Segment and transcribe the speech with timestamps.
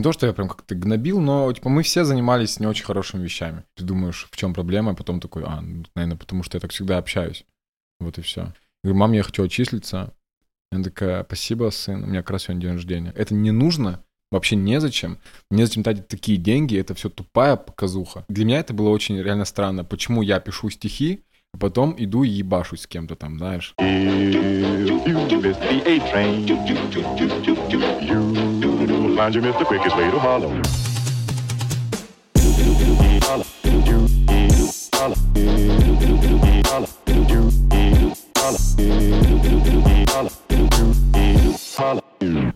[0.00, 3.22] Не то, что я прям как-то гнобил, но, типа, мы все занимались не очень хорошими
[3.22, 3.64] вещами.
[3.76, 6.70] Ты думаешь, в чем проблема, а потом такой, а, ну, наверное, потому что я так
[6.70, 7.44] всегда общаюсь.
[7.98, 8.40] Вот и все.
[8.40, 10.14] Я говорю, мам, я хочу отчислиться.
[10.72, 13.12] Она такая, спасибо, сын, у меня как раз сегодня день рождения.
[13.14, 14.02] Это не нужно,
[14.32, 15.18] вообще незачем.
[15.50, 18.24] Незачем тратить такие деньги, это все тупая показуха.
[18.30, 19.84] Для меня это было очень реально странно.
[19.84, 23.74] Почему я пишу стихи, а потом иду и ебашусь с кем-то там, знаешь.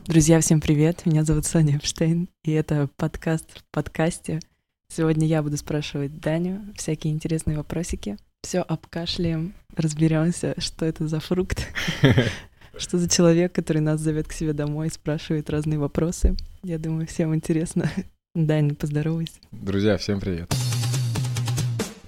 [0.07, 1.05] Друзья, всем привет!
[1.05, 4.41] Меня зовут Соня Эпштейн, и это подкаст в подкасте.
[4.89, 8.17] Сегодня я буду спрашивать Даню всякие интересные вопросики.
[8.41, 11.69] Все обкашляем, разберемся, что это за фрукт,
[12.79, 16.37] что за человек, который нас зовет к себе домой, спрашивает разные вопросы.
[16.63, 17.91] Я думаю, всем интересно.
[18.35, 19.35] Даня, поздоровайся.
[19.53, 20.53] Друзья, всем привет.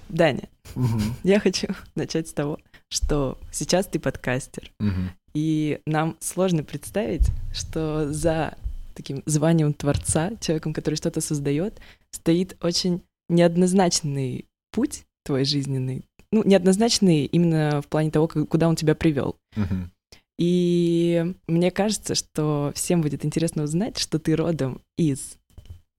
[0.09, 0.47] Даня,
[1.23, 2.59] я хочу начать с того,
[2.89, 5.11] что сейчас ты подкастер, Мгм.
[5.33, 8.55] и нам сложно представить, что за
[8.95, 11.79] таким званием творца, человеком, который что-то создает,
[12.11, 16.03] стоит очень неоднозначный путь твой жизненный.
[16.31, 19.35] Ну, неоднозначный именно в плане того, как- куда он тебя привел.
[19.55, 19.91] Мгм.
[20.37, 25.37] И мне кажется, что всем будет интересно узнать, что ты родом из...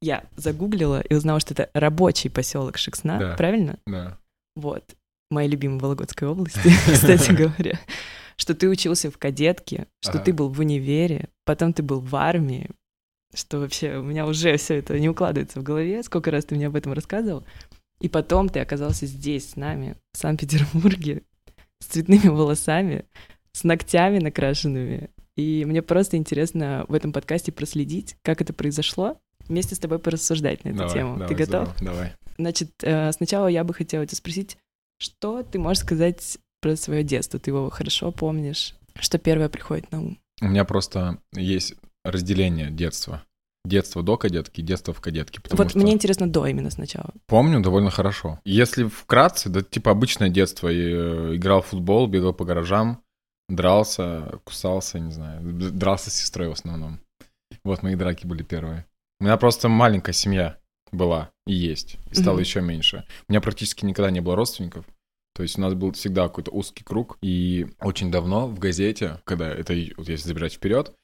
[0.01, 3.37] Я загуглила и узнала, что это рабочий поселок Шексна, Да.
[3.37, 3.79] правильно?
[3.87, 4.19] Да.
[4.55, 4.85] Вот.
[5.31, 6.61] Моей любимой Вологодской области,
[6.93, 7.79] кстати говоря.
[8.37, 12.71] Что ты учился в кадетке, что ты был в универе, потом ты был в армии,
[13.35, 16.69] что вообще у меня уже все это не укладывается в голове, сколько раз ты мне
[16.69, 17.45] об этом рассказывал.
[18.01, 21.23] И потом ты оказался здесь с нами, в Санкт-Петербурге,
[21.81, 23.05] с цветными волосами,
[23.53, 25.11] с ногтями накрашенными.
[25.37, 30.65] И мне просто интересно в этом подкасте проследить, как это произошло, вместе с тобой порассуждать
[30.65, 31.13] на эту Давай, тему.
[31.15, 31.69] давай, ты готов?
[31.77, 32.13] здорово, Давай.
[32.39, 34.59] Значит, э, сначала я бы хотела тебя спросить,
[34.99, 37.39] что ты можешь сказать про свое детство?
[37.39, 38.75] Ты его хорошо помнишь?
[38.99, 40.19] Что первое приходит на ум?
[40.41, 43.23] У меня просто есть разделение детства.
[43.65, 45.41] Детство до кадетки, детство в кадетке.
[45.51, 47.13] Вот что мне интересно до именно сначала.
[47.27, 48.41] помню довольно хорошо.
[48.45, 50.69] Если вкратце, да типа обычное детство.
[50.69, 53.03] Я э, играл в футбол, бегал по гаражам,
[53.49, 55.41] дрался, кусался, не знаю.
[55.43, 57.01] Дрался с сестрой в основном.
[57.65, 58.87] Вот мои драки были первые.
[59.21, 60.59] У меня просто маленькая семья
[60.93, 61.99] была и есть.
[62.11, 62.43] И стало Мгм.
[62.43, 63.05] еще меньше.
[63.29, 64.87] У меня практически никогда не было родственников.
[65.35, 67.19] То есть у нас был всегда какой-то узкий круг.
[67.23, 70.95] И очень давно в газете, когда это, вот если забирать вперед,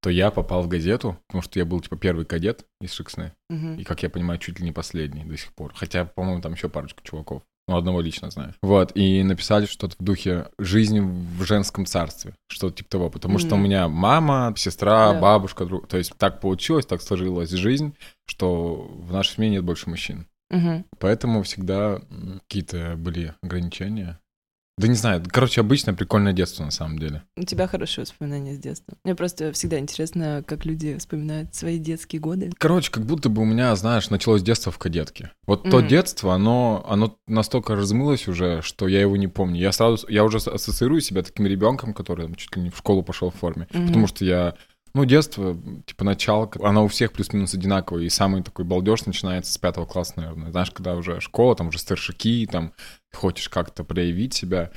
[0.00, 3.32] то я попал в газету, потому что я был, типа, первый кадет из Шексны.
[3.50, 3.78] Мгм.
[3.78, 5.72] И, как я понимаю, чуть ли не последний до сих пор.
[5.74, 7.42] Хотя, по-моему, там еще парочку чуваков.
[7.68, 8.54] Ну, одного лично знаю.
[8.62, 12.34] Вот, и написали что-то в духе «Жизнь в женском царстве».
[12.48, 13.10] Что-то типа того.
[13.10, 15.20] Потому что у меня мама, сестра, Да.
[15.20, 15.86] бабушка, друг...
[15.86, 17.94] То есть так получилось, так сложилась жизнь,
[18.26, 20.26] что в нашей семье нет больше мужчин.
[20.50, 20.86] Мгм.
[20.98, 22.00] Поэтому всегда
[22.48, 24.18] какие-то были ограничения.
[24.78, 27.22] Да не знаю, короче, обычное прикольное детство на самом деле.
[27.36, 28.94] У тебя хорошие воспоминания с детства.
[29.04, 32.52] Мне просто всегда интересно, как люди вспоминают свои детские годы.
[32.58, 35.32] Короче, как будто бы у меня, знаешь, началось детство в кадетке.
[35.46, 35.88] Вот то Мгм.
[35.88, 39.60] детство, оно, оно настолько размылось уже, что я его не помню.
[39.60, 43.02] Я сразу, я уже ассоциирую себя таким ребенком, который там, чуть ли не в школу
[43.02, 43.66] пошел в форме.
[43.72, 43.86] Мгм.
[43.86, 44.54] Потому что я,
[44.94, 45.56] ну, детство,
[45.86, 48.04] типа, начало, оно у всех плюс-минус одинаковое.
[48.04, 50.50] И самый такой балдеж начинается с пятого класса, наверное.
[50.50, 52.72] Знаешь, когда уже школа, там уже старшики, там,
[53.12, 54.70] хочешь как-то проявить себя.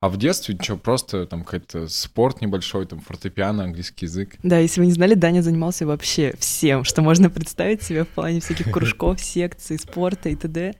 [0.00, 4.36] А в детстве что, просто там какой-то спорт небольшой, там фортепиано, английский язык.
[4.42, 8.40] Да, если вы не знали, Даня занимался вообще всем, что можно представить себе в плане
[8.40, 10.74] всяких кружков, секций, спорта и т.д.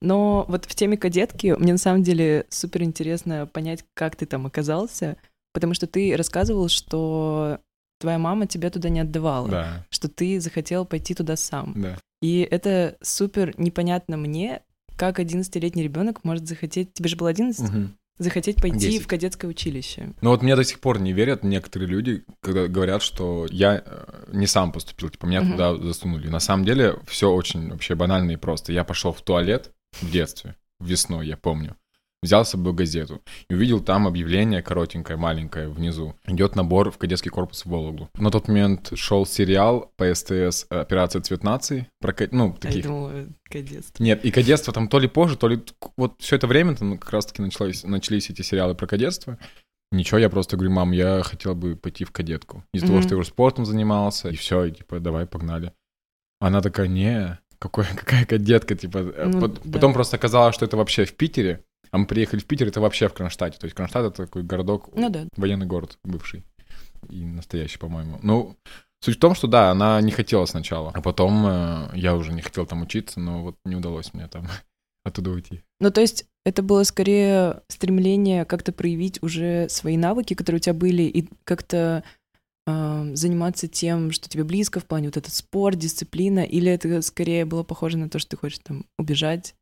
[0.00, 4.46] Но вот в теме кадетки мне на самом деле супер интересно понять, как ты там
[4.46, 5.16] оказался,
[5.52, 7.60] потому что ты рассказывал, что
[8.02, 11.72] твоя мама тебя туда не отдавала, Да, что ты захотел пойти туда сам.
[11.76, 11.98] да.
[12.20, 14.60] И это супер непонятно мне,
[14.96, 17.96] как 11-летний ребенок может захотеть, тебе же было 11, Мгм.
[18.18, 19.02] захотеть пойти 10.
[19.02, 20.12] в кадетское училище.
[20.20, 24.04] Ну вот мне до сих пор не верят некоторые люди, когда говорят, что я э,
[24.32, 25.52] не сам поступил, типа меня Мгм.
[25.52, 26.28] туда засунули.
[26.28, 28.72] На самом деле все очень вообще банально и просто.
[28.72, 31.74] Я пошел в туалет в детстве, весной, я помню.
[32.22, 33.20] Взял с собой газету
[33.50, 36.14] и увидел там объявление коротенькое, маленькое внизу.
[36.26, 38.08] Идет набор в кадетский корпус в Вологду.
[38.14, 41.88] На тот момент шел сериал по СТС «Операция Цвет нации».
[42.00, 44.00] Про, ну, таких думала, кадетство.
[44.02, 45.60] нет, и кадетство там то ли позже, то ли
[45.96, 49.36] вот все это время там как раз-таки началось, начались эти сериалы про кадетство.
[49.90, 52.62] Ничего, я просто говорю, мам, я хотел бы пойти в кадетку.
[52.72, 53.06] Из-за того, Мгм.
[53.08, 55.72] что я уже спортом занимался, и все, и типа, давай, погнали.
[56.40, 58.98] Она такая, не, какой, какая кадетка, типа.
[58.98, 59.72] э, Ну, пот- да.
[59.72, 63.08] Потом просто оказалось, что это вообще в Питере, а мы приехали в Питер, это вообще
[63.08, 63.58] в Кронштадте.
[63.58, 65.28] То есть Кронштадт— это такой городок, Ну да.
[65.36, 66.42] военный город бывший
[67.10, 68.18] и настоящий, по-моему.
[68.22, 68.56] Ну,
[69.04, 72.40] Суть в том, что да, она не хотела сначала, а потом э, я уже не
[72.40, 74.46] хотел там учиться, но вот не удалось мне там
[75.04, 75.60] оттуда уйти.
[75.80, 80.74] Ну, то есть это было скорее стремление как-то проявить уже свои навыки, которые у тебя
[80.74, 82.04] были, и как-то
[82.68, 87.44] э, заниматься тем, что тебе близко в плане вот этот спорт, дисциплина, или это скорее
[87.44, 89.56] было похоже на то, что ты хочешь там убежать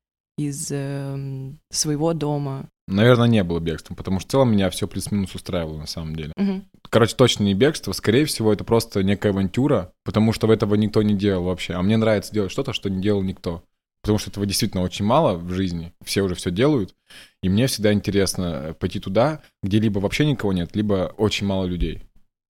[0.49, 2.69] из э, своего дома?
[2.89, 6.33] Наверное, не было бегством, потому что в целом меня все плюс-минус устраивало на самом деле.
[6.37, 6.65] Мгм.
[6.89, 11.15] Короче, точно не бегство, скорее всего, это просто некая авантюра, потому что этого никто не
[11.15, 11.75] делал вообще.
[11.75, 13.63] А мне нравится делать что-то, что не делал никто.
[14.03, 16.95] Потому что этого действительно очень мало в жизни, все уже все делают.
[17.43, 22.03] И мне всегда интересно пойти туда, где либо вообще никого нет, либо очень мало людей.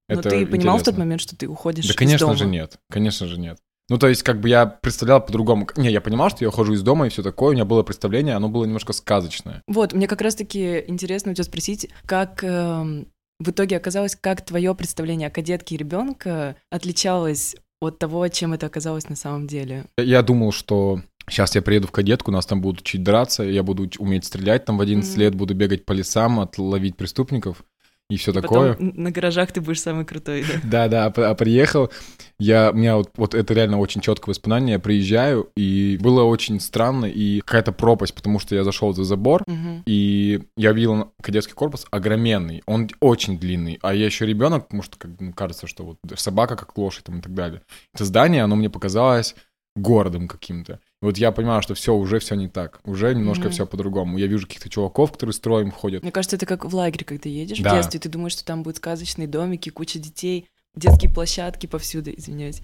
[0.08, 1.04] Но Это ты понимал в тот интересно.
[1.04, 2.38] момент, что ты уходишь Да, из конечно дома?
[2.38, 2.78] же, нет.
[2.88, 3.58] Конечно же, нет.
[3.90, 5.66] Ну, то есть, как бы я представлял по-другому.
[5.76, 7.50] Не, я понимал, что я ухожу из дома и все такое.
[7.50, 9.62] У меня было представление, оно было немножко сказочное.
[9.66, 13.08] Вот, мне как раз-таки интересно у тебя спросить, как эм,
[13.40, 18.66] в итоге оказалось, как твое представление о кадетке и ребенка отличалось от того, чем это
[18.66, 19.86] оказалось на самом деле.
[19.98, 23.90] Я думал, что сейчас я приеду в кадетку, нас там будут учить драться, я буду
[23.98, 25.20] уметь стрелять там в 11 Мгм.
[25.20, 27.64] лет, буду бегать по лесам, отловить преступников
[28.10, 28.74] и все И такое.
[28.74, 30.60] Потом на гаражах ты будешь самый крутой, да?
[30.64, 31.90] Да, да, а при- приехал,
[32.38, 36.60] я, у меня вот, вот это реально очень четкое воспоминание, я приезжаю, и было очень
[36.60, 39.82] странно, и какая-то пропасть, потому что я зашел за забор, Мгм.
[39.86, 44.98] и я видел кадетский корпус огроменный, он очень длинный, а я еще ребенок, потому что
[44.98, 47.62] как, ну, кажется, что вот собака как лошадь там и так далее.
[47.94, 49.34] Это здание, оно мне показалось
[49.76, 50.80] городом каким-то.
[51.02, 53.52] И вот я понимаю, что все, уже все не так, уже немножко Мгм.
[53.52, 54.18] все по-другому.
[54.18, 56.02] Я вижу каких-то чуваков, которые строем ходят.
[56.02, 57.70] Мне кажется, это как в лагере, когда едешь Да.
[57.70, 62.60] в детстве, ты думаешь, что там будут сказочные домики, куча детей, детские площадки повсюду, извиняюсь.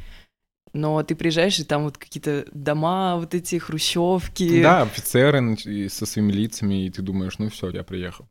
[0.75, 4.63] Но ты приезжаешь, и там вот какие-то дома, вот эти хрущевки.
[4.63, 8.29] Да, офицеры и со своими лицами, и ты думаешь, ну все, я приехал.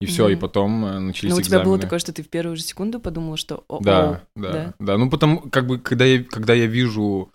[0.00, 0.40] И все, и Мгм.
[0.40, 1.82] потом э, начались Но у тебя было экзамены.
[1.82, 4.74] такое, что ты в первую же секунду подумала, что о Да, да, да?
[4.78, 7.32] да, Ну, потому, как бы, когда я, когда я вижу,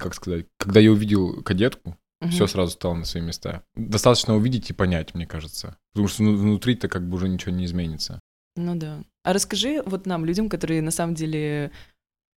[0.00, 2.30] как сказать, когда я увидел кадетку, Мгм.
[2.32, 3.62] все сразу стало на свои места.
[3.76, 5.76] Достаточно увидеть и понять, мне кажется.
[5.92, 8.18] Потому что ну, внутри-то как бы уже ничего не изменится.
[8.56, 9.04] Ну да.
[9.22, 11.70] А расскажи вот нам, людям, которые на самом деле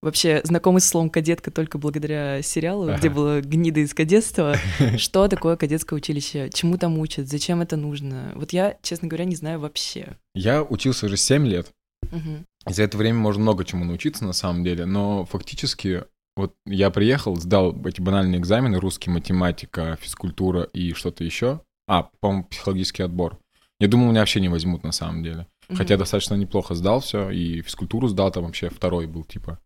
[0.02, 3.10] вообще знакомы с словом кадетка только благодаря сериалу, где Ага.
[3.14, 4.56] было гнида из кадетства,
[4.98, 8.32] что такое кадетское училище, чему там учат, зачем это нужно.
[8.34, 10.16] Вот я, честно говоря, не знаю вообще.
[10.34, 11.72] Я учился уже 7 лет.
[12.68, 16.04] И за это время можно много чему научиться на самом деле, но фактически
[16.40, 21.60] вот я приехал, сдал эти банальные экзамены, русский, математика, физкультура и что-то еще.
[21.88, 23.38] А, по-моему, психологический отбор.
[23.78, 25.46] Я думал, меня вообще не возьмут на самом деле.
[25.68, 26.00] Хотя Мгм.
[26.00, 29.58] достаточно неплохо сдал все, и физкультуру сдал, там вообще второй был, типа.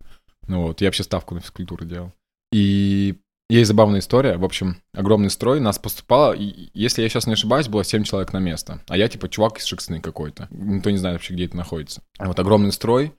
[0.46, 2.12] Ну вот, я вообще ставку на физкультуру делал.
[2.52, 3.16] И
[3.50, 4.36] есть забавная история.
[4.36, 8.38] В общем, огромный строй, нас поступало, если я сейчас не ошибаюсь, было 7 человек на
[8.38, 8.82] место.
[8.88, 10.48] А я, типа, чувак из Шексны какой-то.
[10.50, 12.02] Никто не знает вообще, где это находится.
[12.18, 13.12] Вот огромный строй,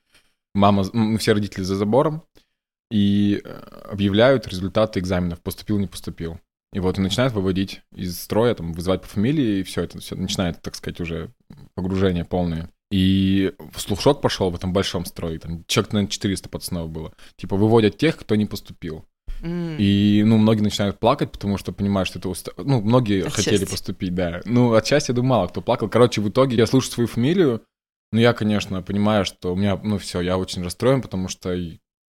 [0.53, 0.83] мама,
[1.17, 2.23] все родители за забором,
[2.91, 3.49] и э,
[3.91, 6.39] объявляют результаты экзаменов, поступил, не поступил.
[6.73, 10.15] И вот и начинают выводить из строя, там, вызывать по фамилии, и все это все
[10.15, 11.31] начинает, так сказать, уже
[11.73, 12.69] погружение полное.
[12.91, 17.13] И слушок пошел в этом большом строе, там человек, наверное, 400 пацанов было.
[17.37, 19.05] Типа выводят тех, кто не поступил.
[19.43, 22.29] И, ну, многие начинают плакать, потому что понимают, что это...
[22.29, 23.71] уста- Ну, многие От хотели счастья.
[23.71, 24.41] поступить, да.
[24.45, 25.87] Ну, от счастья, я думаю, мало кто плакал.
[25.89, 27.61] Короче, в итоге я слышу свою фамилию,
[28.11, 31.53] ну, я, конечно, понимаю, что у меня, ну, все, я очень расстроен, потому что,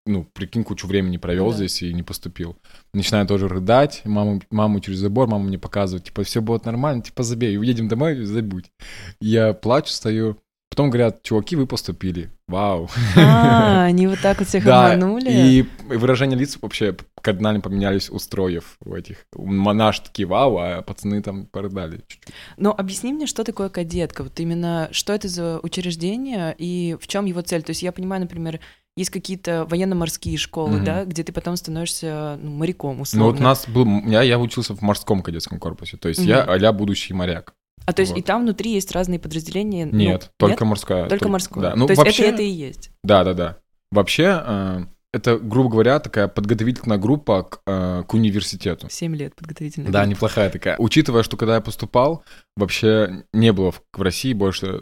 [0.07, 1.57] ну, прикинь, кучу времени провел Да.
[1.57, 2.57] здесь и не поступил.
[2.93, 7.23] Начинаю тоже рыдать, маму, маму через забор, мама мне показывает, типа, все будет нормально, типа,
[7.23, 8.71] забей, уедем домой, забудь.
[9.19, 10.37] Я плачу, стою.
[10.69, 12.29] Потом говорят, чуваки, вы поступили.
[12.47, 12.89] Вау.
[13.15, 15.31] А, они вот так вот всех Да, обманули?
[15.31, 19.25] и выражения лиц вообще кардинально поменялись у строев в этих.
[19.33, 22.33] Монаш такие вау, а пацаны там порыдали чуть-чуть.
[22.57, 24.23] Но объясни мне, что такое кадетка?
[24.23, 27.63] Вот именно, что это за учреждение и в чем его цель?
[27.63, 28.59] То есть я понимаю, например,
[28.97, 30.83] есть какие-то военно-морские школы, Мгм.
[30.83, 33.31] да, где ты потом становишься ну, моряком, Ну условно.
[33.31, 36.65] вот у нас был, я, я учился в морском кадетском корпусе, то есть я Мгм.
[36.65, 37.53] а будущий моряк.
[37.85, 38.25] А то есть и вот.
[38.25, 39.85] там внутри есть разные подразделения?
[39.85, 41.07] ну, Нет, только морская.
[41.07, 41.61] Только морское.
[41.61, 41.75] Да.
[41.75, 42.91] Ну, то есть вообще, это, это и есть.
[43.03, 43.57] Да, да, да.
[43.91, 48.87] Вообще, э, это, грубо говоря, такая подготовительная группа к, э, к университету.
[48.89, 50.75] Семь лет подготовительной Да, неплохая такая.
[50.79, 52.23] Учитывая, что когда я поступал,
[52.57, 54.81] вообще не было в, в России больше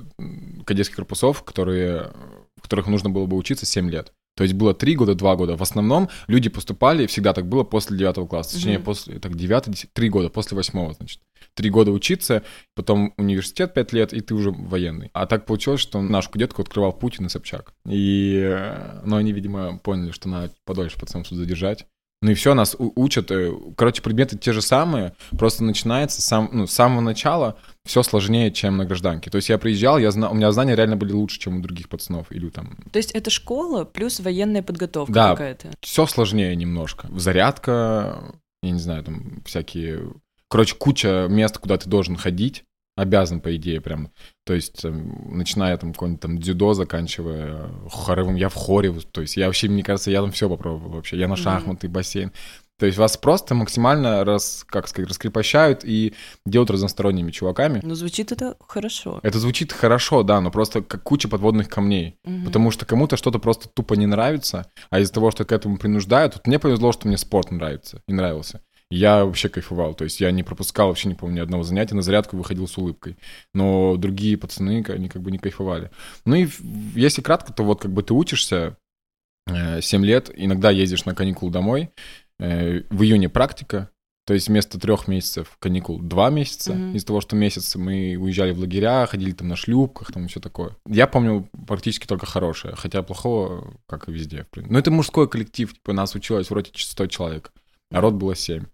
[0.66, 2.12] кадетских корпусов, которые,
[2.66, 4.12] которых нужно было бы учиться 7 лет.
[4.38, 5.56] То есть было 3 года, 2 года.
[5.56, 8.56] В основном люди поступали, всегда так было, после 9 класса.
[8.56, 8.84] Точнее, Мгм.
[8.86, 11.22] после, так, 9, 10, 3 года, после 8, значит.
[11.54, 12.44] 3 года учиться,
[12.76, 15.10] потом университет 5 лет, и ты уже военный.
[15.14, 17.72] А так получилось, что нашу кадетку открывал Путин и Собчак.
[17.88, 21.86] И, э, ну, они, видимо, поняли, что надо подольше пацанов задержать.
[22.22, 23.30] Ну и все, нас учат.
[23.30, 28.52] э, Короче, предметы те же самые, просто начинается сам, ну, с самого начала все сложнее,
[28.52, 29.30] чем на гражданке.
[29.30, 30.30] То есть я приезжал, я зна...
[30.30, 32.32] у меня знания реально были лучше, чем у других пацанов.
[32.32, 35.32] Или там То есть это школа плюс военная подготовка Да.
[35.32, 35.72] какая-то.
[35.82, 37.08] все сложнее немножко.
[37.16, 40.12] Зарядка, я не знаю, там всякие...
[40.48, 42.64] Короче, куча мест, куда ты должен ходить,
[42.96, 44.12] обязан, по идее, прям.
[44.46, 49.38] То есть, эм, начиная там какой-нибудь там дзюдо, заканчивая хоровым, я в хоре, то есть
[49.38, 51.18] я вообще, мне кажется, я там все попробовал вообще.
[51.18, 52.32] Я на шахматы, бассейн.
[52.78, 56.14] То есть вас просто максимально, раз, как сказать, раскрепощают и
[56.46, 57.80] делают разносторонними чуваками.
[57.82, 59.22] Ну, звучит это хорошо.
[59.24, 62.18] Это звучит хорошо, да, но просто как куча подводных камней.
[62.26, 62.46] Мгм.
[62.46, 66.36] Потому что кому-то что-то просто тупо не нравится, а из-за того, что к этому принуждают,
[66.36, 68.60] вот мне повезло, что мне спорт нравится и нравился.
[68.92, 72.04] Я вообще кайфовал, то есть я не пропускал вообще, не помню, ни одного занятия, на
[72.04, 73.18] зарядку выходил с улыбкой.
[73.54, 75.90] Но другие пацаны, они как бы не кайфовали.
[76.26, 76.48] Ну и
[76.94, 78.78] если кратко, то вот как бы ты учишься
[79.48, 81.90] э, 7 лет, иногда ездишь на каникулы домой,
[82.40, 83.90] э, в июне практика,
[84.26, 86.74] то есть вместо трех месяцев каникул два месяца.
[86.74, 86.96] Мгм.
[86.96, 90.76] Из-за того, что месяц мы уезжали в лагеря, ходили там на шлюпках, там все такое.
[90.88, 94.48] Я помню практически только хорошее, хотя плохого, как и везде.
[94.56, 97.52] Но это мужской коллектив, типа нас училось вроде 100 человек,
[97.92, 98.66] а род было 7.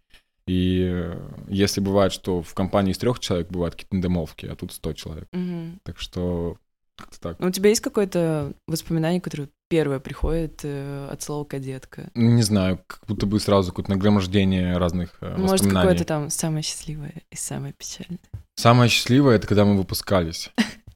[0.47, 4.73] И э, если бывает, что в компании из трех человек бывают какие-то недомолвки, а тут
[4.73, 5.27] 100 человек.
[5.31, 5.79] Мгм.
[5.83, 6.57] Так что
[6.97, 7.39] как-то так.
[7.39, 12.09] Ну, у тебя есть какое-то воспоминание, которое первое приходит э, от слова кадетка?
[12.15, 15.81] Не знаю, как будто бы сразу какое-то нагромождение разных э, Может, воспоминаний.
[15.87, 18.19] какое-то там самое счастливое и самое печальное.
[18.55, 20.51] Самое счастливое— это когда мы выпускались.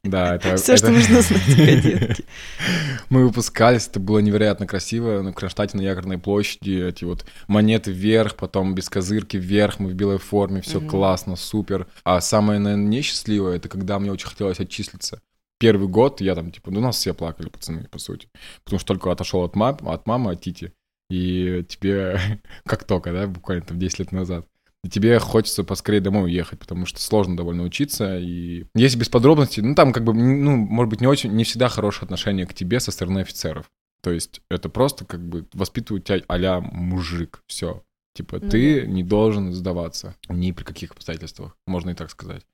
[0.05, 0.57] Да, это...
[0.57, 2.15] Что это- нужно знать о.
[3.09, 5.21] Мы выпускались, это было невероятно красиво.
[5.21, 9.93] На Кронштадте, на Якорной площади, эти вот монеты вверх, потом без козырки вверх, мы в
[9.93, 11.87] белой форме, все классно, супер.
[12.03, 15.21] А самое, наверное, несчастливое, это когда мне очень хотелось отчислиться.
[15.57, 18.27] Первый год я там, типа, ну, у нас все плакали, пацаны, по сути.
[18.63, 20.73] Потому что только отошел от, мам, от мамы, от Тити,
[21.09, 22.19] и тебе,
[22.65, 24.45] как только, да, буквально там 10 лет назад,
[24.85, 29.63] и тебе хочется поскорее домой уехать, потому что сложно довольно учиться, и если без подробностей,
[29.63, 32.79] ну, там как бы, ну, может быть, не очень, не всегда хорошее отношение к тебе
[32.79, 33.71] со стороны офицеров.
[34.03, 37.81] То есть это просто как бы воспитывают тебя а мужик, все.
[38.13, 38.87] Типа, Ну ты да.
[38.87, 42.45] не должен сдаваться ни при каких обстоятельствах, можно и так сказать.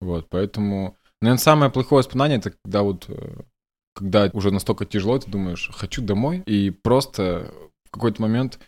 [0.00, 3.42] Вот, поэтому, наверное, самое плохое воспоминание, это когда вот, э,
[3.94, 8.58] когда уже настолько тяжело, ты думаешь, хочу домой, и просто в какой-то момент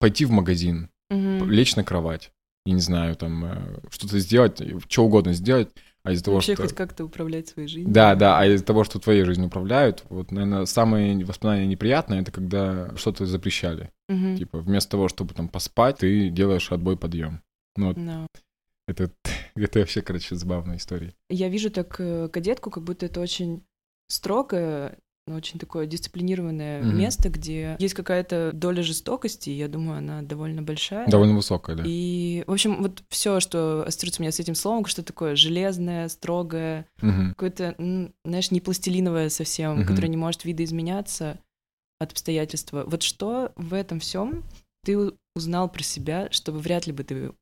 [0.00, 1.48] пойти в магазин, Мгм.
[1.48, 2.32] лечь на кровать,
[2.68, 5.70] и не знаю, там, э, что-то сделать, что угодно сделать,
[6.02, 6.64] а из-за того, Вообще что...
[6.64, 7.90] хоть как-то управлять своей жизнью.
[7.90, 12.30] Да, да, а из-за того, что твоей жизнью управляют, вот, наверное, самые воспоминания неприятные, это
[12.30, 13.90] когда что-то запрещали.
[14.10, 14.36] Мгм.
[14.36, 17.40] Типа, вместо того, чтобы там поспать, ты делаешь отбой подъем.
[17.76, 18.26] Ну, вот Да.
[18.86, 19.10] это,
[19.56, 21.14] это вообще, короче, забавная история.
[21.30, 23.62] Я вижу так э, кадетку, как будто это очень
[24.08, 26.96] строгое, но очень такое дисциплинированное Мгм.
[26.98, 31.08] место, где есть какая-то доля жестокости, я думаю, она довольно большая.
[31.08, 31.82] Довольно высокая, да.
[31.86, 36.08] И, в общем, вот все, что ассоциируется у меня с этим словом, что такое железное,
[36.08, 37.30] строгое, Мгм.
[37.30, 37.74] какое-то,
[38.24, 39.86] знаешь, не пластилиновое совсем, Мгм.
[39.86, 41.38] которое не может видоизменяться
[42.00, 42.84] от обстоятельства.
[42.86, 44.44] Вот что в этом всем
[44.84, 47.32] ты узнал про себя, чтобы вряд ли бы ты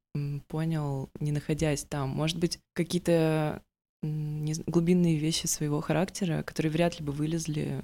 [0.49, 2.09] понял, не находясь там?
[2.09, 3.62] Может быть, какие-то
[4.06, 7.82] не зн- глубинные вещи своего характера, которые вряд ли бы вылезли,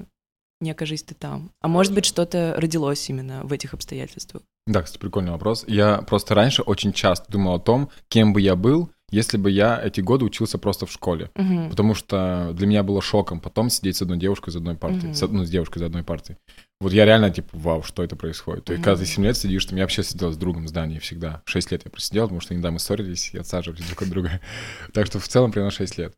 [0.60, 1.50] не окажись ты там.
[1.60, 4.42] А может быть, что-то родилось именно в этих обстоятельствах.
[4.66, 5.64] Да, кстати, прикольный вопрос.
[5.66, 9.80] Я просто раньше очень часто думал о том, кем бы я был, если бы я
[9.80, 11.30] эти годы учился просто в школе.
[11.36, 11.70] Мгм.
[11.70, 15.10] Потому что для меня было шоком потом сидеть с одной девушкой за одной партой.
[15.10, 15.14] Мгм.
[15.14, 16.38] С, ну, с девушкой за одной партой.
[16.80, 18.64] Вот я реально, типа, вау, что это происходит?
[18.64, 19.10] То есть, когда ты Мгм.
[19.12, 21.42] 7 лет сидишь, там, я вообще сидел с другом в здании всегда.
[21.44, 24.40] 6 лет я просидел, потому что иногда мы ссорились и отсаживались друг от друга.
[24.94, 26.14] Так что в целом примерно 6 лет.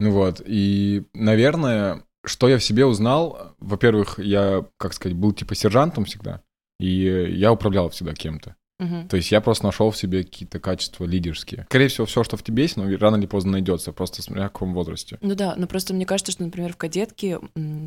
[0.00, 5.54] Ну вот, и, наверное, что я в себе узнал, во-первых, я, как сказать, был типа
[5.54, 6.40] сержантом всегда,
[6.78, 6.86] и
[7.34, 8.56] я управлял всегда кем-то.
[9.08, 11.66] То есть я просто нашел в себе какие-то качества лидерские.
[11.68, 14.52] Скорее всего, все, что в тебе есть, но рано или поздно найдется, просто смотря в
[14.52, 15.18] каком возрасте.
[15.20, 17.38] Ну да, но просто мне кажется, что, например, в кадетке,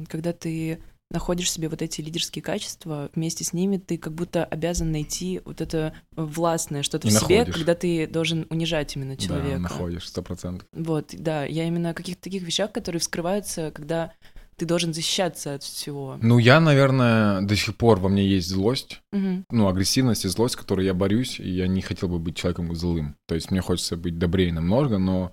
[0.07, 4.43] когда ты находишь в себе вот эти лидерские качества, вместе с ними ты как будто
[4.45, 7.55] обязан найти вот это властное что-то И в себе, находишь.
[7.55, 9.55] когда ты должен унижать именно человека.
[9.55, 10.67] Да, находишь, сто процентов.
[10.73, 14.13] Вот, да, я именно о каких-то таких вещах, которые вскрываются, когда
[14.55, 16.17] ты должен защищаться от всего.
[16.21, 19.45] Ну, я, наверное, до сих пор во мне есть злость, Мгм.
[19.51, 22.75] ну, агрессивность и злость, с которой я борюсь, и я не хотел бы быть человеком
[22.75, 23.15] злым.
[23.27, 25.31] То есть мне хочется быть добрее намного, но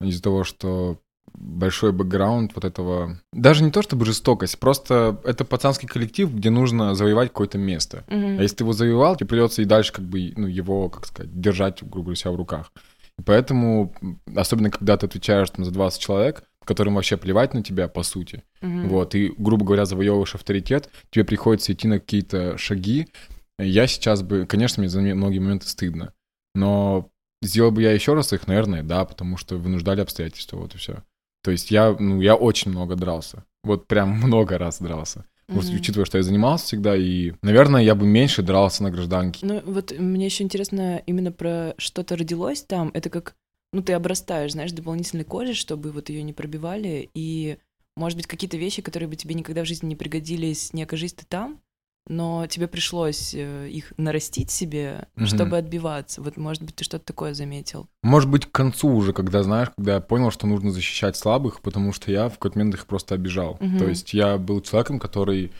[0.00, 0.98] из-за того, что
[1.32, 3.18] большой бэкграунд вот этого...
[3.32, 8.04] Даже не то чтобы жестокость, просто это пацанский коллектив, где нужно завоевать какое-то место.
[8.08, 8.38] Мгм.
[8.38, 11.40] А если ты его завоевал, тебе придется и дальше как бы, ну, его, как сказать,
[11.40, 12.72] держать, грубо говоря, себя в руках.
[13.18, 13.94] И поэтому,
[14.34, 18.42] особенно когда ты отвечаешь там, за 20 человек, которым вообще плевать на тебя, по сути,
[18.60, 18.88] Мгм.
[18.88, 23.08] вот, и, грубо говоря, завоевываешь авторитет, тебе приходится идти на какие-то шаги,
[23.56, 26.12] Я сейчас бы, конечно, мне за многие моменты стыдно,
[26.56, 27.08] но
[27.40, 31.04] сделал бы я еще раз их, наверное, да, потому что вынуждали обстоятельства, вот и все.
[31.44, 33.44] То есть я, ну, я очень много дрался.
[33.62, 35.24] Вот прям много раз дрался.
[35.46, 35.76] Может, mm-hmm.
[35.76, 39.44] учитывая, что я занимался всегда, и, наверное, я бы меньше дрался на гражданке.
[39.44, 42.90] Ну, вот мне еще интересно именно про что-то родилось там.
[42.94, 43.34] Это как,
[43.74, 47.58] ну, ты обрастаешь, знаешь, дополнительной кожей, чтобы вот ее не пробивали, и,
[47.96, 51.26] может быть, какие-то вещи, которые бы тебе никогда в жизни не пригодились, не окажись ты
[51.26, 51.60] там,
[52.06, 55.26] но тебе пришлось э, их нарастить себе, угу.
[55.26, 56.22] чтобы отбиваться.
[56.22, 57.88] Вот, может быть, ты что-то такое заметил.
[58.02, 61.92] Может быть, к концу уже, когда, знаешь, когда я понял, что нужно защищать слабых, потому
[61.92, 63.56] что я в какой-то момент их просто обижал.
[63.60, 63.78] Угу.
[63.78, 65.50] То есть я был человеком, который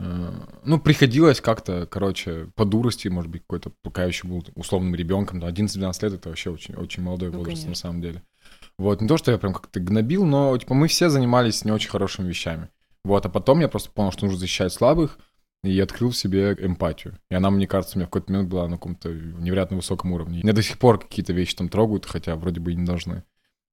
[0.00, 5.42] ну, приходилось как-то, короче, по дурости, может быть, какой-то, пока я еще был условным ребенком,
[5.42, 7.70] 11-12 лет, это вообще очень, очень молодой ну, возраст, конечно.
[7.70, 8.22] на самом деле.
[8.78, 11.90] Вот, не то, что я прям как-то гнобил, но, типа, мы все занимались не очень
[11.90, 12.68] хорошими вещами.
[13.04, 15.18] Вот, а потом я просто понял, что нужно защищать слабых,
[15.64, 17.18] и открыл в себе эмпатию.
[17.30, 20.40] И она, мне кажется, у меня в какой-то момент была на каком-то невероятно высоком уровне.
[20.42, 23.24] Меня до сих пор какие-то вещи там трогают, хотя вроде бы и не должны.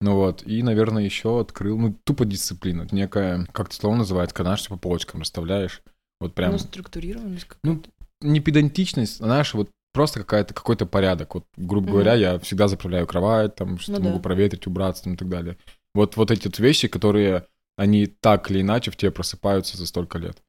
[0.02, 2.88] Ну вот, и, наверное, еще открыл, ну, тупо дисциплина.
[2.92, 5.82] некая, как это слово называется, когда, знаешь, по полочкам расставляешь.
[6.20, 6.52] Вот прям...
[6.52, 7.84] Ну, структурированность Ну,
[8.22, 11.36] не педантичность, а, знаешь, вот просто какая-то, какой-то порядок.
[11.36, 11.92] Вот, грубо mm-hmm.
[11.92, 14.24] говоря, я всегда заправляю кровать, там, что ну, могу да.
[14.24, 15.58] проветрить, убраться там, и так далее.
[15.94, 20.18] Вот, вот эти вот вещи, которые, они так или иначе в тебе просыпаются за столько
[20.18, 20.42] лет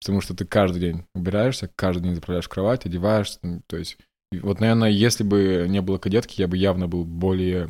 [0.00, 3.98] потому что ты каждый день убираешься, каждый день заправляешь кровать, одеваешься, ну, то есть
[4.32, 7.68] вот, наверное, если бы не было кадетки, я бы явно был более,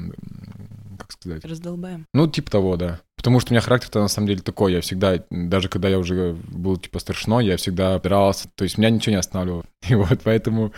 [0.98, 1.44] как сказать...
[1.44, 2.06] Раздолбаем.
[2.14, 3.00] Ну, типа того, да.
[3.26, 6.36] Потому что у меня характер-то на самом деле такой, я всегда, даже когда я уже
[6.46, 9.64] был, типа, старшиной, я всегда опирался, то есть меня ничего не останавливало.
[9.88, 10.72] И вот поэтому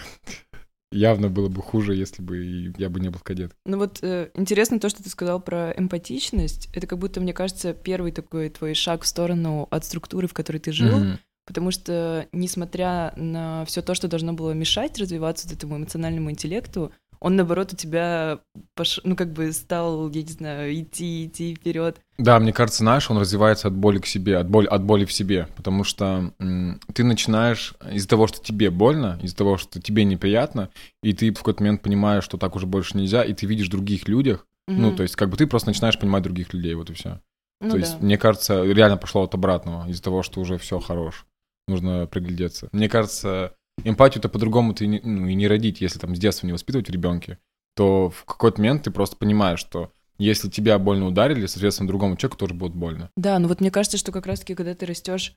[0.90, 3.52] явно было бы хуже, если бы я бы не был кадет.
[3.66, 6.70] Ну вот э, интересно то, что ты сказал про эмпатичность.
[6.72, 10.56] Это как будто, мне кажется, первый такой твой шаг в сторону от структуры, в которой
[10.56, 11.00] ты жил.
[11.00, 11.18] Mm-hmm.
[11.44, 17.36] Потому что, несмотря на все то, что должно было мешать развиваться этому эмоциональному интеллекту, он,
[17.36, 18.40] наоборот, у тебя,
[18.74, 19.00] пош...
[19.04, 22.00] ну, как бы стал, я не знаю, идти, идти вперед.
[22.18, 25.12] Да, мне кажется, знаешь, он развивается от боли к себе, от боли, от боли в
[25.12, 30.04] себе, потому что м, ты начинаешь из-за того, что тебе больно, из-за того, что тебе
[30.04, 30.70] неприятно,
[31.02, 34.08] и ты в какой-то момент понимаешь, что так уже больше нельзя, и ты видишь других
[34.08, 34.76] людях, угу.
[34.76, 37.20] ну, то есть как бы ты просто начинаешь понимать других людей, вот и все.
[37.60, 37.80] Ну, то да.
[37.80, 41.26] есть, мне кажется, реально пошло от обратного, из-за того, что уже все хорош
[41.66, 42.68] нужно приглядеться.
[42.72, 46.52] Мне кажется, эмпатию-то по-другому ты не, ну, и не родить, если там с детства не
[46.52, 47.36] воспитывать в
[47.74, 52.38] то в какой-то момент ты просто понимаешь, что если тебя больно ударили, соответственно, другому человеку
[52.38, 53.10] тоже будет больно.
[53.16, 55.34] Да, ну вот мне кажется, что как раз-таки, когда ты растешь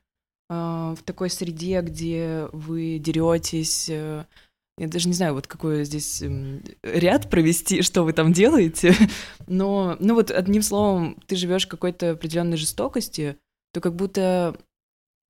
[0.49, 4.25] э, в такой среде, где вы деретесь, э,
[4.80, 8.95] я даже не знаю, вот какой здесь э, ряд провести, что вы там делаете,
[9.47, 13.38] но, ну вот одним словом, ты живешь какой-то определенной жестокости,
[13.73, 14.58] то как будто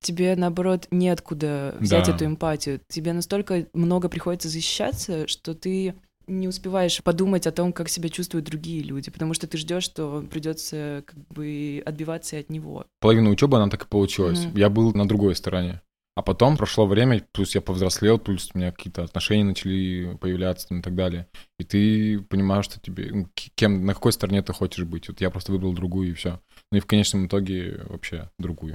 [0.02, 2.14] тебе, наоборот, неоткуда взять да.
[2.14, 2.80] эту эмпатию.
[2.88, 5.94] Тебе настолько много приходится защищаться, что ты
[6.26, 10.24] не успеваешь подумать о том, как себя чувствуют другие люди, потому что ты ждешь, что
[10.30, 12.86] придется как бы отбиваться от него.
[13.00, 14.44] Половина учебы она так и получилась.
[14.44, 14.58] Mm-hmm.
[14.58, 15.80] Я был на другой стороне.
[16.14, 20.80] А потом прошло время, плюс я повзрослел, плюс у меня какие-то отношения начали появляться там,
[20.80, 21.26] и так далее.
[21.58, 25.08] И ты понимаешь, что тебе, ну, кем, на какой стороне ты хочешь быть.
[25.08, 26.40] Вот я просто выбрал другую и все.
[26.72, 28.74] Ну и в конечном итоге вообще другую.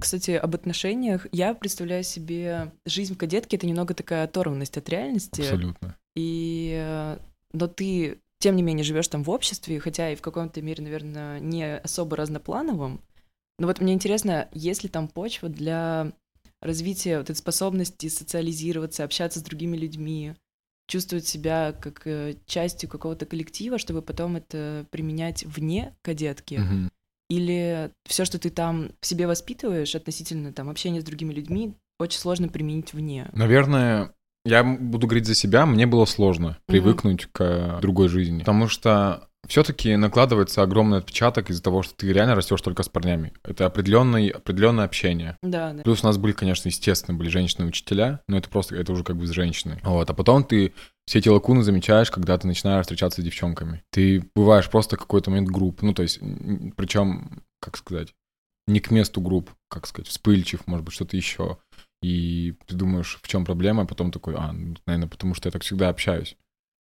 [0.00, 1.28] Кстати, об отношениях.
[1.30, 5.40] Я представляю себе жизнь в кадетке— это немного такая оторванность от реальности.
[5.40, 5.96] Абсолютно.
[6.16, 6.72] И...
[6.74, 7.18] Э,
[7.52, 11.38] но ты, тем не менее, живешь там в обществе, хотя и в каком-то мере, наверное,
[11.38, 13.00] не особо разноплановом.
[13.60, 16.10] Но вот мне интересно, есть ли там почва для
[16.60, 20.34] развития вот этой способности социализироваться, общаться с другими людьми,
[20.90, 26.54] чувствовать себя как э, частью какого-то коллектива, чтобы потом это применять вне кадетки?
[26.54, 26.88] Mm-hmm.
[27.30, 32.18] Или все, что ты там в себе воспитываешь относительно там общения с другими людьми, очень
[32.18, 33.30] сложно применить вне?
[33.32, 34.12] Наверное,
[34.44, 37.78] я буду говорить за себя, мне было сложно привыкнуть mm-hmm.
[37.78, 42.60] к другой жизни, потому что все-таки накладывается огромный отпечаток из-за того, что ты реально растешь
[42.60, 43.32] только с парнями.
[43.42, 45.36] Это определенное, определенное общение.
[45.42, 45.82] Да, да.
[45.82, 49.26] Плюс у нас были, конечно, естественно, были женщины-учителя, но это просто, это уже как бы
[49.26, 49.80] с женщиной.
[49.82, 50.72] Вот, а потом ты
[51.06, 53.82] все эти лакуны замечаешь, когда ты начинаешь встречаться с девчонками.
[53.90, 56.20] Ты бываешь просто какой-то момент групп, ну, то есть,
[56.76, 58.14] причем, как сказать,
[58.68, 61.58] не к месту групп, как сказать, вспыльчив, может быть, что-то еще.
[62.02, 65.50] И ты думаешь, в чем проблема, а потом такой, а, ну, наверное, потому что я
[65.50, 66.36] так всегда общаюсь.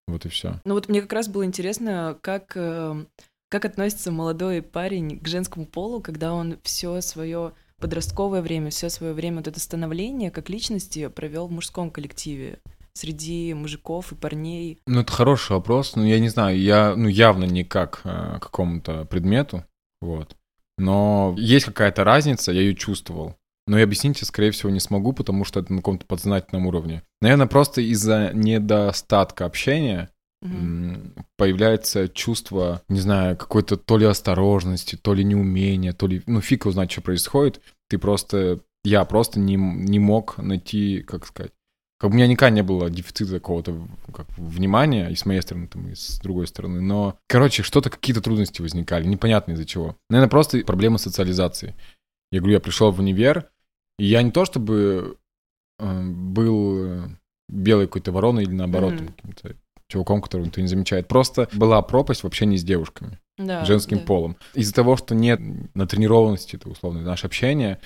[0.07, 0.61] Вот и все.
[0.65, 3.05] Ну вот мне как раз было интересно, как, э,
[3.49, 9.13] как относится молодой парень к женскому полу, когда он все свое подростковое время, все свое
[9.13, 12.61] время вот это становление как личности провел в мужском коллективе
[12.95, 14.81] среди мужиков и парней?
[14.87, 15.97] Ну, это хороший вопрос.
[15.97, 19.65] Ну, я не знаю, я, ну, явно не как э, какому-то предмету,
[20.01, 20.37] вот.
[20.79, 23.37] Но есть какая-то разница, я ее чувствовал.
[23.67, 27.03] Но и объяснить я, скорее всего, не смогу, потому что это на каком-то подсознательном уровне.
[27.21, 30.11] Наверное, просто из-за недостатка общения
[30.43, 36.41] м, появляется чувство, не знаю, какой-то то ли осторожности, то ли неумения, то ли, ну,
[36.41, 37.61] фиг знает, что происходит.
[37.89, 41.53] Ты просто, я просто не, не мог найти, как сказать,
[41.99, 45.89] как у меня никогда не было дефицита какого-то как, внимания и с моей стороны, там,
[45.89, 46.81] и с другой стороны.
[46.81, 49.97] Но, короче, что-то, какие-то трудности возникали, непонятно из-за чего.
[50.11, 51.75] Наверное, просто проблема социализации.
[52.31, 53.49] Я говорю, я пришел в универ,
[53.99, 55.17] я не то чтобы
[55.79, 57.03] э, был
[57.49, 59.09] белой какой-то вороной или наоборот Мгм.
[59.09, 59.57] каким-то
[59.89, 61.07] чуваком, которого никто не замечает.
[61.09, 64.05] Просто была пропасть в общении с девушками Да, женским да.
[64.05, 64.37] полом.
[64.55, 65.41] Из-за того, что нет
[65.75, 67.79] натренированности, это условно, наше общение,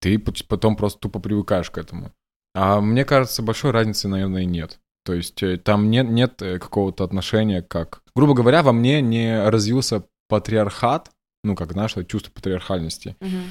[0.00, 2.10] ты пот- потом просто тупо привыкаешь к этому.
[2.54, 4.78] А мне кажется, большой разницы, наверное, и нет.
[5.04, 8.02] То есть э, там нет, нет э, какого-то отношения как...
[8.14, 11.10] Грубо говоря, во мне не развился патриархат,
[11.44, 13.16] ну, как наше чувство патриархальности.
[13.20, 13.42] Мгм.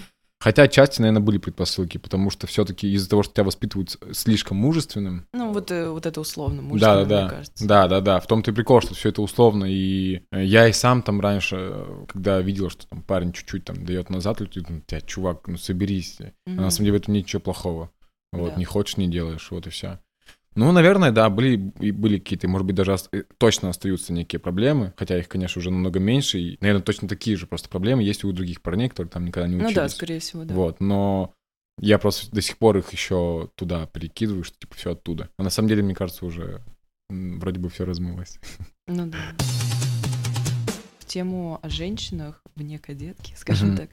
[0.41, 5.27] Хотя отчасти, наверное, были предпосылки, потому что все-таки из-за того, что тебя воспитывают слишком мужественным,
[5.34, 7.30] Ну, вот, э, вот это условно, да, мужественно, да, мне да.
[7.30, 7.67] кажется.
[7.67, 8.19] Да, да, да.
[8.19, 9.65] В том-то и прикол, что все это условно.
[9.65, 14.10] И э, я и сам там раньше, когда видел, что там парень чуть-чуть там дает
[14.10, 16.17] назад, я думаю, тебя, чувак, ну соберись.
[16.19, 16.62] А Мгм.
[16.63, 17.91] на самом деле в этом нет ничего плохого.
[18.34, 18.56] Вот, Да.
[18.60, 19.99] не хочешь, не делаешь, вот и все.
[20.55, 24.39] Ну, наверное, да, были, и были какие-то, может быть, даже ос- э, точно остаются некие
[24.39, 28.25] проблемы, хотя их, конечно, уже намного меньше, и, наверное, точно такие же просто проблемы есть
[28.25, 29.75] у других парней, которые там никогда не Ну учились.
[29.75, 30.53] да, скорее всего, да.
[30.53, 31.33] Вот, но
[31.79, 35.29] я просто до сих пор их еще туда перекидываю, что типа все оттуда.
[35.37, 36.61] А на самом деле, мне кажется, уже
[37.09, 38.37] вроде бы все размылось.
[38.87, 39.17] Ну да.
[40.99, 43.77] В тему о женщинах вне кадетки, скажем Мгм.
[43.77, 43.89] так.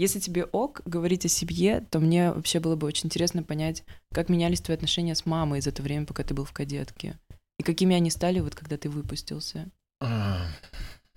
[0.00, 3.84] Если тебе ок говорить о себе, то мне вообще было бы очень интересно понять,
[4.14, 7.18] как менялись твои отношения с мамой за то время, пока ты был в кадетке.
[7.58, 9.68] И какими они стали, вот когда ты выпустился.
[10.00, 10.46] А,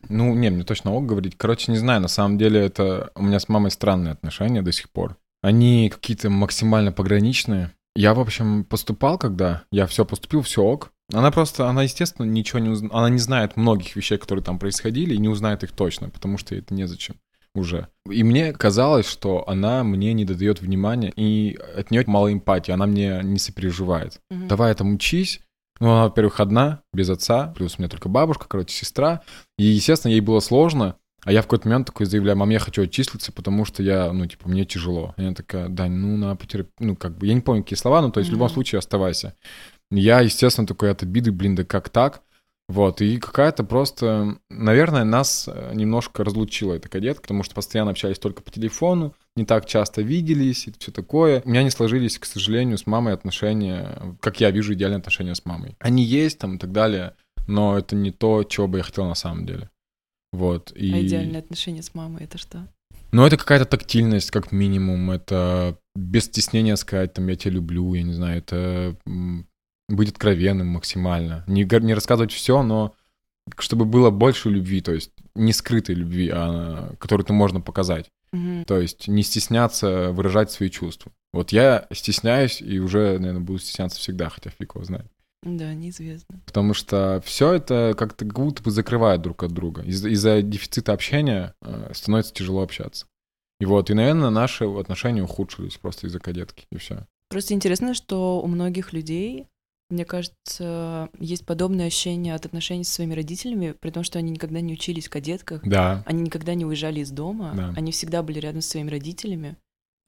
[0.09, 1.37] Ну, не, мне точно ок говорить.
[1.37, 4.89] Короче, не знаю, на самом деле это у меня с мамой странные отношения до сих
[4.89, 5.15] пор.
[5.41, 7.71] Они какие-то максимально пограничные.
[7.95, 10.91] Я, в общем, поступал, когда я все поступил, все ок.
[11.13, 12.93] Она просто, она, естественно, ничего не узнает.
[12.93, 16.53] Она не знает многих вещей, которые там происходили, и не узнает их точно, потому что
[16.53, 17.15] это незачем
[17.55, 17.87] уже.
[18.09, 22.85] И мне казалось, что она мне не додает внимания, и от нее мало эмпатии, она
[22.85, 24.47] мне не сопереживает Мгм.
[24.47, 25.39] давай там учись.
[25.79, 29.21] Ну, она, во-первых, одна, без отца, плюс у меня только бабушка, короче, сестра.
[29.57, 32.83] И, естественно, ей было сложно, а я в какой-то момент такой заявляю, мам, я хочу
[32.83, 35.13] отчислиться, потому что я, ну, типа, мне тяжело.
[35.17, 36.69] И она такая, Дань, ну, на потерп...
[36.79, 39.35] Ну, как бы, я не помню, какие слова, ну, то есть, в любом случае, оставайся.
[39.89, 42.21] Я, естественно, такой от обиды, блин, да как так?
[42.69, 48.19] Вот, и какая-то просто, наверное, нас э, немножко разлучила эта кадетка, потому что постоянно общались
[48.19, 51.41] только по телефону, не так часто виделись и все такое.
[51.43, 55.45] У меня не сложились, к сожалению, с мамой отношения, как я вижу идеальные отношения с
[55.45, 55.75] мамой.
[55.79, 57.15] Они есть там и так далее,
[57.47, 59.69] но это не то, чего бы я хотел на самом деле.
[60.31, 60.71] Вот.
[60.71, 60.93] И...
[60.93, 62.67] А идеальные отношения с мамой это что?
[63.11, 65.11] Ну, это какая-то тактильность, как минимум.
[65.11, 68.97] Это без стеснения сказать, там, я тебя люблю, я не знаю, это
[69.89, 71.43] быть откровенным максимально.
[71.47, 72.93] Не, не рассказывать все, но
[73.57, 78.09] чтобы было больше любви, то есть не скрытой любви, а которую ты можно показать.
[78.31, 78.65] Мгм.
[78.65, 81.11] То есть не стесняться выражать свои чувства.
[81.33, 85.05] Вот я стесняюсь и уже, наверное, буду стесняться всегда, хотя фиг его знает.
[85.43, 86.39] Да, неизвестно.
[86.45, 89.81] Потому что все это как-то как будто бы закрывает друг от друга.
[89.81, 93.07] Из- Из-за дефицита общения э, становится тяжело общаться.
[93.59, 97.05] И вот, и, наверное, наши отношения ухудшились просто из-за кадетки, и все.
[97.29, 99.47] Просто интересно, что у многих людей,
[99.89, 104.61] мне кажется, есть подобное ощущение от отношений со своими родителями, при том, что они никогда
[104.61, 106.03] не учились в кадетках, Да.
[106.05, 107.73] они никогда не уезжали из дома, Да.
[107.75, 109.57] они всегда были рядом со своими родителями,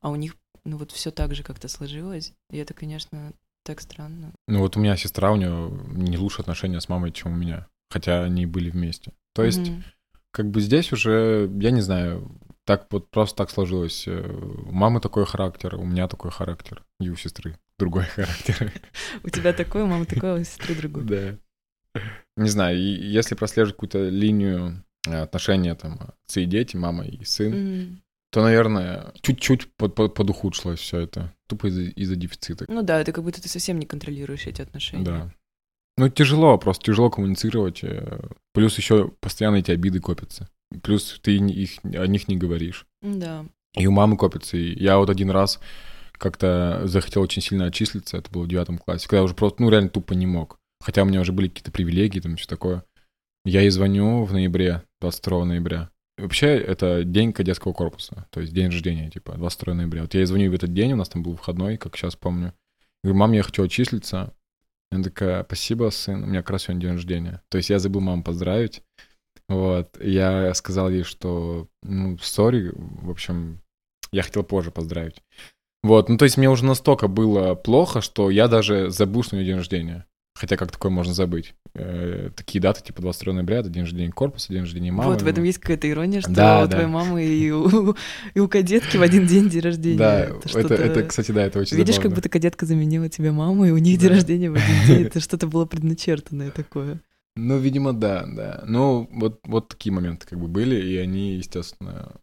[0.02, 2.34] а у них, ну вот все так же как-то сложилось.
[2.52, 3.34] И это, конечно,
[3.64, 4.34] так странно.
[4.48, 7.68] Ну вот у меня сестра, у нее не лучше отношения с мамой, чем у меня.
[7.90, 9.14] Хотя они были вместе.
[9.34, 9.84] То есть, Мгм.
[10.32, 12.32] как бы здесь уже, я не знаю,
[12.65, 14.08] так вот просто так сложилось.
[14.08, 14.21] Э,
[14.67, 18.71] У мамы такой характер, у меня такой характер, и у сестры другой характер.
[19.23, 21.04] У тебя такое, у мамы такое, а у сестры другое.
[21.93, 22.01] Да.
[22.38, 28.01] Не знаю, если прослеживать какую-то линию э, отношения там отцы и дети, мама и сын,
[28.32, 31.34] то, наверное, чуть-чуть под, под- подухудшилось все это.
[31.47, 32.65] Тупо из-за, из-за дефицита.
[32.67, 35.06] Ну да, это как будто ты совсем не контролируешь эти отношения.
[35.06, 35.32] Да.
[35.97, 37.82] Ну, тяжело, просто тяжело коммуницировать.
[37.84, 38.19] э,
[38.54, 40.49] Плюс еще постоянно эти обиды копятся.
[40.76, 42.86] Плюс ты их, о них не говоришь.
[43.02, 43.46] Да.
[43.76, 44.58] И у мамы копится.
[44.58, 45.60] И я вот один раз
[46.14, 49.70] как-то захотел очень сильно отчислиться, это было в девятом классе, когда я уже просто, ну,
[49.70, 50.58] реально тупо не мог.
[50.82, 52.84] Хотя у меня уже были какие-то привилегии, там все такое.
[53.44, 55.90] Я ей звоню в ноябре, 22 ноября.
[56.18, 60.04] И вообще, это день кадетского корпуса, то есть день рождения, типа, 22 ноября.
[60.04, 62.54] Вот я ей звоню в этот день, у нас там был выходной, как сейчас помню.
[63.04, 64.34] Говорю, мам, я хочу отчислиться.
[64.92, 67.42] Она такая, спасибо, сын, у меня как раз сегодня день рождения.
[67.50, 68.82] То есть я забыл маму поздравить.
[69.48, 73.60] Вот, я сказал ей, что, ну, сори, в общем,
[74.12, 75.22] я хотел позже поздравить.
[75.84, 79.40] Вот, ну то есть мне уже настолько было плохо, что я даже забыл, что у
[79.40, 80.06] нее день рождения.
[80.38, 81.54] Хотя как такое можно забыть?
[81.76, 85.12] Э, такие даты, типа 22 ноября, это день рождения корпуса, день рождения мамы.
[85.12, 86.72] Вот, в этом есть какая-то ирония, что Да, у да.
[86.72, 87.96] твоей мамы и у,
[88.34, 89.98] и у кадетки в один день день рождения.
[89.98, 92.16] Да, это, что-то- это, кстати, да, это очень Видишь, как забавно.
[92.18, 94.16] будто кадетка заменила тебе маму, и у них день Да.
[94.16, 95.06] рождения в один день.
[95.08, 97.00] Это что-то было предначертанное такое.
[97.36, 98.63] Ну, видимо, да, да.
[98.65, 102.13] Ну, вот, вот такие моменты как бы были, и они, естественно,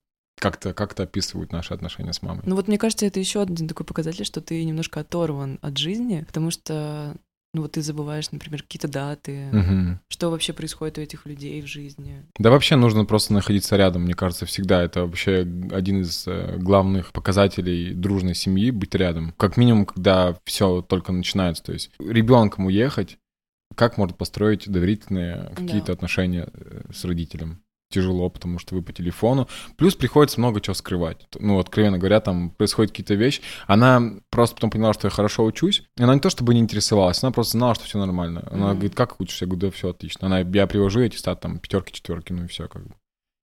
[0.40, 2.42] как-то как описывают наши отношения с мамой.
[2.46, 6.25] Ну вот мне кажется, это еще один такой показатель, что ты немножко оторван от жизни,
[6.27, 7.14] потому что
[7.55, 10.01] ну вот ты забываешь, например, какие-то даты, Мгм.
[10.09, 12.25] что вообще происходит у этих людей в жизни.
[12.38, 14.83] Да вообще нужно просто находиться рядом, мне кажется, всегда.
[14.83, 19.35] Это вообще один из э, главных показателей дружной семьи— быть рядом.
[19.37, 21.62] Как минимум, когда все только начинается.
[21.62, 23.18] То есть ребенком уехать,
[23.75, 25.93] как может построить доверительные какие-то Да.
[25.95, 27.63] отношения э, с родителем?
[27.91, 29.49] Тяжело, потому что вы по телефону.
[29.77, 31.27] Плюс приходится много чего скрывать.
[31.39, 33.43] Ну, откровенно говоря, там происходят какие-то вещи.
[33.67, 35.83] Она просто потом поняла, что я хорошо учусь.
[35.99, 38.49] И она не то чтобы не интересовалась, она просто знала, что все нормально.
[38.51, 38.75] Она Мгм.
[38.77, 39.45] говорит, как учишься?
[39.45, 40.27] Я говорю, да все отлично.
[40.27, 42.95] Она, я привожу эти стат, там, пятерки, четверки, ну и все как бы.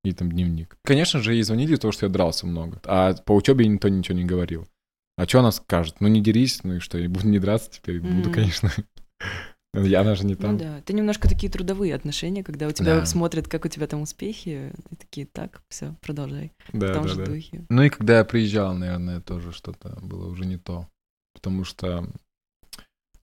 [0.03, 0.77] И там дневник.
[0.83, 2.81] Конечно же, ей звонили, потому что я дрался много.
[2.85, 4.67] А по учебе никто ничего не говорил.
[5.15, 5.97] А что она скажет?
[5.99, 7.99] Ну не дерись, ну и что, я буду не драться теперь?
[7.99, 8.31] Буду, Мгм.
[8.31, 8.71] конечно.
[9.73, 10.53] Я, она же не там.
[10.53, 13.05] Ну да, это немножко такие трудовые отношения, когда у тебя Да.
[13.05, 16.51] смотрят, как у тебя там успехи, и такие, так, все, продолжай.
[16.73, 17.25] Да, в том да, же да.
[17.25, 17.65] духе.
[17.69, 20.87] Ну и когда я приезжал, наверное, тоже что-то было уже не то.
[21.35, 22.07] Потому что,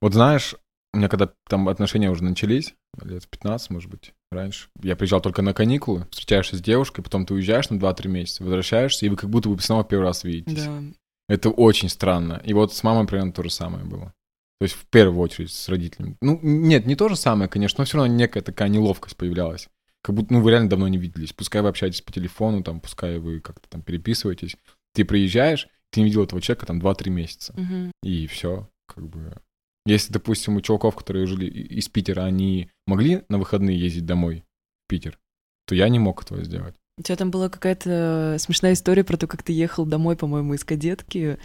[0.01, 0.55] вот знаешь,
[0.95, 5.21] у меня когда там отношения уже начались, лет в 15, может быть, раньше, я приезжал
[5.21, 9.17] только на каникулы, встречаешься с девушкой, потом ты уезжаешь на 2-3 месяца, возвращаешься, и вы
[9.17, 10.65] как будто бы снова первый раз видитесь.
[10.65, 10.81] Да.
[11.29, 12.41] Это очень странно.
[12.45, 14.15] И вот с мамой примерно то же самое было.
[14.59, 16.17] То есть в первую очередь с родителями.
[16.21, 19.69] Ну, нет, не то же самое, конечно, но все равно некая такая неловкость появлялась.
[20.03, 21.33] Как будто, ну, вы реально давно не виделись.
[21.33, 24.57] Пускай вы общаетесь по телефону, там, пускай вы как-то там переписываетесь.
[24.95, 27.53] Ты приезжаешь, ты не видел этого человека там 2-3 месяца.
[27.57, 27.93] Мгм.
[28.03, 29.37] И все, как бы...
[29.85, 34.43] Если, допустим, у чуваков, которые жили из Питера, они могли на выходные ездить домой
[34.85, 35.19] в Питер,
[35.67, 36.75] то я не мог этого сделать.
[36.99, 40.65] У тебя там была какая-то смешная история про то, как ты ехал домой, по-моему, из
[40.65, 41.39] кадетки,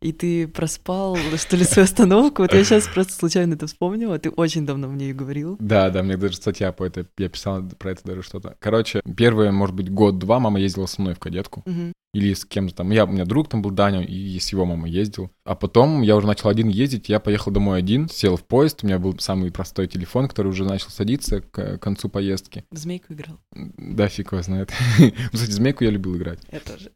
[0.00, 2.42] и ты проспал, что ли, свою остановку.
[2.42, 5.56] Вот я сейчас просто случайно это вспомнила, ты очень давно мне ее говорил.
[5.60, 8.56] Да, да, мне даже статья по этой, я писал про это даже что-то.
[8.60, 11.62] Короче, первые, может быть, год-два мама ездила со мной в кадетку.
[11.66, 11.92] Мгм.
[12.14, 12.90] Или с кем-то там.
[12.90, 15.30] Я, у меня друг там был, Даня, и с его мамой ездил.
[15.44, 18.86] А потом я уже начал один ездить, я поехал домой один, сел в поезд, у
[18.86, 22.64] меня был самый простой телефон, который уже начал садиться к концу поездки.
[22.70, 23.38] В змейку играл.
[23.52, 24.72] Да, фиг его знает.
[25.32, 26.40] Кстати, змейку я любил играть.
[26.50, 26.92] Я тоже.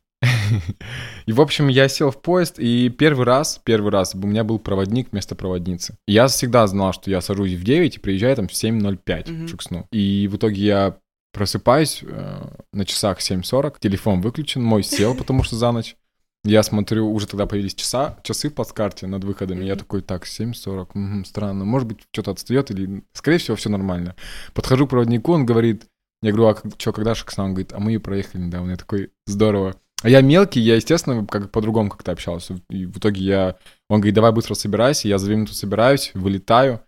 [1.27, 4.59] И, в общем, я сел в поезд, и первый раз, первый раз у меня был
[4.59, 5.97] проводник вместо проводницы.
[6.07, 9.47] Я всегда знал, что я сажусь в 9 и приезжаю там в 7.05 Мгм.
[9.47, 9.87] в Шуксну.
[9.93, 10.97] И в итоге я
[11.33, 15.97] просыпаюсь э, на часах 7.40, телефон выключен, мой сел, потому что за ночь.
[16.45, 19.65] Я смотрю, уже тогда появились часа, часы в плацкарте над выходами.
[19.65, 19.79] Я Мгм.
[19.81, 21.65] такой, так, 7.40, мгм, странно.
[21.65, 23.03] Может быть, что-то отстает или...
[23.13, 24.17] Скорее всего, все нормально.
[24.53, 25.87] Подхожу к проводнику, он говорит...
[26.21, 27.45] Я говорю, а что, когда Шексна?
[27.45, 28.71] Он говорит, а мы ее проехали недавно.
[28.73, 29.75] Я такой, здорово.
[30.03, 32.61] А я мелкий, я, естественно, как по-другому как-то общался.
[32.71, 33.57] И в итоге я...
[33.89, 35.09] Он говорит, давай быстро собирайся.
[35.09, 36.81] Я за две минуты собираюсь, вылетаю.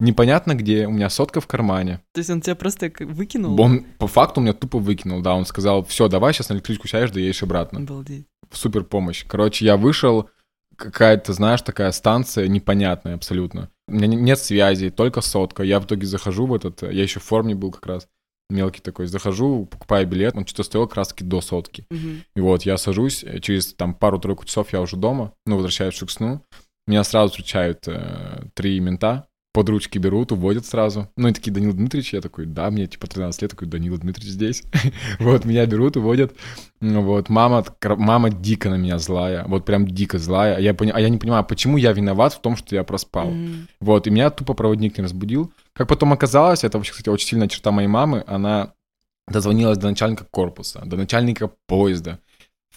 [0.00, 2.00] Непонятно где, у меня сотка в кармане.
[2.12, 3.60] То есть он тебя просто выкинул?
[3.60, 5.34] Он по факту меня тупо выкинул, да.
[5.34, 7.80] Он сказал, все, давай сейчас на электричку сядешь, да едешь обратно.
[7.80, 8.26] Обалдеть.
[8.52, 9.24] Супер помощь.
[9.26, 10.30] Короче, я вышел,
[10.76, 13.70] какая-то, знаешь, такая станция непонятная абсолютно.
[13.88, 15.62] У меня не- нет связи, только сотка.
[15.64, 18.08] Я в итоге захожу в этот, я еще в форме был как раз,
[18.50, 19.06] мелкий такой.
[19.06, 21.86] Захожу, покупаю билет, он что-то стоил как раз таки до сотки.
[21.90, 22.24] Мгм.
[22.34, 25.98] И вот я сажусь, э, через там пару-тройку часов я уже дома, ну, возвращаюсь в
[25.98, 26.42] Шуксну.
[26.86, 29.27] Меня сразу встречают э, три мента,
[29.58, 31.08] под ручки берут, уводят сразу.
[31.16, 34.32] Ну, и такие, Данил Дмитриевич, я такой, да, мне типа 13 лет, такой, Данил Дмитриевич
[34.32, 34.62] здесь.
[35.18, 36.32] вот, меня берут, уводят.
[36.80, 40.54] Вот, мама, мама дико на меня злая, вот прям дико злая.
[40.54, 43.30] А я, пони- а я не понимаю, почему я виноват в том, что я проспал.
[43.30, 43.66] Мгм.
[43.80, 45.52] Вот, и меня тупо проводник не разбудил.
[45.72, 48.74] Как потом оказалось, это вообще, кстати, очень сильная черта моей мамы, она
[49.26, 52.20] дозвонилась до начальника корпуса, до начальника поезда.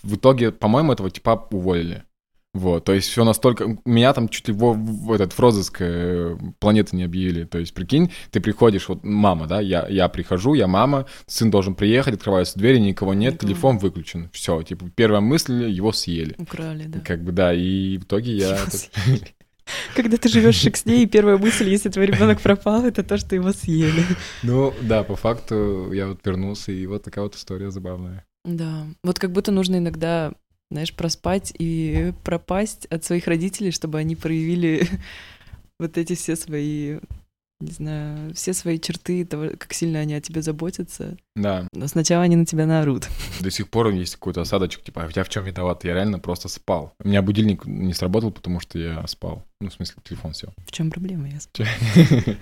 [0.02, 2.06] В итоге, по-моему, этого типа уволили.
[2.54, 3.78] Вот, то есть все настолько...
[3.86, 7.46] Меня там чуть ли в, в этот в розыск э, планеты не объявили.
[7.46, 11.76] То есть, прикинь, ты приходишь, вот мама, да, я, я прихожу, я мама, сын должен
[11.76, 13.48] приехать, открываются двери, никого нет, Никого.
[13.48, 14.30] телефон выключен.
[14.34, 16.36] Все, типа, первая мысль, его съели.
[16.38, 17.00] Украли, да.
[17.00, 18.60] Как бы, да, и в итоге я...
[19.96, 23.36] Когда ты живешь в Шексне, и первая мысль, если твой ребенок пропал, это то, что
[23.36, 24.04] его съели.
[24.44, 28.26] Ну, да, по факту я вот вернулся, и вот такая вот история забавная.
[28.44, 28.88] Да.
[29.04, 30.34] Вот как будто нужно иногда,
[30.72, 34.88] знаешь, проспать и пропасть от своих родителей, чтобы они проявили
[35.80, 37.00] вот эти все свои
[37.62, 41.18] не знаю, все свои черты, того, как сильно они о тебе заботятся.
[41.36, 41.68] Да.
[41.74, 43.08] Но сначала они на тебя наорут.
[43.40, 45.84] До сих пор есть какой-то осадочек, типа, а я в чем виноват?
[45.84, 46.94] Я реально просто спал.
[47.04, 49.44] У меня будильник не сработал, потому что я спал.
[49.62, 50.54] Ну, в смысле, телефон сел.
[50.66, 51.30] В чем проблема?
[51.30, 51.40] Я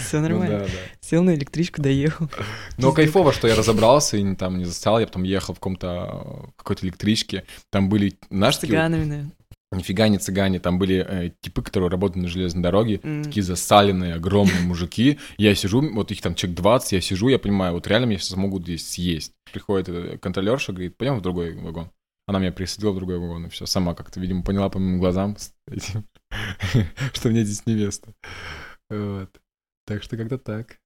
[0.00, 0.58] Все Ну нормально.
[0.60, 0.72] да, да.
[1.00, 2.28] Сел на электричку, доехал.
[2.76, 4.98] Но кайфово, что я разобрался и там не засал.
[4.98, 7.44] Я потом ехал в каком-то в какой-то электричке.
[7.70, 9.30] Там были, знаешь, такие Цыганами.
[9.76, 13.22] Нифига не цыгане, там были э, типы, которые работают на железной дороге, М.
[13.24, 15.18] такие засаленные, огромные мужики.
[15.38, 18.36] Я сижу, вот их там человек 20, я сижу, я понимаю, вот реально меня сейчас
[18.36, 19.32] могут здесь съесть.
[19.52, 21.90] Приходит э, контролерша, говорит, пойдем в другой вагон.
[22.28, 25.36] Она меня присадила в другой вагон, и все, сама как-то, видимо, поняла по моим глазам,
[27.12, 28.12] что мне здесь невеста.
[28.90, 29.30] Вот.
[29.86, 30.78] Так что как-то так.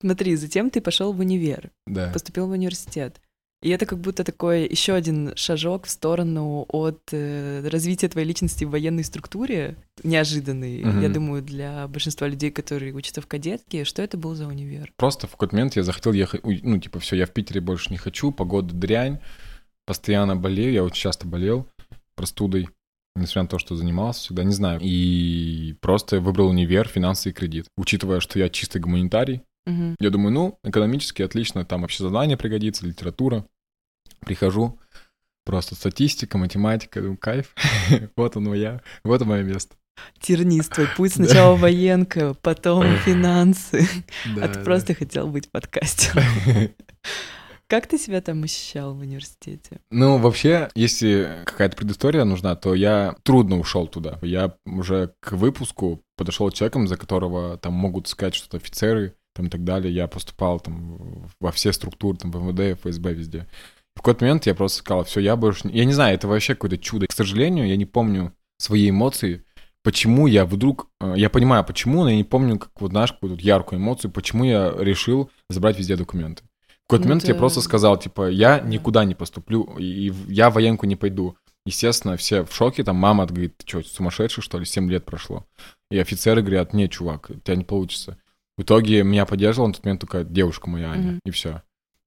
[0.00, 2.10] Смотри, затем ты пошел в универ, Да.
[2.12, 3.20] поступил в университет.
[3.62, 8.64] И это как будто такой еще один шажок в сторону от э, развития твоей личности
[8.64, 11.00] в военной структуре, неожиданный, Мгм.
[11.00, 13.84] я думаю, для большинства людей, которые учатся в кадетке.
[13.84, 14.92] Что это был за универ?
[14.96, 17.96] Просто в какой-то момент я захотел ехать, ну, типа, все, я в Питере больше не
[17.96, 19.20] хочу, погода дрянь,
[19.86, 21.66] постоянно болею, я очень часто болел
[22.14, 22.68] простудой,
[23.14, 24.80] несмотря на то, что занимался всегда, не знаю.
[24.82, 27.66] И просто выбрал универ, финансы и кредит.
[27.76, 29.96] Учитывая, что я чистый гуманитарий, Мгм.
[29.98, 33.44] я думаю, ну, экономически отлично, там вообще задание пригодится, литература.
[34.20, 34.78] Прихожу,
[35.44, 37.54] просто статистика, математика, думаю, кайф,
[38.16, 39.76] вот оно я, вот мое место.
[40.20, 43.86] Тернист твой путь сначала военка, потом финансы.
[44.40, 44.64] А ты да.
[44.64, 46.24] просто хотел быть подкастером.
[47.68, 49.80] Как ты себя там ощущал в университете?
[49.90, 54.18] Ну, вообще, если какая-то предыстория нужна, то я трудно ушел туда.
[54.22, 59.48] Я уже к выпуску подошел человеком, за которого там могут сказать что-то офицеры там и
[59.50, 59.92] так далее.
[59.94, 63.46] Я поступал там во все структуры, там, в МВД, ФСБ, везде.
[63.94, 65.68] В какой-то момент я просто сказал, все, я больше...
[65.68, 67.06] не-» Я не знаю, это вообще какое-то чудо.
[67.06, 69.44] К сожалению, я не помню свои эмоции,
[69.82, 70.88] почему я вдруг...
[71.00, 74.44] э, Я понимаю, почему, но я не помню, как вот, знаешь, какую-то яркую эмоцию, почему
[74.44, 76.42] я решил забрать везде документы.
[76.84, 78.66] В какой-то Ну, момент я это- просто сказал, типа, я Да.
[78.68, 81.36] никуда не поступлю, и я в военку не пойду.
[81.64, 85.46] Естественно, все в шоке, там мама говорит, ты что, сумасшедший, что ли, 7 лет прошло.
[85.90, 88.18] И офицеры говорят, нет, чувак, у тебя не получится.
[88.56, 91.20] В итоге меня поддерживала на тот момент только девушка моя, Аня, Мгм.
[91.24, 91.62] и все.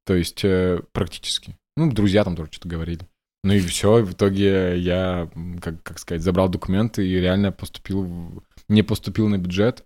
[0.05, 1.55] То есть э, практически.
[1.77, 3.07] Ну, друзья там тоже что-то говорили.
[3.43, 5.29] Ну и все, в итоге я,
[5.61, 9.85] как, как сказать, забрал документы и реально поступил, в- не поступил на бюджет.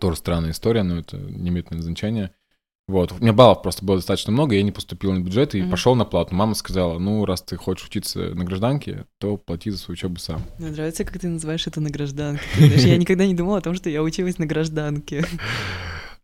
[0.00, 2.34] Тоже странная история, но это не имеет значения.
[2.88, 5.70] Вот, у меня баллов просто было достаточно много, я не поступил на бюджет и Мгм.
[5.70, 6.34] пошел на плату.
[6.34, 10.42] Мама сказала, ну, раз ты хочешь учиться на гражданке, то плати за свою учебу сам.
[10.58, 12.42] Мне нравится, как ты называешь это на гражданке.
[12.58, 15.24] Я никогда не думала о том, что я училась на гражданке.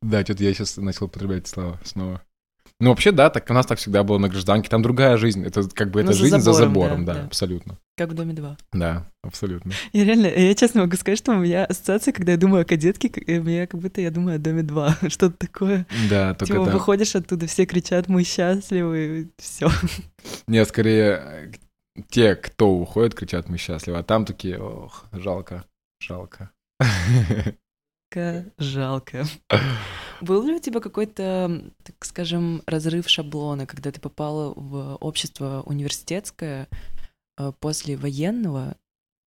[0.02, 2.20] Да, что-то я сейчас начал употреблять слова снова.
[2.80, 4.68] Ну, вообще, да, так у нас так всегда было на гражданке.
[4.68, 5.44] Там другая жизнь.
[5.46, 7.26] Это как бы Ну, это за жизнь за забором, забором, да, да, да.
[7.26, 7.78] абсолютно.
[7.96, 8.56] Как в доме 2.
[8.72, 9.72] Да, абсолютно.
[9.92, 13.08] Я реально, я честно могу сказать, что у меня ассоциация, когда я думаю о кадетке,
[13.26, 14.98] э, мне как будто я думаю о доме 2.
[15.08, 15.86] Что-то такое.
[16.10, 19.70] Да, только Типа, там- выходишь оттуда, все кричат, мы счастливы, все.
[20.48, 21.52] Нет, скорее,
[22.08, 25.64] те, кто уходит, кричат «мы счастливы», а там такие «ох, жалко,
[26.00, 26.50] жалко».
[28.58, 29.24] Жалко.
[30.20, 36.68] Был ли у тебя какой-то, так скажем, разрыв шаблона, когда ты попала в общество университетское
[37.38, 38.76] э, после военного?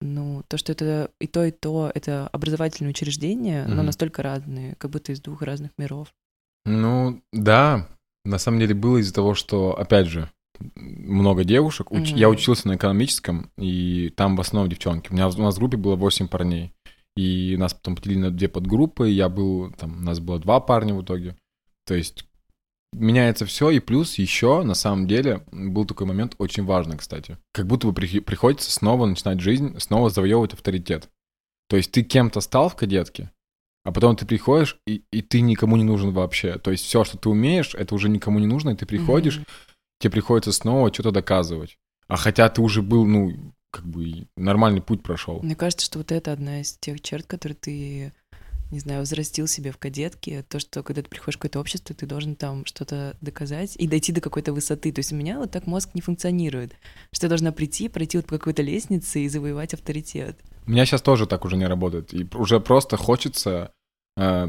[0.03, 3.87] Ну, то, что это и то, и то, это образовательные учреждения, но Мгм.
[3.87, 6.09] настолько разные, как будто из двух разных миров.
[6.67, 7.89] Ну, да,
[8.25, 10.29] на самом деле было из-за того, что, опять же,
[10.75, 11.91] много девушек.
[11.93, 12.17] Уч- Мгм.
[12.17, 15.11] Я учился на экономическом, и там в основном девчонки.
[15.11, 16.73] У, меня, у нас в группе было 8 парней.
[17.17, 19.09] И нас потом поделили на две подгруппы.
[19.09, 21.37] Я был, там, у нас было два парня в итоге.
[21.87, 22.27] То есть
[22.93, 27.39] меняется все, и плюс еще, на самом деле, был такой момент очень важный, кстати.
[27.53, 31.09] Как будто бы при- приходится снова начинать жизнь, снова завоевывать авторитет.
[31.69, 33.31] То есть ты кем-то стал в кадетке,
[33.85, 36.59] а потом ты приходишь, и, и ты никому не нужен вообще.
[36.59, 39.47] То есть все, что ты умеешь, это уже никому не нужно, и ты приходишь, Мгм.
[40.01, 41.77] тебе приходится снова что-то доказывать.
[42.09, 45.41] А хотя ты уже был, ну, как бы нормальный путь прошел.
[45.43, 48.13] Мне кажется, что вот это одна из тех черт, которые ты,
[48.71, 50.45] не знаю, взрастил себе в кадетке.
[50.49, 54.13] То, что когда ты приходишь в какое-то общество, ты должен там что-то доказать и дойти
[54.13, 54.93] до какой-то высоты.
[54.93, 56.73] То есть у меня вот так мозг не функционирует.
[57.13, 60.41] Что я должна прийти, пройти вот по какой-то лестнице и завоевать авторитет.
[60.67, 62.15] У меня сейчас тоже так уже не работает.
[62.15, 63.73] И уже просто хочется...
[64.17, 64.49] э,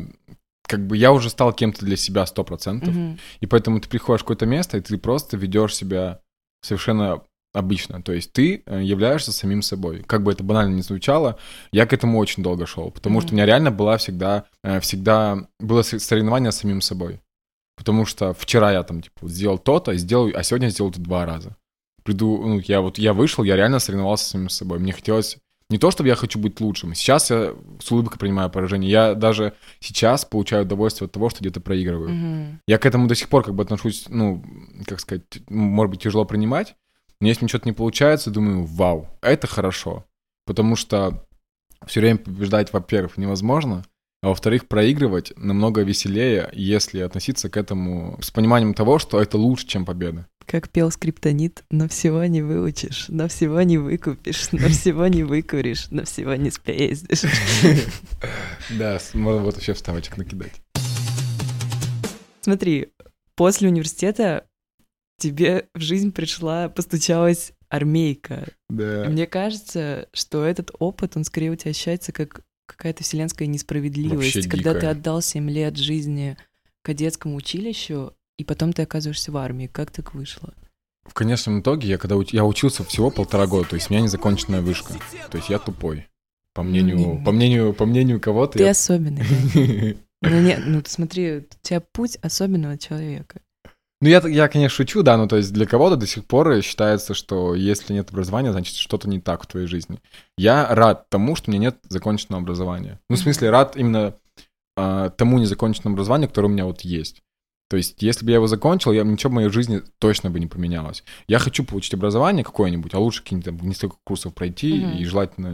[0.64, 2.90] как бы я уже стал кем-то для себя 100%.
[2.90, 3.20] Мгм.
[3.42, 6.22] И поэтому ты приходишь в какое-то место, и ты просто ведешь себя
[6.62, 7.22] совершенно
[7.58, 8.02] обычно.
[8.02, 10.04] То есть ты э, являешься самим собой.
[10.06, 11.38] Как бы это банально не звучало,
[11.72, 12.92] я к этому очень долго шел.
[12.92, 13.34] Потому что Мгм.
[13.34, 17.20] у меня реально была всегда, э, всегда было соревнование с самим собой.
[17.76, 21.56] Потому что вчера я там, типа, сделал то-то, сделаю, а сегодня сделал это два раза.
[22.04, 24.80] Приду, ну, я вот, я вышел, я реально соревновался с самим собой.
[24.80, 25.38] Мне хотелось
[25.70, 26.96] Не то, чтобы я хочу быть лучшим.
[26.96, 27.54] Сейчас я
[27.84, 28.90] с улыбкой принимаю поражение.
[28.90, 29.52] Я даже
[29.82, 32.10] сейчас получаю удовольствие от того, что где-то проигрываю.
[32.10, 32.62] Мгм.
[32.70, 34.42] Я к этому до сих пор как бы отношусь, ну,
[34.86, 36.76] как сказать, может быть, тяжело принимать.
[37.20, 40.06] Но если мне что-то не получается, думаю, вау, это хорошо.
[40.46, 41.26] Потому что
[41.86, 43.84] все время побеждать, во-первых, невозможно,
[44.24, 49.68] а во-вторых, проигрывать намного веселее, если относиться к этому с пониманием того, что это лучше,
[49.68, 50.28] чем победа.
[50.46, 55.92] Как пел скриптонит, на всего не выучишь, на всего не выкупишь, на всего не выкуришь,
[55.92, 57.24] на всего не спездишь.
[58.72, 60.62] Да, можно вот вообще вставочек накидать.
[62.42, 62.88] Смотри,
[63.36, 64.47] после университета
[65.18, 68.48] тебе в жизнь пришла, постучалась армейка.
[68.70, 69.06] И Да.
[69.10, 74.50] Мне кажется, что этот опыт, он скорее у тебя ощущается как какая-то вселенская несправедливость, Вообще
[74.50, 74.92] когда ты дикая.
[74.92, 76.38] отдал 7 лет жизни
[76.84, 79.68] кадетскому училищу, и потом ты оказываешься в армии.
[79.68, 80.54] Как так вышло?
[81.06, 84.04] В конечном итоге, я когда уч- я учился всего полтора года, то есть у меня
[84.04, 84.94] незаконченная вышка.
[85.32, 86.08] То есть я тупой.
[86.54, 88.58] По мнению, по мнению, по мнению кого-то.
[88.58, 89.24] Ты я- особенный.
[90.24, 93.40] Ну нет, ну ты смотри, у тебя путь особенного человека.
[94.00, 97.16] Ну, я, я, конечно, шучу, да, но то есть для кого-то до сих пор считается,
[97.16, 100.00] что если нет образования, значит, что-то не так в твоей жизни.
[100.38, 103.00] Я рад тому, что у меня нет законченного образования.
[103.10, 104.14] Ну, в смысле, рад именно
[104.76, 107.24] а, тому незаконченному образованию, которое у меня вот есть.
[107.70, 110.48] То есть, если бы я его закончил, я, ничего в моей жизни точно бы не
[110.48, 111.04] поменялось.
[111.28, 114.98] Я хочу получить образование какое-нибудь, а лучше какие-нибудь там несколько курсов пройти Мгм.
[114.98, 115.54] и желательно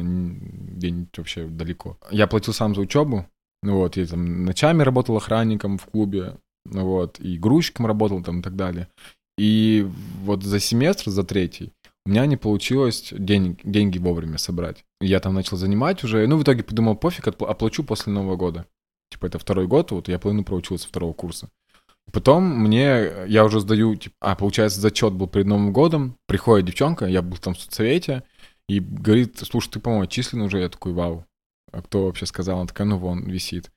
[0.75, 1.97] где-нибудь вообще далеко.
[2.11, 3.25] Я платил сам за учебу,
[3.63, 8.39] ну вот, я там ночами работал охранником в клубе, ну вот, и грузчиком работал там
[8.39, 8.88] и так далее.
[9.38, 9.88] И
[10.22, 11.72] вот за семестр, за третий,
[12.05, 14.84] у меня не получилось денег, деньги вовремя собрать.
[15.01, 18.66] Я там начал занимать уже, ну, в итоге подумал, пофиг, оплачу после Нового года.
[19.09, 21.49] Типа, это второй год, вот я половину проучился второго курса.
[22.11, 27.05] Потом мне, я уже сдаю, типа, а, получается, зачет был перед Новым годом, приходит девчонка,
[27.05, 28.24] я был там в соцсовете,
[28.68, 31.26] и говорит, слушай, ты, по-моему, отчислен уже, я такой, вау,
[31.72, 32.57] а кто вообще сказал?
[32.59, 33.72] Она такая, ну, вон, висит.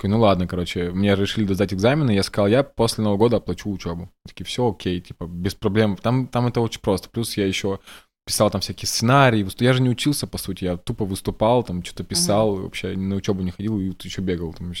[0.00, 3.70] Такой, ну ладно, короче, мне решили сдать экзамены, я сказал, я после Нового года оплачу
[3.70, 4.10] учебу.
[4.26, 5.98] Такие, все окей, типа, без проблем.
[5.98, 7.10] Там, там это очень просто.
[7.10, 7.80] Плюс я еще
[8.24, 9.46] писал там всякие сценарии.
[9.62, 13.42] Я же не учился, по сути, я тупо выступал, там что-то писал, вообще на учебу
[13.42, 14.72] не ходил, и еще бегал там.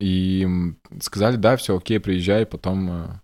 [0.00, 3.20] И м, сказали, да, все окей, приезжай, потом э,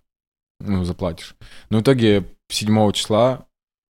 [0.59, 1.35] ну, заплатишь.
[1.71, 3.47] Но в итоге 7 числа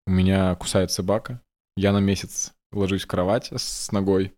[0.07, 1.41] у меня кусает собака,
[1.75, 4.31] я на месяц ложусь в кровать с ногой,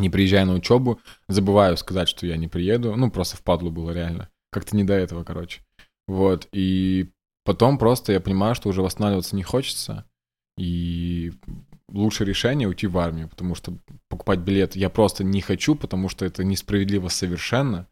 [0.00, 2.94] не приезжая на учебу, забываю сказать, что я не приеду.
[2.96, 4.28] Ну, просто впадлу было реально.
[4.50, 5.60] Как-то не до этого, короче.
[6.08, 6.48] Вот.
[6.52, 7.10] И
[7.44, 10.04] потом просто я понимаю, что уже восстанавливаться не хочется.
[10.58, 11.32] И
[11.88, 13.76] лучшее решение уйти в армию, потому что
[14.08, 17.86] покупать билет я просто не хочу, потому что это несправедливо совершенно.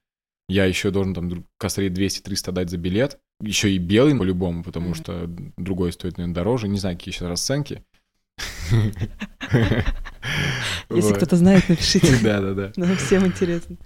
[0.49, 3.19] Я еще должен там косарей 200-300 дать за билет.
[3.41, 4.95] Еще и белый по-любому, потому Мгм.
[4.95, 6.69] что другой стоит, наверное, дороже.
[6.69, 7.85] Не знаю, какие сейчас расценки.
[10.91, 12.19] Если кто-то знает, напишите.
[12.23, 12.73] Да-да-да.
[12.77, 13.77] Нам всем интересно.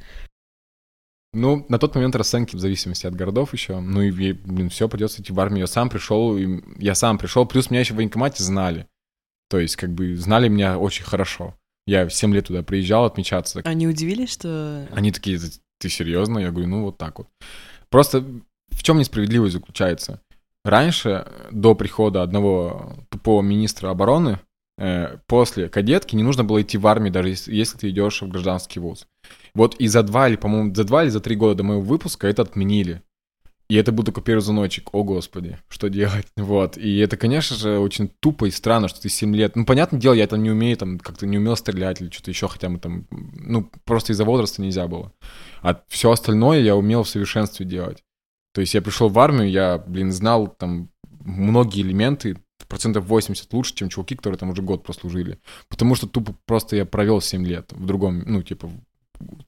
[1.34, 3.80] Ну, на тот момент расценки в зависимости от городов еще.
[3.80, 5.60] Ну и, блин, все, придется идти в армию.
[5.60, 8.86] Я сам пришел, и я сам пришел, плюс меня еще в военкомате знали.
[9.48, 11.54] То есть, как бы, знали меня очень хорошо.
[11.86, 13.60] Я в 7 лет туда приезжал отмечаться.
[13.64, 14.86] Они удивились, что...
[14.92, 15.38] Они такие,
[15.78, 16.38] «Ты- серьезно?
[16.38, 17.28] Я говорю, ну вот так вот.
[17.88, 18.24] Просто
[18.68, 20.20] в чем несправедливость заключается?
[20.64, 24.38] Раньше, до прихода одного тупого министра обороны, э,
[25.26, 28.80] после кадетки не нужно было идти в армию, даже если, если ты идешь в гражданский
[28.80, 29.06] вуз.
[29.54, 32.26] Вот и за два или, по-моему, за два или за три года до моего выпуска
[32.26, 33.02] это отменили.
[33.72, 34.90] И это был только первый звоночек.
[34.92, 36.26] О, господи, что делать?
[36.36, 36.76] Вот.
[36.76, 39.56] И это, конечно же, очень тупо и странно, что ты 7 лет...
[39.56, 42.48] Ну, понятное дело, я там не умею, там, как-то не умел стрелять или что-то еще,
[42.48, 43.06] хотя мы там...
[43.10, 45.12] Ну, просто из-за возраста нельзя было.
[45.62, 48.04] А все остальное я умел в совершенстве делать.
[48.52, 52.36] То есть я пришел в армию, я, блин, знал там многие элементы,
[52.66, 55.38] процентов 80 лучше, чем чуваки, которые там уже год прослужили.
[55.68, 58.70] Потому что тупо просто я провел 7 лет в другом, ну, типа,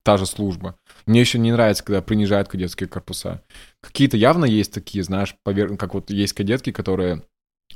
[0.03, 0.77] та же служба.
[1.05, 3.43] Мне еще не нравится, когда принижают кадетские корпуса.
[3.81, 5.77] Какие-то явно есть такие, знаешь, повер...
[5.77, 7.23] как вот есть кадетки, которые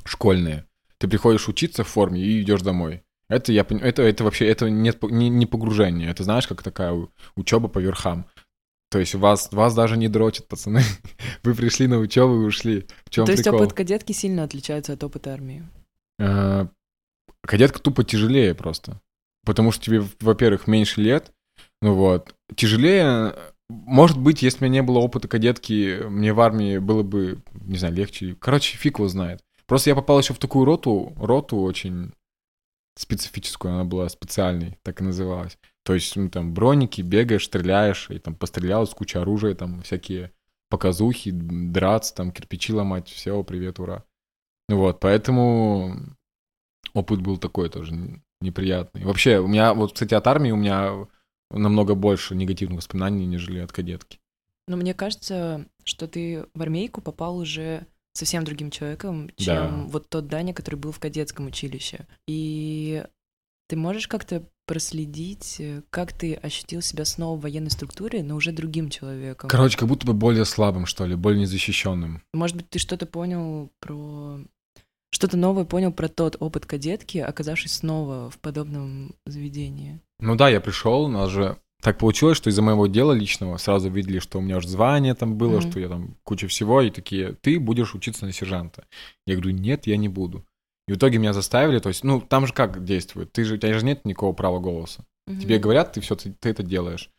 [0.04, 0.66] школьные.
[0.98, 3.02] Ты приходишь учиться в форме и идешь домой.
[3.28, 6.10] Это я это, это вообще это нет, не, не погружение.
[6.10, 8.26] Это знаешь, как такая учеба по верхам.
[8.90, 10.82] То есть вас, вас даже не дрочат, пацаны.
[11.44, 12.86] Вы пришли на учебу и ушли.
[13.04, 13.62] В чем То есть прикол?
[13.62, 15.62] опыт кадетки сильно отличается от опыта армии.
[16.18, 16.66] Э,
[17.42, 19.00] Кадетка тупо тяжелее просто.
[19.44, 21.32] Потому что тебе, во-первых, меньше лет.
[21.80, 22.34] Ну вот.
[22.54, 23.34] Тяжелее.
[23.68, 27.78] Может быть, если у меня не было опыта кадетки, мне в армии было бы, не
[27.78, 28.34] знаю, легче.
[28.34, 29.40] Короче, фиг его знает.
[29.66, 32.12] Просто я попал еще в такую роту, роту очень
[32.98, 35.56] специфическую, она была специальной, так и называлась.
[35.84, 40.32] То есть, ну, там, броники, бегаешь, стреляешь, и там пострелял с кучей оружия, там, всякие
[40.68, 44.04] показухи, драться, там, кирпичи ломать, все, привет, ура.
[44.68, 45.96] Ну вот, поэтому
[46.94, 47.94] опыт был такой тоже.
[48.42, 49.04] неприятный.
[49.04, 51.06] Вообще, у меня, вот, кстати, от армии у меня
[51.50, 54.18] намного больше негативных воспоминаний, нежели от кадетки.
[54.68, 59.84] Но мне кажется, что ты в армейку попал уже совсем другим человеком, чем Да.
[59.88, 62.06] вот тот Даня, который был в кадетском училище.
[62.26, 63.04] И
[63.68, 68.52] ты можешь как-то проследить, э, как ты ощутил себя снова в военной структуре, но уже
[68.52, 69.50] другим человеком?
[69.50, 72.22] Короче, как будто бы более слабым, что ли, более незащищенным.
[72.32, 74.38] Может быть, ты что-то понял про...
[75.12, 79.98] Что-то новое понял про тот опыт кадетки, оказавшись снова в подобном заведении.
[80.20, 83.90] Ну да, я пришел, у нас же так получилось, что из-за моего дела личного сразу
[83.90, 85.68] видели, что у меня уже звание там было, Мгм.
[85.68, 88.84] что я там куча всего, и такие, ты будешь учиться на сержанта.
[89.26, 90.44] Я говорю, нет, я не буду.
[90.90, 93.30] И в итоге меня заставили, то есть, ну, там же как действует?
[93.32, 95.04] Ты же, у тебя же нет никакого права голоса.
[95.28, 95.62] Тебе Мгм.
[95.62, 97.10] говорят, ты все, ты, ты это делаешь.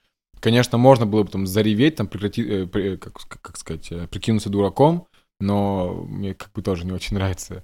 [0.41, 5.07] Конечно, можно было бы там зареветь, там прекрати, э, как, как- сказать, э, прикинуться дураком,
[5.39, 7.63] но мне как бы тоже не очень нравится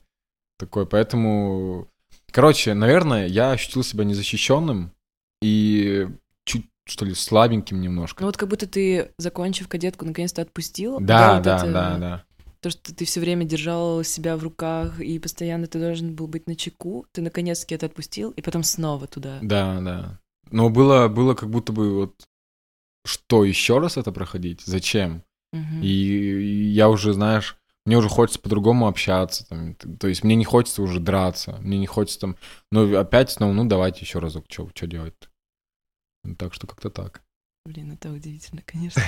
[0.57, 0.85] такое.
[0.85, 1.89] Поэтому,
[2.31, 4.93] короче, наверное, я ощутил себя незащищенным
[5.41, 6.07] и
[6.45, 8.21] чуть, что ли, слабеньким немножко.
[8.21, 10.99] Ну вот как будто ты, закончив кадетку, наконец-то отпустил.
[11.01, 12.23] да, вот да, это- да, да.
[12.59, 16.47] То, что ты все время держал себя в руках, и постоянно ты должен был быть
[16.47, 19.39] на чеку, ты наконец-таки это отпустил, и потом снова туда.
[19.41, 20.19] Да, да.
[20.49, 22.27] Но было, было как будто бы вот
[23.05, 24.61] что еще раз это проходить?
[24.61, 25.23] Зачем?
[25.53, 25.81] Мгм.
[25.81, 29.47] И, и я уже, знаешь, мне уже хочется по-другому общаться.
[29.47, 32.37] Там, то есть мне не хочется уже драться, мне не хочется там.
[32.71, 35.13] Но опять снова, ну давайте еще разок, что делать?
[36.23, 37.21] Ну, Так что как-то так.
[37.65, 39.01] Блин, это удивительно, конечно.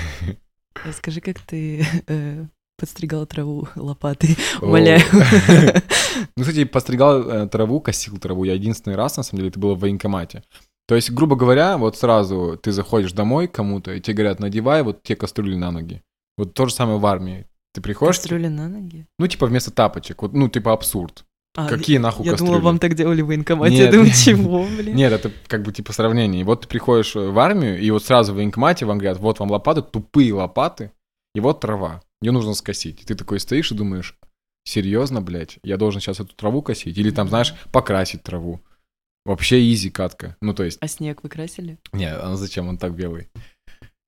[0.73, 2.45] А Скажи, как ты э,
[2.79, 4.37] подстригал траву лопатой?
[4.61, 5.01] Умоляю.
[6.35, 9.75] Ну, кстати, постригал э, траву, косил траву я единственный раз, на самом деле, это было
[9.75, 10.43] в военкомате.
[10.87, 15.03] То есть, грубо говоря, вот сразу ты заходишь домой кому-то, и тебе говорят, надевай вот
[15.03, 16.01] те кастрюли на ноги.
[16.37, 17.45] Вот то же самое в армии.
[17.73, 19.05] Ты приходишь, Кастрюли на ноги?
[19.19, 21.25] ну, типа вместо тапочек, вот, ну, типа абсурд.
[21.55, 22.65] А, Какие нахуй Я думала, кастрюли?
[22.65, 23.73] вам так делали в военкомате.
[23.73, 23.85] Нет.
[23.85, 24.95] Я думаю, чего, блин?
[24.95, 26.43] Нет, это как бы типа сравнение.
[26.43, 29.81] Вот ты приходишь в армию, и вот сразу в военкомате вам говорят, вот вам лопаты,
[29.81, 30.91] тупые лопаты,
[31.35, 32.01] и вот трава.
[32.21, 33.01] Ее нужно скосить.
[33.01, 34.17] И ты такой стоишь и думаешь,
[34.65, 36.97] серьезно, блядь, я должен сейчас эту траву косить?
[36.97, 38.61] Или там, знаешь, покрасить траву.
[39.25, 40.35] Вообще изи катка.
[40.41, 41.77] Ну, то есть, А снег вы красили?
[41.93, 43.29] не, а зачем он так белый?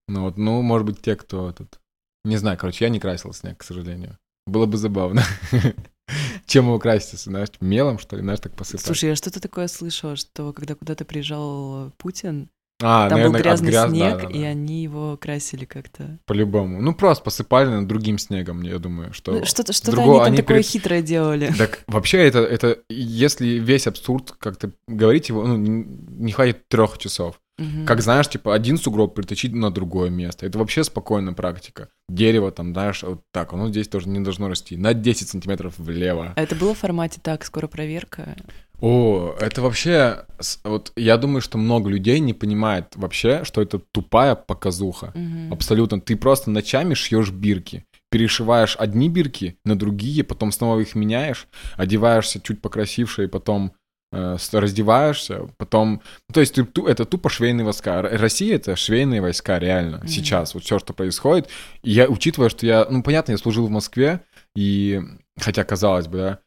[0.07, 1.79] Ну вот, ну, может быть, те, кто этот...
[2.23, 4.17] Не знаю, короче, я не красил снег, к сожалению.
[4.45, 5.23] Было бы забавно.
[6.45, 8.85] Чем его красить, знаешь, мелом, что ли, знаешь, так посыпать?
[8.85, 12.49] Слушай, я что-то такое слышала, что когда куда-то приезжал Путин,
[12.81, 14.37] а, там наверное, был грязный гряз- да, снег, да, да.
[14.37, 16.17] и они его красили как-то.
[16.25, 16.81] По-любому.
[16.81, 19.31] Ну, просто посыпали другим снегом, я думаю, что...
[19.31, 21.53] Ну, Что-то что другого они там они такое перед- хитрое делали.
[21.57, 27.39] Так вообще это, это, если весь абсурд как-то говорить его, ну, не хватит трех часов.
[27.57, 27.85] Мгм.
[27.85, 30.45] Как знаешь, типа один сугроб притащить на другое место.
[30.47, 31.89] Это вообще спокойная практика.
[32.09, 34.77] Дерево там, знаешь, вот так, оно здесь тоже не должно расти.
[34.77, 36.33] На 10 сантиметров влево.
[36.35, 38.35] А это было в формате так, скоро проверка?
[38.81, 40.25] О, это вообще...
[40.63, 45.11] Вот я думаю, что много людей не понимает вообще, что это тупая показуха.
[45.13, 45.53] Мгм.
[45.53, 46.01] Абсолютно.
[46.01, 47.85] Ты просто ночами шьешь бирки.
[48.09, 53.71] Перешиваешь одни бирки на другие, потом снова их меняешь, одеваешься чуть покрасивше, и потом
[54.11, 56.01] э, раздеваешься, потом...
[56.27, 58.01] ну, То есть ты это тупо швейные войска.
[58.01, 60.07] Россия— это швейные войска, реально, Мгм.
[60.07, 60.53] сейчас.
[60.53, 61.47] Вот все, что происходит.
[61.83, 62.85] И я, учитывая, что я...
[62.89, 64.21] Ну, понятно, я служил в Москве,
[64.55, 64.99] и...
[65.39, 66.39] Хотя, казалось бы, да,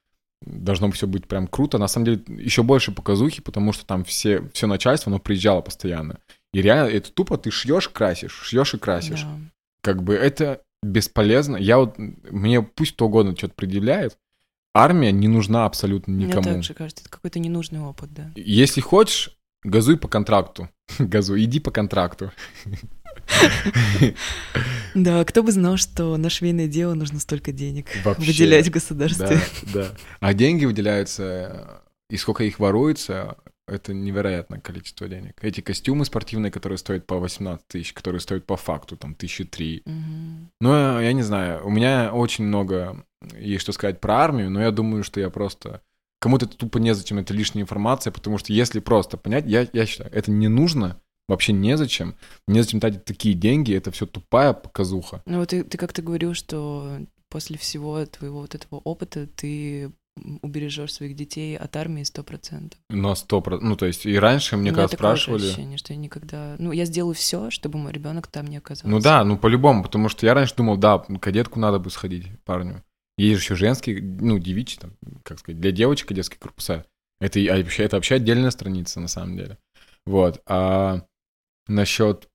[0.46, 1.78] должно все быть прям круто.
[1.78, 6.18] На самом деле, еще больше показухи, потому что там все, все начальство, оно приезжало постоянно.
[6.52, 9.22] И реально, это тупо ты шьешь, красишь, шьешь и красишь.
[9.22, 9.38] Да.
[9.82, 11.56] Как бы это бесполезно.
[11.56, 14.16] Я вот, мне пусть кто угодно что-то предъявляет,
[14.74, 16.44] армия не нужна абсолютно Мне никому.
[16.44, 18.30] так же кажется, это какой-то ненужный опыт, да.
[18.36, 20.68] Если хочешь, газуй по контракту.
[20.98, 22.30] Газуй, иди по контракту.
[24.94, 28.26] Да, кто бы знал, что на швейное дело нужно столько денег Вообще.
[28.26, 29.40] выделять в государстве.
[29.72, 29.88] Да, да.
[30.20, 35.42] А деньги выделяются, и сколько их воруется, это невероятное количество денег.
[35.42, 39.82] Эти костюмы спортивные, которые стоят по 18 тысяч, которые стоят по факту, там, тысячи три.
[39.84, 40.50] Мгм.
[40.60, 43.04] Ну, я не знаю, у меня очень много
[43.38, 45.80] есть что сказать про армию, но я думаю, что я просто...
[46.20, 50.10] Кому-то это тупо незачем, это лишняя информация, потому что если просто понять, я, я считаю,
[50.12, 52.14] это не нужно, вообще незачем.
[52.46, 55.22] Незачем тратить такие деньги, это все тупая показуха.
[55.26, 56.98] Ну вот ты, ты как-то говорил, что
[57.28, 59.92] после всего твоего вот этого опыта ты
[60.42, 62.78] убережешь своих детей от армии сто процентов.
[62.88, 65.44] Но сто про- Ну, то есть, и раньше мне когда спрашивали...
[65.44, 66.54] ощущение, что я никогда...
[66.60, 68.86] Ну, я сделаю все, чтобы мой ребенок там не оказался.
[68.86, 72.84] Ну да, ну по-любому, потому что я раньше думал, да, кадетку надо бы сходить парню.
[73.18, 74.92] Есть еще женские, ну, девичьи, там,
[75.24, 76.84] как сказать, для девочек кадетские корпуса.
[77.20, 79.58] Это, и- а вообще, это вообще отдельная страница, на самом деле.
[80.06, 80.40] Вот.
[80.46, 81.02] А
[81.66, 82.28] насчет,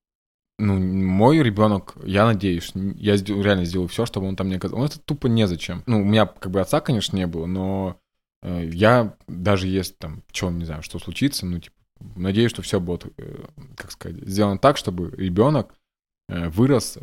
[0.57, 4.79] ну, мой ребенок, я надеюсь, я реально сделаю все, чтобы он там не оказался.
[4.79, 5.83] Ну, это тупо незачем.
[5.85, 7.99] Ну, у меня как бы отца, конечно, не было, но
[8.41, 11.75] Э, Я даже если там, что, не знаю, что случится, ну, типа,
[12.15, 15.75] надеюсь, что все будет, э, как сказать, сделано так, чтобы ребенок
[16.29, 16.97] э, вырос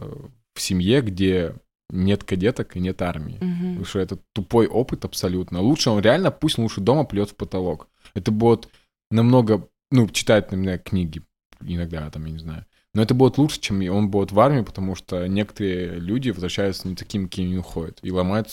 [0.55, 1.55] в семье, где
[1.91, 3.39] нет кадеток и нет армии.
[3.41, 3.68] Мгм.
[3.68, 5.61] Потому что это тупой опыт абсолютно.
[5.61, 7.89] Лучше он реально, пусть лучше дома плет в потолок.
[8.14, 8.68] Это будет
[9.11, 11.22] намного, ну, читать, наверное, книги
[11.61, 12.65] иногда, там, я не знаю.
[12.95, 16.95] Но это будет лучше, чем он будет в армии, потому что некоторые люди возвращаются не
[16.95, 18.49] такими, какими они уходят, и ломают,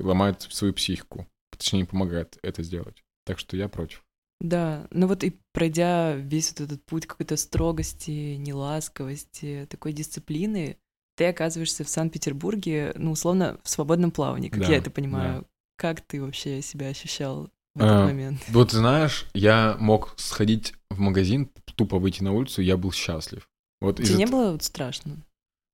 [0.00, 1.26] ломают свою психику.
[1.50, 3.02] Точнее, не помогает это сделать.
[3.24, 4.04] Так что я против.
[4.40, 10.78] Да, ну вот и пройдя весь вот этот путь какой-то строгости, неласковости, такой дисциплины,
[11.16, 15.46] ты оказываешься в Санкт-Петербурге, ну, условно, в свободном плавании, как Да, я это понимаю.
[15.76, 18.40] Как ты вообще себя ощущал в А, этот момент?
[18.48, 23.48] Вот знаешь, я мог сходить в магазин, тупо выйти на улицу, я был счастлив.
[23.80, 25.16] Вот Тебе не было вот страшно?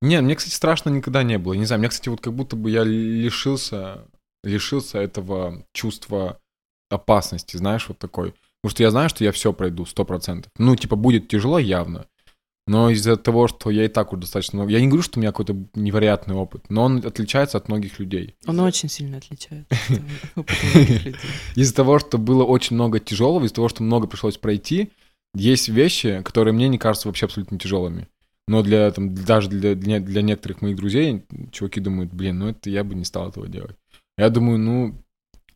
[0.02, 1.55] Не, мне, кстати, страшно никогда не было.
[1.55, 4.07] Не знаю, мне, кстати, вот как будто бы я лишился,
[4.42, 6.38] лишился этого чувства
[6.90, 8.34] опасности, знаешь, вот такой.
[8.61, 10.52] Потому что я знаю, что я все пройду, сто процентов.
[10.59, 12.07] Ну, типа, будет тяжело явно.
[12.66, 14.72] Но из-за того, что я и так уже достаточно много...
[14.72, 18.36] Я не говорю, что у меня какой-то невероятный опыт, но он отличается от многих людей.
[18.46, 19.66] Он очень сильно отличается
[20.34, 21.16] от многих людей.
[21.56, 24.92] Из-за того, что было очень много тяжелого, из-за того, что много пришлось пройти,
[25.34, 28.08] есть вещи, которые мне не кажутся вообще абсолютно тяжелыми.
[28.46, 32.70] Но для, там, даже для, для, для некоторых моих друзей, чуваки думают, блин, ну это
[32.70, 33.76] я бы не стал этого делать.
[34.16, 35.02] Я думаю, ну,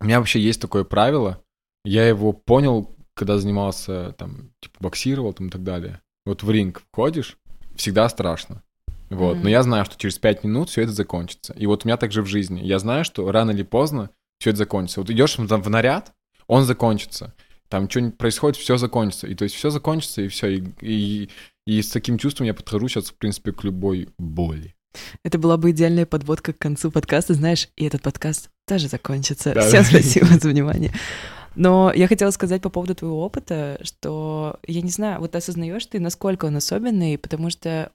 [0.00, 1.42] у меня вообще есть такое правило,
[1.84, 6.00] я его понял, когда занимался, там, типа, боксировал там и так далее.
[6.28, 7.38] Вот в ринг входишь,
[7.74, 8.62] всегда страшно.
[9.08, 9.44] Вот, Мгм.
[9.44, 11.54] но я знаю, что через пять минут все это закончится.
[11.54, 12.60] И вот у меня также в жизни.
[12.62, 15.00] Я знаю, что рано или поздно все это закончится.
[15.00, 16.12] Вот идешь в в наряд,
[16.46, 17.32] он закончится.
[17.70, 19.26] Там что-нибудь происходит, все закончится.
[19.26, 20.48] И то есть все закончится, и все.
[20.48, 21.30] И, и,
[21.66, 24.74] и с таким чувством я подхожу сейчас, в принципе, к любой боли.
[25.24, 29.54] Это была бы идеальная подводка к концу подкаста, знаешь, и этот подкаст тоже закончится.
[29.54, 29.66] Да.
[29.66, 30.92] Всем спасибо за внимание.
[31.58, 35.98] Но я хотела сказать по поводу твоего опыта, что я не знаю, вот осознаешь ты,
[35.98, 37.90] насколько он особенный, потому что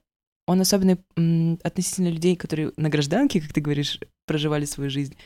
[0.46, 5.16] он особенный м, относительно людей, которые на гражданке, как ты говоришь, проживали свою жизнь,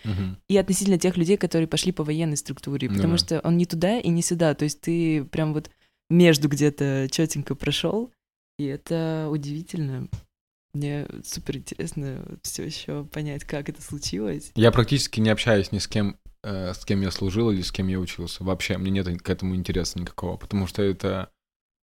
[0.49, 3.19] и относительно тех людей, которые пошли по военной структуре, потому Да.
[3.19, 5.69] что он не туда и не сюда, то есть ты прям вот
[6.09, 8.13] между где-то четенько прошел,
[8.57, 10.07] и это удивительно.
[10.75, 14.53] Мне супер интересно все еще понять, как это случилось.
[14.55, 16.17] Я практически не общаюсь ни с кем,
[16.49, 18.45] с кем я служил или с кем я учился.
[18.45, 21.31] Вообще, мне нет к этому интереса никакого, потому что это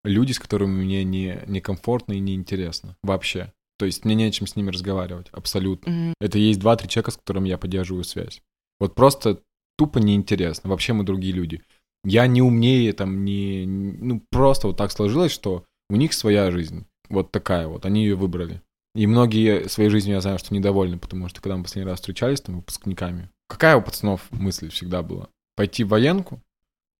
[0.03, 2.95] люди, с которыми мне не, некомфортно и неинтересно.
[3.03, 3.53] Вообще.
[3.77, 5.29] То есть мне не о чем с ними разговаривать.
[5.31, 5.91] Абсолютно.
[5.91, 6.13] Мгм.
[6.21, 8.41] Это есть два-три человека, с которыми я поддерживаю связь.
[8.79, 9.41] Вот просто
[9.77, 10.69] тупо неинтересно.
[10.69, 11.63] Вообще мы другие люди.
[12.03, 13.65] Я не умнее, там, не...
[13.65, 16.85] Ну, просто вот так сложилось, что у них своя жизнь.
[17.09, 17.85] Вот такая вот.
[17.85, 18.61] Они ее выбрали.
[18.95, 22.41] И многие своей жизнью, я знаю, что недовольны, потому что когда мы последний раз встречались
[22.41, 25.27] там выпускниками, какая у пацанов мысль всегда была?
[25.55, 26.41] Пойти в военку,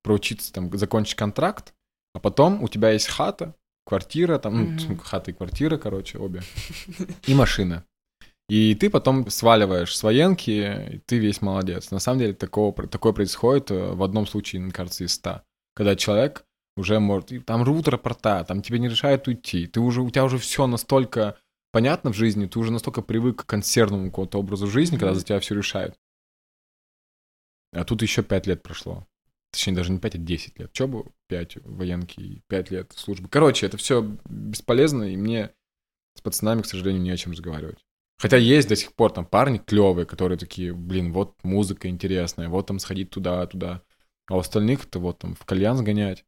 [0.03, 1.73] проучиться там, закончить контракт,
[2.13, 4.77] а потом у тебя есть хата, квартира, там, ну, Мгм.
[4.77, 6.41] в смысле, хата и квартира, короче, обе,
[7.27, 7.83] и машина.
[8.49, 11.89] И ты потом сваливаешь с военки, и ты весь молодец.
[11.91, 15.43] На самом деле такого, такое происходит э, в одном случае, мне кажется, из ста.
[15.73, 16.43] Когда человек
[16.75, 17.31] уже может...
[17.31, 19.67] и Там рвут рапорта, там тебе не решают уйти.
[19.67, 21.37] Ты уже, у тебя уже все настолько
[21.71, 25.19] понятно в жизни, ты уже настолько привык к консервному какому-то образу жизни, когда Мгм.
[25.19, 25.95] за тебя все решают.
[27.73, 29.07] А тут еще пять лет прошло.
[29.51, 30.73] Точнее, даже не 5, а 10 лет.
[30.73, 33.27] Че бы 5 военки и 5 лет службы.
[33.29, 35.51] Короче, это все бесполезно, и мне
[36.15, 37.79] с пацанами, к сожалению, не о чем разговаривать.
[38.17, 42.67] Хотя есть до сих пор там парни клевые, которые такие, блин, вот музыка интересная, вот
[42.67, 43.81] там сходить туда, туда.
[44.27, 46.23] А у остальных это вот там в кальян сгонять,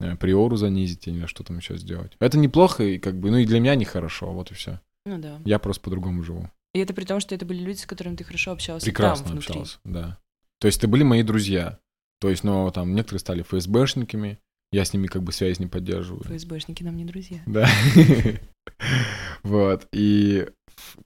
[0.00, 2.12] э, приору занизить или что там еще сделать.
[2.20, 4.80] Это неплохо, и как бы, ну и для меня нехорошо, вот и все.
[5.06, 5.40] Ну да.
[5.44, 6.50] Я просто по-другому живу.
[6.74, 9.32] И это при том, что это были люди, с которыми ты хорошо общался Прекрасно там,
[9.32, 9.52] внутри.
[9.52, 10.18] общался, да.
[10.60, 11.78] То есть это были мои друзья.
[12.20, 14.38] То есть, но там некоторые стали ФСБшниками,
[14.72, 16.22] я с ними как бы связь не поддерживаю.
[16.24, 17.42] ФСБшники нам не друзья.
[17.46, 17.68] Да.
[19.42, 19.88] Вот.
[19.92, 20.46] И,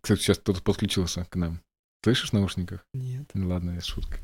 [0.00, 1.60] кстати, сейчас кто-то подключился к нам.
[2.02, 2.84] Слышишь в наушниках?
[2.92, 3.30] Нет.
[3.32, 4.18] Ну ладно, это шутка.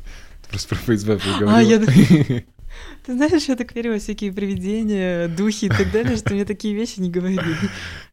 [0.48, 2.42] Просто про ФСБ А, я поговорил.
[3.04, 6.74] Ты знаешь, я так верю во всякие привидения, духи и так далее, что мне такие
[6.74, 7.38] вещи не говори.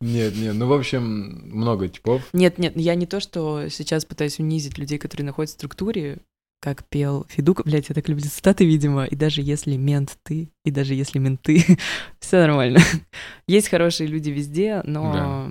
[0.02, 1.04] Нет, нет, ну, в общем,
[1.50, 2.24] много типов.
[2.34, 6.20] Нет, нет, я не то, что сейчас пытаюсь унизить людей, которые находятся в структуре,
[6.64, 10.72] как пел Федук, блядь, я так люблю цитаты, видимо, и даже если мент ты, и
[10.72, 11.62] даже если менты,
[12.22, 12.80] все нормально.
[13.48, 15.50] Есть хорошие люди везде, но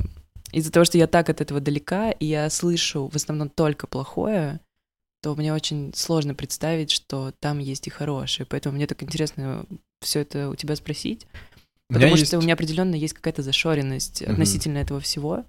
[0.52, 4.60] из-за того, что я так от этого далека, и я слышу в основном только плохое,
[5.22, 8.46] то мне очень сложно представить, что там есть и хорошее.
[8.48, 9.66] Поэтому мне так интересно
[10.00, 11.26] все это у тебя спросить.
[11.90, 14.32] У Потому есть- что у меня определенно есть какая-то зашоренность Мгм.
[14.32, 15.44] относительно этого всего.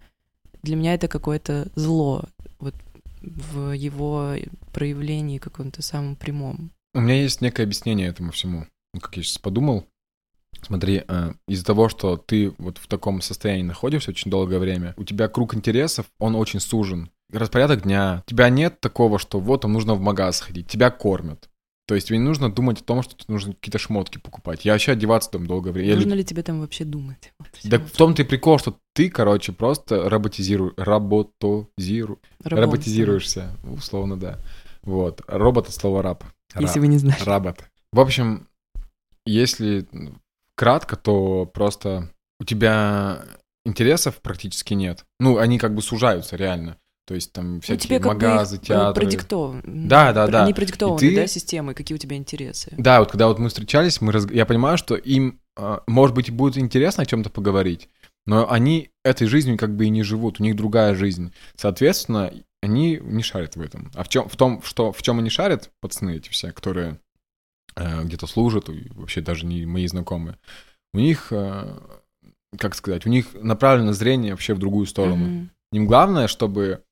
[0.61, 2.25] Для меня это какое-то зло
[2.59, 2.75] вот
[3.23, 4.35] в его
[4.71, 6.71] проявлении каком-то самом прямом.
[6.93, 8.67] У меня есть некое объяснение этому всему.
[8.93, 9.87] Ну, как я сейчас подумал.
[10.61, 15.03] Смотри, э, из-за того, что ты вот в таком состоянии находишься очень долгое время, у
[15.03, 17.09] тебя круг интересов, он очень сужен.
[17.31, 18.23] Распорядок дня.
[18.27, 21.49] У тебя нет такого, что вот там нужно в магаз сходить, тебя кормят.
[21.85, 24.63] То есть тебе не нужно думать о том, что тебе нужно какие-то шмотки покупать.
[24.63, 25.89] Я вообще одеваться там долгое время.
[25.89, 27.33] Я Нужно люб- ли тебе там вообще думать?
[27.39, 27.49] Вот.
[27.65, 34.39] Да в том-то и прикол, что ты, короче, просто роботизируешь, работозиру, Рабом роботизируешься, условно, да.
[34.83, 35.21] Вот.
[35.27, 36.23] Робот от слова раб.
[36.49, 36.63] стал.
[36.63, 37.21] Если вы не знали.
[37.23, 37.65] Работ.
[37.91, 38.47] В общем,
[39.25, 39.85] если
[40.55, 42.09] кратко, то просто
[42.39, 43.25] у тебя
[43.65, 45.05] интересов практически нет.
[45.19, 46.77] Ну, они как бы сужаются реально.
[47.05, 49.05] То есть там Ну, всякие тебе как бы магазы, их, э, театры.
[49.05, 50.43] продиктован- Да, да, да.
[50.43, 52.73] Они продиктованы, ты- да, системой, какие у тебя интересы.
[52.77, 56.29] Да, вот когда вот мы встречались, мы раз- я понимаю, что им, а, может быть,
[56.31, 57.89] будет интересно о чем-то поговорить,
[58.25, 61.33] но они этой жизнью как бы и не живут, у них другая жизнь.
[61.57, 62.31] Соответственно,
[62.61, 63.91] они не шарят в этом.
[63.95, 66.99] А в чем, в том, что в чем они шарят, пацаны эти все, которые
[67.75, 70.37] э, где-то служат, и вообще даже не мои знакомые,
[70.93, 71.75] у них, э,
[72.57, 75.25] как сказать, у них направлено зрение вообще в другую сторону.
[75.25, 75.49] Мгм.
[75.71, 76.83] Им главное, чтобы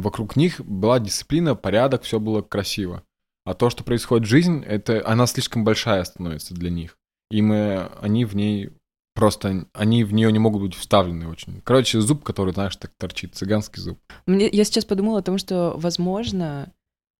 [0.00, 3.02] вокруг них была дисциплина, порядок, все было красиво.
[3.44, 6.96] А то, что происходит в жизнь, это она слишком большая становится для них.
[7.30, 8.70] И мы, они в ней
[9.14, 11.60] просто, они в нее не могут быть вставлены очень.
[11.64, 13.98] Короче, зуб, который, знаешь, так торчит, цыганский зуб.
[14.26, 16.72] Мне, я сейчас подумала о том, что, возможно,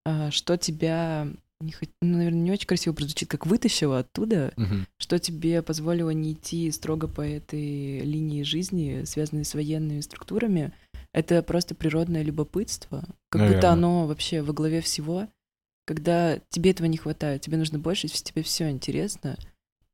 [0.05, 1.29] а, что тебя,
[1.61, 4.87] не ну, наверное, не очень красиво прозвучит, как вытащило оттуда, Мгм.
[4.99, 10.73] что тебе позволило не идти строго по этой линии жизни, связанной с военными структурами.
[11.13, 13.71] Это просто природное любопытство, как будто Наверное.
[13.71, 15.29] оно вообще во главе всего.
[15.85, 19.37] Когда тебе этого не хватает, тебе нужно больше, тебе все интересно,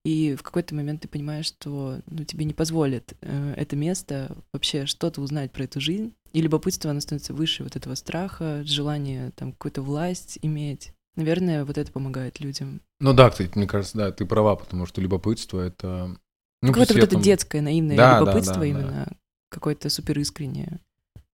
[0.05, 4.87] и в какой-то момент ты понимаешь, что ну, тебе не позволит э, это место вообще
[4.87, 9.53] что-то узнать про эту жизнь, и любопытство, оно становится выше вот этого страха, желания там
[9.53, 10.93] какую-то власть иметь.
[11.17, 12.81] Наверное, вот это помогает людям.
[13.01, 16.17] Ну да, кстати, мне кажется, да, ты права, потому что любопытство это...
[16.63, 18.67] Ну, Какое-то вот это детское, наивное Да, да, любопытство да, да.
[18.67, 19.17] именно,
[19.51, 20.81] какое-то суперискреннее.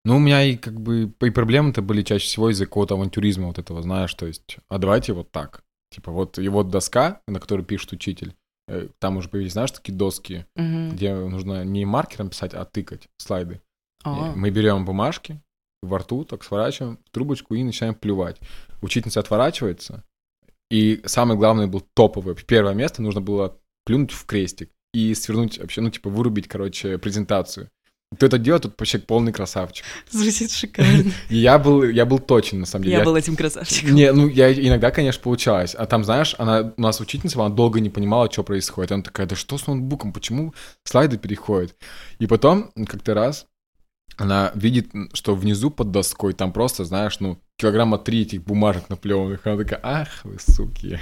[0.05, 3.57] Ну, у меня и как бы и проблемы-то были чаще всего из-за какого-то авантюризма вот
[3.59, 5.63] этого, знаешь, то есть, а давайте вот так.
[5.91, 8.35] Типа вот, и вот доска, на которой пишет учитель,
[8.67, 10.91] э, там уже появились, знаешь, такие доски, Мгм.
[10.91, 13.61] где нужно не маркером писать, а тыкать слайды.
[14.03, 15.41] А, И Мы берем бумажки,
[15.81, 18.37] во рту так сворачиваем в трубочку и начинаем плевать.
[18.81, 20.03] Учительница отворачивается,
[20.69, 22.35] и самое главное был топовый.
[22.35, 27.69] Первое место нужно было плюнуть в крестик и свернуть вообще, ну, типа, вырубить, короче, презентацию.
[28.13, 29.85] Кто это делает, тут вообще полный красавчик.
[30.09, 31.11] Звучит шикарно.
[31.29, 32.97] Я был, я был точен, на самом деле.
[32.97, 33.93] Я был этим красавчиком.
[33.93, 35.75] Не, ну, я иногда, конечно, получалось.
[35.75, 38.91] А там, знаешь, она, у нас учительница, она долго не понимала, что происходит.
[38.91, 40.53] Она такая, да что с ноутбуком, почему
[40.83, 41.75] слайды переходят?
[42.19, 43.47] И потом, как-то раз,
[44.17, 49.45] она видит, что внизу под доской там просто, знаешь, ну, килограмма три этих бумажек наплеванных.
[49.45, 50.99] Она такая, ах вы, суки.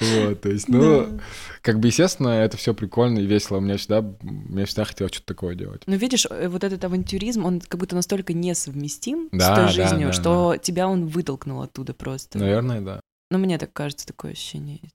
[0.00, 1.22] Вот, то есть, ну, Да.
[1.62, 3.58] как бы, естественно, это все прикольно и весело.
[3.58, 5.82] У меня всегда, мне всегда хотелось что-то такое делать.
[5.86, 9.68] Ну, видишь, э, вот этот авантюризм, он как будто настолько несовместим Да, с да, той
[9.72, 12.38] жизнью, да, что тебя он вытолкнул оттуда просто.
[12.38, 13.00] Наверное, да.
[13.30, 14.94] Ну, мне так кажется, такое ощущение есть.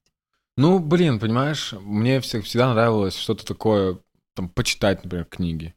[0.57, 3.97] Ну, блин, понимаешь, мне всегда нравилось что-то такое,
[4.35, 5.73] там, почитать, например, книги.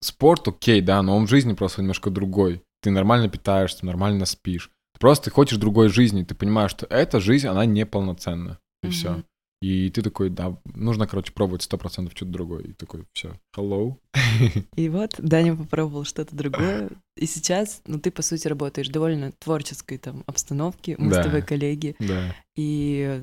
[0.00, 2.62] Спорт, окей, да, но он в жизни просто немножко другой.
[2.82, 4.70] Ты нормально питаешься, нормально спишь.
[4.98, 8.58] Просто ты хочешь другой жизни, ты понимаешь, что эта жизнь, она неполноценна.
[8.82, 9.10] И все.
[9.12, 9.24] Мгм.
[9.62, 12.62] И ты такой, да, нужно, короче, пробовать сто процентов что-то другое.
[12.64, 13.96] И такой, все, hello.
[14.76, 16.90] И вот Даня попробовал что-то другое.
[17.16, 20.96] И сейчас, ну, ты, по сути, работаешь в довольно творческой там обстановке.
[20.98, 21.22] Мы Да.
[21.22, 21.96] с тобой коллеги.
[21.98, 22.34] Да.
[22.54, 23.18] И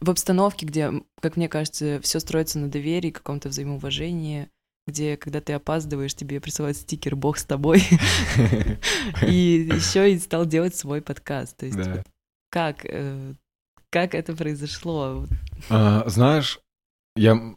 [0.00, 4.48] в обстановке, где, как мне кажется, все строится на доверии, каком-то взаимоуважении,
[4.86, 7.82] где, когда ты опаздываешь, тебе присылают стикер «Бог с тобой»,
[9.26, 11.56] и еще и стал делать свой подкаст.
[11.56, 11.78] То есть
[12.50, 13.34] как, э,
[13.90, 15.26] как это произошло?
[15.70, 16.60] А, Знаешь,
[17.16, 17.56] я,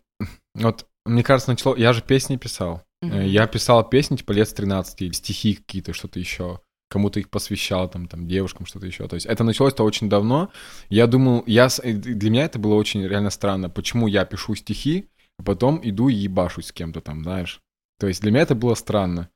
[0.55, 2.83] вот, мне кажется, начало, я же песни писал.
[3.01, 3.27] Э.
[3.27, 6.61] Я писал песни, типа, лет с 13, или стихи какие-то, что-то еще.
[6.89, 9.07] Кому-то их посвящал, там, там, девушкам что-то еще.
[9.07, 10.49] То есть это началось-то очень давно.
[10.89, 13.69] Я думал, я, и для меня это было очень реально странно.
[13.69, 17.61] Почему я пишу стихи, а потом иду и ебашусь с кем-то там, знаешь?
[17.99, 19.29] То есть для меня это было странно.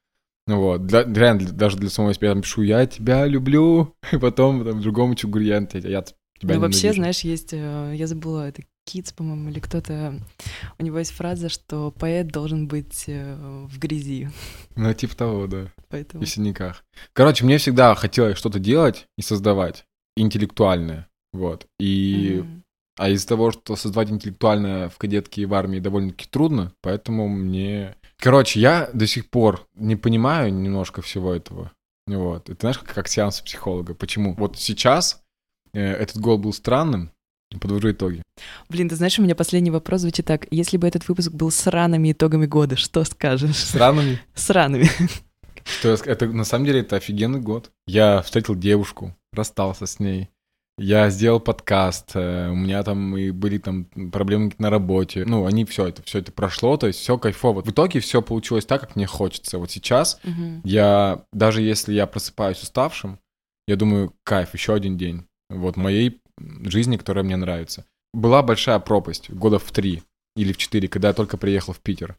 [0.47, 4.18] Ну вот, для, реально, даже для самого себя я там пишу, я тебя люблю, и
[4.18, 6.04] потом там другому говорю, я, я
[6.41, 6.93] тебя Ну, вообще, ненавижу».
[6.95, 10.20] знаешь, есть, э, я забыла, это Китс, по-моему, или кто-то,
[10.80, 14.30] у него есть фраза, что поэт должен быть э, в грязи,
[14.76, 15.72] Ну, типа того, да.
[15.89, 16.24] поэтому...
[16.24, 16.84] И в синяках.
[17.14, 19.86] Короче, мне всегда хотелось что-то делать и создавать
[20.18, 21.08] интеллектуальное.
[21.34, 21.68] Вот.
[21.80, 22.41] И...
[22.43, 22.61] Мгм.
[23.02, 27.95] А из-за того, что создавать интеллектуальное в кадетке и в армии довольно-таки трудно, поэтому мне...
[28.20, 31.72] Короче, я до сих пор не понимаю немножко всего этого.
[32.06, 32.47] Вот.
[32.52, 33.95] Это знаешь, как, как сеанс психолога.
[33.95, 34.36] Почему?
[34.36, 35.24] Вот сейчас
[35.74, 37.10] э, этот год был странным.
[37.60, 38.22] Подвожу итоги.
[38.70, 40.45] Блин, ты знаешь, у меня последний вопрос звучит так.
[40.52, 43.56] Если бы этот выпуск был с ранными итогами года, что скажешь?
[43.56, 44.22] Странными.
[44.36, 44.88] С ранами.
[45.64, 47.72] Что я это на самом деле это офигенный год.
[47.88, 50.30] Я встретил девушку, расстался с ней.
[50.78, 55.26] Я сделал подкаст, э, у меня там и были там проблемы на работе.
[55.26, 57.61] Ну, они все это, все это прошло, то есть все кайфово.
[57.61, 59.57] В итоге все получилось так, как мне хочется.
[59.59, 60.61] Вот сейчас Мгм.
[60.63, 63.19] я, даже если я просыпаюсь уставшим,
[63.67, 65.26] я думаю, кайф, еще один день.
[65.49, 66.19] Вот моей
[66.63, 67.86] жизни, которая мне нравится.
[68.13, 70.01] Была большая пропасть года в три
[70.36, 72.17] или в четыре, когда я только приехал в Питер.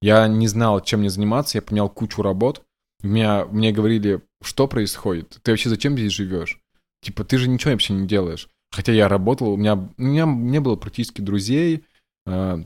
[0.00, 2.62] Я не знал, чем мне заниматься, я поменял кучу работ.
[3.02, 5.38] Меня, мне говорили, что происходит?
[5.42, 6.58] Ты вообще зачем здесь живешь?
[7.04, 8.48] Типа, ты же ничего вообще не делаешь.
[8.72, 11.84] Хотя я работал, у меня, у меня не было практически друзей,
[12.26, 12.58] э,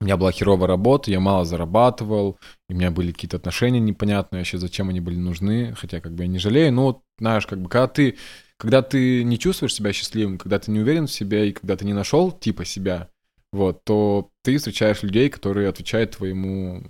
[0.00, 4.40] у меня была херовая работа, я мало зарабатывал, и у меня были какие-то отношения непонятные
[4.40, 7.68] вообще, зачем они были нужны, хотя как бы я не жалею, но знаешь, как бы
[7.68, 8.16] когда ты,
[8.56, 11.84] когда ты не чувствуешь себя счастливым, когда ты не уверен в себе, и когда ты
[11.84, 13.10] не нашел типа себя,
[13.52, 16.82] вот, то ты встречаешь людей, которые отвечают твоему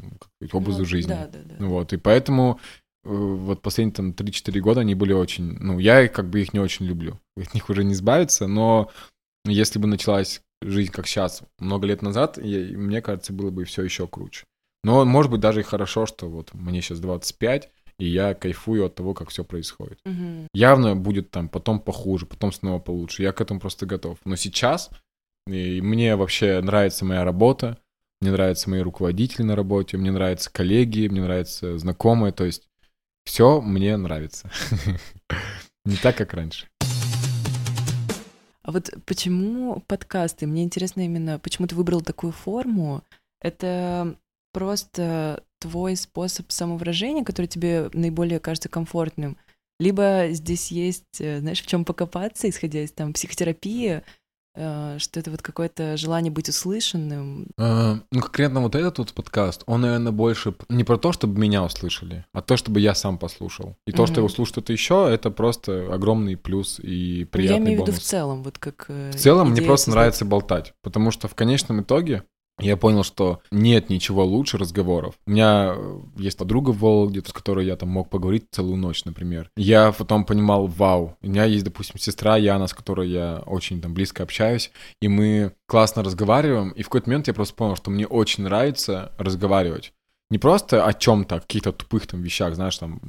[0.52, 1.10] образу Ну, жизни.
[1.10, 1.66] Да, да, да.
[1.66, 2.58] Вот, и поэтому
[3.04, 5.58] вот последние там 3-4 года они были очень...
[5.58, 7.20] Ну, я как бы их не очень люблю.
[7.36, 8.90] От них уже не избавиться, но
[9.44, 13.82] если бы началась жизнь как сейчас, много лет назад, я- мне кажется, было бы все
[13.82, 14.44] еще круче.
[14.82, 18.94] Но, может быть, даже и хорошо, что вот мне сейчас 25, и я кайфую от
[18.94, 19.98] того, как все происходит.
[20.04, 20.48] Мгм.
[20.52, 23.22] Явно будет там потом похуже, потом снова получше.
[23.22, 24.18] Я к этому просто готов.
[24.24, 24.90] Но сейчас
[25.46, 27.78] и мне вообще нравится моя работа,
[28.20, 32.32] мне нравятся мои руководители на работе, мне нравятся коллеги, мне нравятся знакомые.
[32.32, 32.66] То есть
[33.24, 34.50] все мне нравится.
[35.84, 36.66] Не так, как раньше.
[38.62, 40.46] А вот почему подкасты?
[40.46, 43.02] Мне интересно именно, почему ты выбрал такую форму?
[43.40, 44.16] Это
[44.52, 49.36] просто твой способ самовыражения, который тебе наиболее кажется комфортным?
[49.78, 54.02] Либо здесь есть, э, знаешь, в чем покопаться, исходя из там психотерапии,
[54.54, 57.48] что это вот какое-то желание быть услышанным.
[57.58, 61.64] А, Ну, конкретно вот этот вот подкаст, он, наверное, больше не про то, чтобы меня
[61.64, 63.76] услышали, а то, чтобы я сам послушал.
[63.86, 67.58] И то, что его слушают это еще, это просто огромный плюс и Ну, Я приятный
[67.66, 68.04] имею в виду в бонус.
[68.08, 68.86] целом, вот как...
[68.88, 72.22] э, В целом мне просто создать- нравится болтать, потому что в конечном итоге
[72.60, 75.16] я понял, что нет ничего лучше разговоров.
[75.26, 79.04] У меня э, есть подруга в Вологде, с которой я там мог поговорить целую ночь,
[79.04, 79.50] например.
[79.56, 83.92] Я потом понимал, вау, у меня есть, допустим, сестра Яна, с которой я очень там
[83.92, 84.70] близко общаюсь,
[85.02, 89.12] и мы классно разговариваем, и в какой-то момент я просто понял, что мне очень нравится
[89.18, 89.92] разговаривать.
[90.30, 93.00] Не просто о чем-то, о каких-то тупых там вещах, знаешь, там,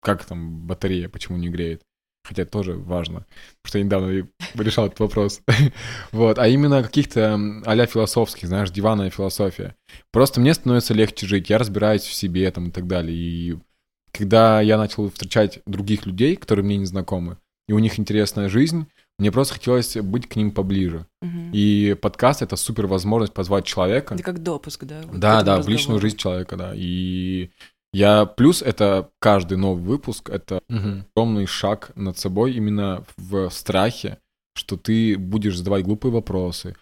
[0.00, 1.82] как там батарея, почему не греет.
[2.24, 3.26] Хотя тоже важно,
[3.62, 5.40] потому что я недавно решал этот вопрос.
[6.12, 7.34] Вот, а именно каких-то
[7.66, 9.74] а-ля философских, знаешь, диванная философия.
[10.12, 13.16] Просто мне становится легче жить, я разбираюсь в себе там и так далее.
[13.16, 13.58] И
[14.12, 18.86] когда я начал встречать других людей, которые мне не знакомы, и у них интересная жизнь,
[19.18, 21.06] мне просто хотелось быть к ним поближе.
[21.20, 21.50] Мгм.
[21.52, 24.14] И подкаст— это супер возможность позвать человека.
[24.14, 25.00] Это как допуск, да?
[25.04, 26.72] вот Да, да, в личную жизнь человека, да.
[26.74, 27.50] И
[27.92, 34.18] я плюс это каждый новый выпуск, это огромный шаг над собой именно в страхе,
[34.54, 36.74] что ты будешь задавать глупые вопросы.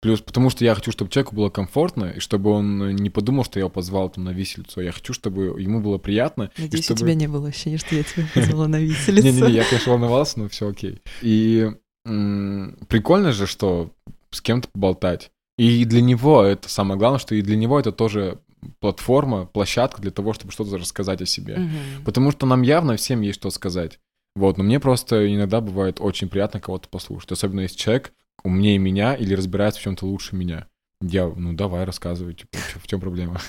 [0.00, 3.58] Плюс, потому что я хочу, чтобы человеку было комфортно, и чтобы он не подумал, что
[3.58, 4.80] я его позвал там на виселицу.
[4.80, 6.52] Я хочу, чтобы ему было приятно.
[6.56, 6.98] Надеюсь, чтобы...
[6.98, 9.26] у тебя не было ощущения, что я тебя позвала на виселицу.
[9.26, 11.02] Не-не-не, я, конечно, волновался, но все окей.
[11.20, 11.72] И
[12.04, 13.90] прикольно же, что
[14.30, 15.32] с кем-то поболтать.
[15.56, 18.38] И для него это самое главное, что и для него это тоже
[18.80, 21.58] платформа, площадка для того, чтобы что-то рассказать о себе.
[21.58, 22.04] Мгм.
[22.04, 23.98] Потому что нам явно всем есть что сказать.
[24.34, 27.32] Вот, но мне просто иногда бывает очень приятно кого-то послушать.
[27.32, 28.12] Особенно если человек
[28.44, 30.68] умнее меня или разбирается в чем-то лучше меня.
[31.00, 33.40] Я, ну давай, рассказывай, типа, в чем проблема.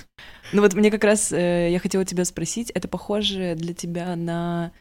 [0.51, 4.71] Ну вот мне как раз, э, я хотела тебя спросить, это похоже для тебя на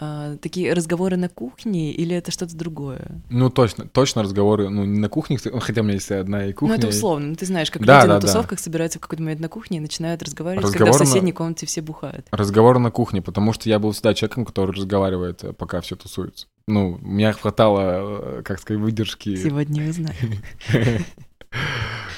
[0.00, 3.22] а, такие разговоры на кухне или это что-то другое?
[3.28, 6.74] Ну, точно, точно разговоры, ну, не на кухне, хотя у меня есть одна и кухня.
[6.74, 8.26] ну это условно, ну, ты знаешь, как Да, люди да, на да.
[8.26, 11.32] тусовках собираются в какой-то момент на кухне и начинают разговаривать, когда Разговор в на- соседней
[11.32, 12.26] комнате все бухают.
[12.30, 16.46] Разговор на кухне, потому что я был всегда человеком, который разговаривает, э, пока все тусуется.
[16.66, 19.36] Ну, меня хватало, э, как сказать, выдержки.
[19.36, 20.42] Сегодня узнаем.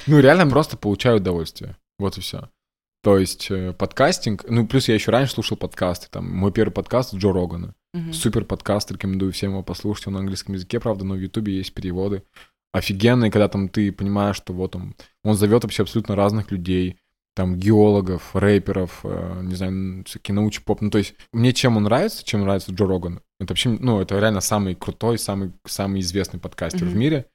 [0.07, 1.77] Ну, реально просто получаю удовольствие.
[1.99, 2.49] Вот и все.
[3.03, 7.15] То есть э, подкастинг, ну, плюс я еще раньше слушал подкасты, там, мой первый подкаст
[7.15, 7.75] Джо Рогана.
[7.93, 8.13] Мгм.
[8.13, 11.75] Супер подкаст, рекомендую всем его послушать, он на английском языке, правда, но в Ютубе есть
[11.75, 12.23] переводы.
[12.73, 14.95] Офигенные, когда там ты понимаешь, что вот он,
[15.25, 16.97] он зовет вообще абсолютно разных людей,
[17.35, 20.81] там, геологов, рэперов, э, не знаю, всякие научный-поп.
[20.81, 24.19] Ну, то есть, мне чем он нравится, чем нравится Джо Роган, это вообще, ну, это
[24.19, 26.99] реально самый крутой, самый, самый известный подкастер в Мгм.
[26.99, 27.27] мире,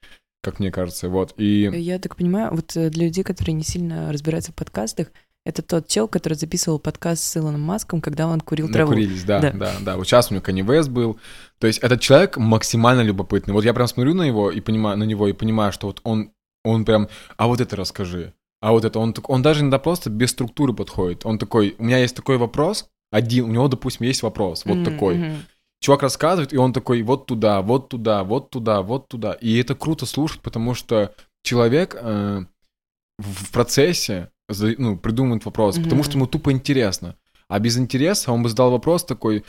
[0.41, 1.33] как мне кажется, вот.
[1.37, 5.11] И Я так понимаю, вот э, для людей, которые не сильно разбираются в подкастах,
[5.47, 8.91] Это тот чел, который записывал подкаст с Илоном Маском, когда он курил траву.
[8.91, 9.51] Накурились, да, Да.
[9.51, 11.17] да, да, Вот сейчас у него Kanye West был.
[11.59, 13.53] То есть этот человек максимально любопытный.
[13.53, 16.31] Вот я прям смотрю на него и понимаю, на него и понимаю, что вот он,
[16.65, 20.31] он прям, а вот это расскажи, а вот это, он, он даже иногда просто без
[20.31, 21.25] структуры подходит.
[21.25, 24.83] Он такой, у меня есть такой вопрос, один, у него, допустим, есть вопрос, вот Мгм,
[24.83, 25.31] такой.
[25.79, 29.31] Чувак рассказывает, и он такой, вот туда, вот туда, вот туда, вот туда.
[29.31, 32.41] И это круто слушать, потому что человек э,
[33.17, 36.03] в процессе за- ну, придумывает вопрос, потому Мгм.
[36.03, 37.15] что ему тупо интересно.
[37.49, 39.45] А без интереса он бы задал вопрос такой,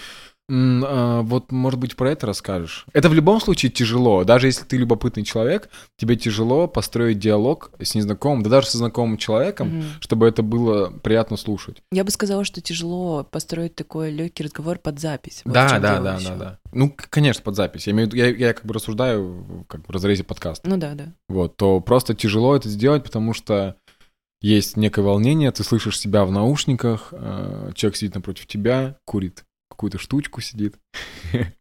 [0.51, 2.87] «М, а, вот, может быть, про это расскажешь.
[2.95, 4.25] Это в любом случае тяжело.
[4.25, 5.69] Даже если ты любопытный человек,
[5.99, 9.85] тебе тяжело построить диалог с незнакомым, да даже со знакомым человеком, Мгм.
[10.01, 11.83] чтобы это было приятно слушать.
[11.93, 15.43] Я бы сказала, что тяжело построить такой легкий разговор под запись.
[15.45, 16.59] Вот да, да, да, да, да.
[16.73, 17.87] Ну, конечно, под запись.
[17.87, 20.67] Я, имею я, я как бы рассуждаю как в разрезе подкаста.
[20.67, 21.13] Ну да, да.
[21.29, 23.75] Вот, то просто тяжело это сделать, потому что
[24.41, 29.99] есть некое волнение, ты слышишь себя в наушниках, э, человек сидит напротив тебя, курит какую-то
[29.99, 30.77] штучку, сидит.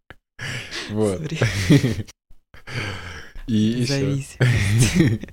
[0.90, 1.20] Вот.
[3.48, 3.86] И.
[3.86, 4.38] Зависимость.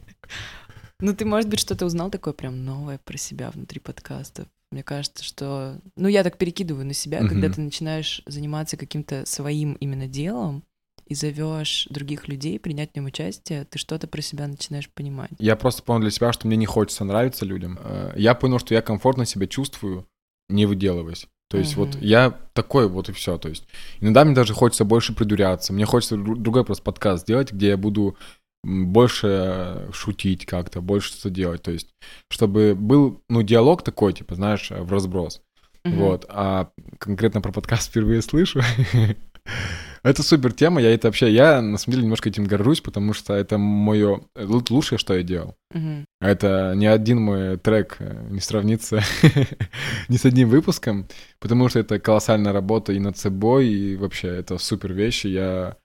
[1.01, 4.47] Ну, ты, может быть, что-то узнал такое прям новое про себя внутри подкастов.
[4.71, 5.79] Мне кажется, что...
[5.97, 10.65] Ну, я так перекидываю на себя, когда ты начинаешь заниматься каким-то своим именно делом
[11.07, 15.31] и зовешь других людей принять в нем участие, ты что-то про себя начинаешь понимать.
[15.39, 17.79] Я просто понял для себя, что мне не хочется нравиться людям.
[17.83, 20.07] Э, Я понял, что я комфортно себя чувствую,
[20.49, 21.27] не выделываясь.
[21.51, 21.99] То есть вот Мгм.
[22.05, 23.39] я такой вот и все.
[23.39, 23.65] То есть
[24.01, 25.73] иногда мне даже хочется больше придуряться.
[25.73, 28.17] Мне хочется дру- другой просто подкаст сделать, где я буду
[28.65, 31.63] больше шутить как-то, больше что делать.
[31.63, 31.89] То есть
[32.31, 35.43] чтобы был, ну, диалог такой, типа, знаешь, в разброс.
[35.85, 35.97] Мгм.
[35.99, 36.25] Вот.
[36.29, 38.61] А конкретно про подкаст впервые слышу.
[40.05, 43.33] Это супер тема, я это вообще, я на самом деле немножко этим горжусь, потому что
[43.33, 45.57] это мое лучшее, что я делал.
[45.73, 46.05] Мгм.
[46.21, 49.03] Это ни один мой трек э, не сравнится
[50.09, 51.09] ни с одним выпуском,
[51.41, 55.29] потому что это колоссальная работа и над собой, и вообще это супер вещи.
[55.29, 55.79] Я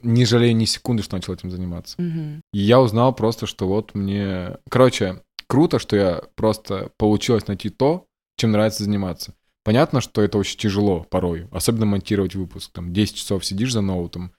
[0.00, 2.00] не жалею ни секунды, что начал этим заниматься.
[2.00, 2.42] Мгм.
[2.52, 4.58] И я узнал просто, что вот мне...
[4.70, 9.34] Короче, круто, что я просто получилось найти то, чем нравится заниматься.
[9.64, 12.70] Понятно, что это очень тяжело порой, особенно монтировать выпуск.
[12.72, 14.32] Там 10 часов сидишь за ноутом,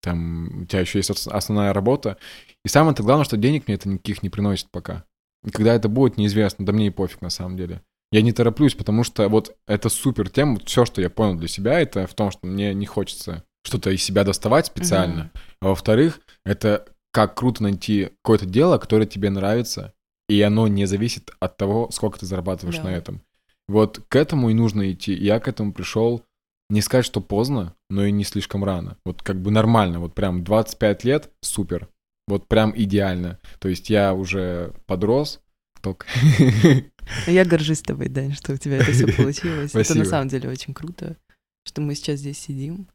[0.00, 2.16] там у тебя еще есть ос- основная работа.
[2.64, 5.04] И самое -то главное, что денег мне это никаких не приносит пока.
[5.44, 7.82] И когда это будет, неизвестно, да мне и пофиг на самом деле.
[8.10, 11.78] Я не тороплюсь, потому что вот это супер тема, все, что я понял для себя,
[11.80, 15.24] это в том, что мне не хочется что-то из себя доставать специально.
[15.24, 15.30] Мгм.
[15.60, 19.92] А во-вторых, это как круто найти какое-то дело, которое тебе нравится,
[20.28, 22.84] и оно не зависит от того, сколько ты зарабатываешь Да.
[22.84, 23.22] на этом.
[23.68, 25.12] Вот к этому и нужно идти.
[25.12, 26.24] Я к этому пришел,
[26.70, 28.96] не сказать, что поздно, но и не слишком рано.
[29.04, 31.88] Вот как бы нормально, вот прям 25 лет, супер.
[32.26, 33.38] Вот прям идеально.
[33.58, 35.40] То есть я уже подрос,
[35.80, 36.06] только...
[37.26, 39.70] Ну, Я горжусь тобой, Дань, что у тебя это все получилось.
[39.70, 40.00] Это Спасибо.
[40.00, 41.16] на самом деле очень круто,
[41.64, 42.86] что мы сейчас здесь сидим.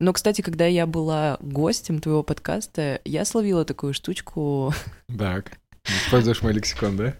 [0.00, 4.74] Но, кстати, когда я была гостем твоего подкаста, я словила такую штучку.
[5.16, 7.14] Так, используешь мой лексикон, да?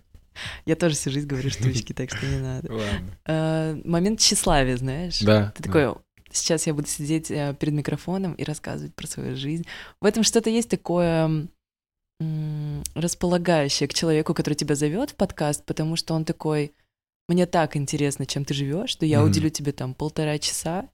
[0.66, 2.72] Я тоже всю жизнь говорю штучки, так что не надо.
[2.72, 3.18] Ладно.
[3.26, 5.20] Э, Момент тщеславия, знаешь?
[5.20, 5.52] Да.
[5.56, 5.94] Ты такой,
[6.32, 9.66] сейчас я буду сидеть э, перед микрофоном и рассказывать про свою жизнь.
[10.00, 11.48] В этом что-то есть такое
[12.94, 16.74] располагающее к человеку, который тебя зовет в подкаст, потому что он такой,
[17.28, 20.90] мне так интересно, чем ты живешь, что я уделю тебе там полтора часа,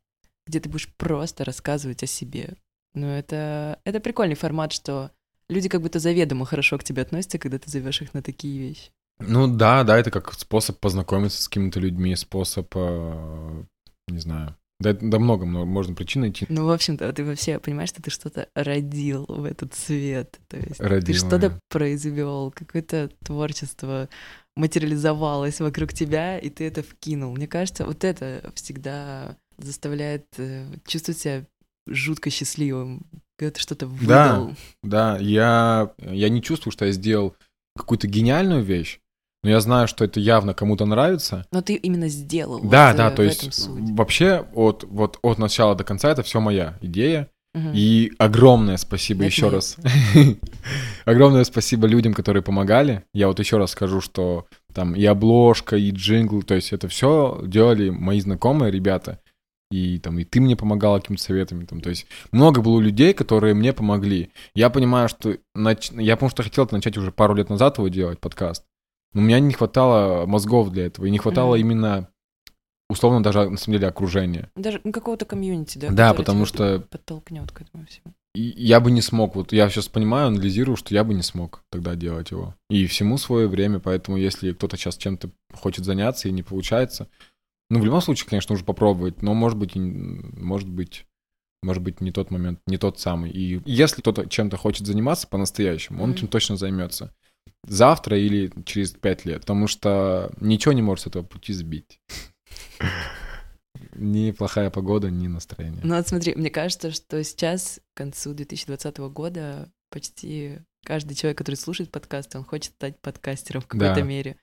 [0.46, 2.54] где ты будешь просто рассказывать о себе.
[2.94, 5.10] Ну, это, это прикольный формат, что
[5.48, 8.90] люди как будто заведомо хорошо к тебе относятся, когда ты зовешь их на такие вещи.
[9.18, 13.62] Ну да, да, это как способ познакомиться с какими-то людьми, способ, э,
[14.08, 16.44] не знаю, да, да много, много можно причин найти.
[16.50, 20.38] Ну, в общем-то, ты вообще понимаешь, что ты что-то родил в этот свет.
[20.48, 21.58] То есть ты Родил, что-то да.
[21.70, 24.08] произвел, какое-то творчество
[24.54, 27.32] материализовалось вокруг тебя, и ты это вкинул.
[27.34, 31.46] Мне кажется, вот это всегда заставляет э, чувствовать себя
[31.86, 33.06] жутко счастливым,
[33.38, 34.40] когда ты что-то Да.
[34.40, 34.56] выдал.
[34.82, 37.34] Да, я, я не чувствую, что я сделал
[37.76, 39.00] какую-то гениальную вещь,
[39.46, 41.46] но я знаю, что это явно кому-то нравится.
[41.52, 42.58] Но ты именно сделал.
[42.64, 46.24] да, вот, да, э, то в есть вообще от, вот, от начала до конца это
[46.24, 47.28] все моя идея.
[47.72, 49.52] И огромное спасибо Это еще я.
[49.52, 49.76] раз.
[51.04, 53.04] Огромное спасибо людям, которые помогали.
[53.14, 57.40] Я вот еще раз скажу, что там и обложка, и джингл, то есть это все
[57.46, 59.20] делали мои знакомые ребята.
[59.70, 61.64] И там и ты мне помогала какими-то советами.
[61.64, 64.30] Там, то есть много было людей, которые мне помогли.
[64.54, 65.36] Я понимаю, что...
[65.56, 68.64] нач- Я потому что хотел начать уже пару лет назад его делать, подкаст.
[69.12, 71.06] Но у меня не хватало мозгов для этого.
[71.06, 71.60] И не хватало Мгм.
[71.60, 72.08] именно,
[72.90, 74.50] условно, даже на самом деле окружения.
[74.56, 75.90] Даже ну, какого-то комьюнити, да?
[75.90, 78.14] Да, потому что подтолкнет к этому всему.
[78.34, 81.62] и я бы не смог, вот я сейчас понимаю, анализирую, что я бы не смог
[81.70, 82.54] тогда делать его.
[82.68, 87.08] И всему свое время, поэтому если кто-то сейчас чем-то хочет заняться и не получается,
[87.70, 91.06] ну, в любом случае, конечно, нужно попробовать, но, может быть, может быть,
[91.62, 93.30] может быть, не тот момент, не тот самый.
[93.30, 96.18] И если кто-то чем-то хочет заниматься по-настоящему, он Мгм.
[96.18, 97.14] этим точно займется.
[97.66, 102.00] Завтра или через пять лет, потому что ничего не может с этого пути сбить.
[103.94, 105.80] Ни плохая погода, ни настроение.
[105.82, 111.56] Ну вот смотри, мне кажется, что сейчас, к концу 2020 года, почти каждый человек, который
[111.56, 114.02] слушает подкасты, он хочет стать подкастером в какой-то Да.
[114.02, 114.36] мере.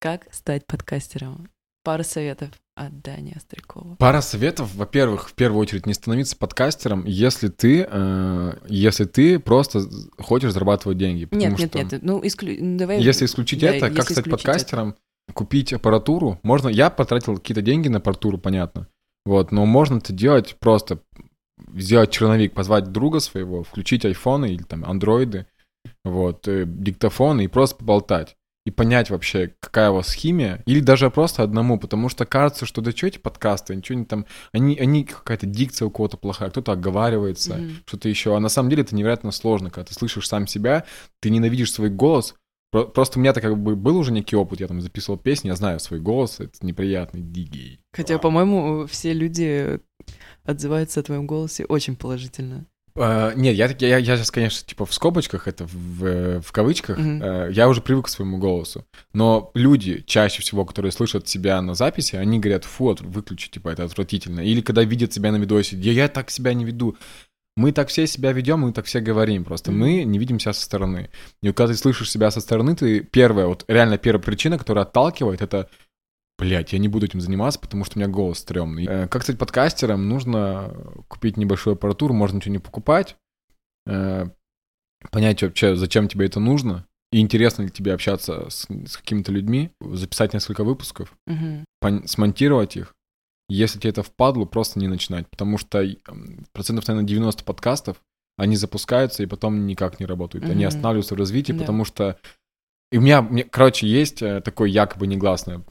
[0.00, 1.48] Как стать подкастером?
[1.88, 3.94] Пару советов от Дани Острякова.
[3.94, 4.74] Пара советов.
[4.74, 9.80] Во-первых, в первую очередь, не становиться подкастером, если ты, э, если ты просто
[10.18, 11.26] хочешь зарабатывать деньги.
[11.30, 12.54] Нет, нет, что нет, ну, исклю...
[12.62, 13.00] ну, давай...
[13.00, 14.96] Если исключить да, это, если как стать подкастером,
[15.32, 16.68] купить аппаратуру, можно.
[16.68, 18.86] Я потратил какие-то деньги на аппаратуру, понятно.
[19.24, 21.00] Вот, но можно это делать просто
[21.74, 25.46] сделать черновик, позвать друга своего, включить айфоны или там андроиды,
[26.04, 28.36] вот, э, диктофоны и просто поболтать.
[28.66, 32.82] И понять вообще, какая у вас химия, или даже просто одному, потому что кажется, что
[32.82, 36.72] да что эти подкасты, ничего не там, они, они какая-то дикция у кого-то плохая, кто-то
[36.72, 37.70] оговаривается, Мгм.
[37.86, 38.36] что-то еще.
[38.36, 40.84] А на самом деле это невероятно сложно, когда ты слышишь сам себя,
[41.20, 42.34] ты ненавидишь свой голос.
[42.70, 45.56] Про- Просто у меня-то как бы был уже некий опыт, я там записывал песни, я
[45.56, 47.80] знаю свой голос, это неприятный, дигий.
[47.94, 49.80] Хотя, по-моему, все люди
[50.44, 52.66] отзываются о твоем голосе очень положительно.
[52.98, 57.22] Э, нет, я, я, я сейчас, конечно, типа в скобочках, это в, в кавычках, Мгм.
[57.22, 58.84] э, я уже привык к своему голосу.
[59.12, 63.84] Но люди, чаще всего, которые слышат себя на записи, они говорят, фу, выключи, типа, это
[63.84, 64.40] отвратительно.
[64.40, 66.96] Или когда видят себя на видосе, я, я так себя не веду.
[67.56, 69.80] Мы так все себя ведем, мы так все говорим, просто Мгм.
[69.80, 71.10] мы не видим себя со стороны.
[71.42, 75.42] И когда ты слышишь себя со стороны, ты первая, вот реально первая причина, которая отталкивает,
[75.42, 75.68] это
[76.38, 78.86] Блять, я не буду этим заниматься, потому что у меня голос стрёмный.
[78.86, 80.08] Э, Как стать подкастером?
[80.08, 80.72] Нужно
[81.08, 83.16] купить небольшую аппаратуру, можно ничего не покупать,
[83.86, 84.26] э,
[85.10, 89.70] понять вообще, зачем тебе это нужно, и интересно ли тебе общаться с, с какими-то людьми,
[89.80, 91.64] записать несколько выпусков, Мгм.
[91.82, 92.94] пон- смонтировать их.
[93.48, 95.84] Если тебе это впадло, просто не начинать, потому что
[96.52, 97.96] процентов, наверное, 90 подкастов,
[98.36, 100.44] они запускаются и потом никак не работают.
[100.44, 100.68] Они Мгм.
[100.68, 101.60] останавливаются в развитии, Да.
[101.60, 102.18] потому что...
[102.90, 105.62] И у меня, мне, короче, есть э, такое якобы негласное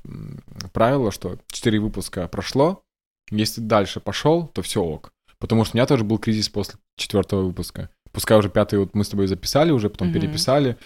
[0.74, 2.84] правило, что 4 выпуска прошло,
[3.32, 5.12] если дальше пошел, то все ок.
[5.40, 7.90] Потому что у меня тоже был кризис после четвертого выпуска.
[8.12, 10.20] Пускай уже пятый вот мы с тобой записали уже, потом Мгм.
[10.20, 10.78] переписали,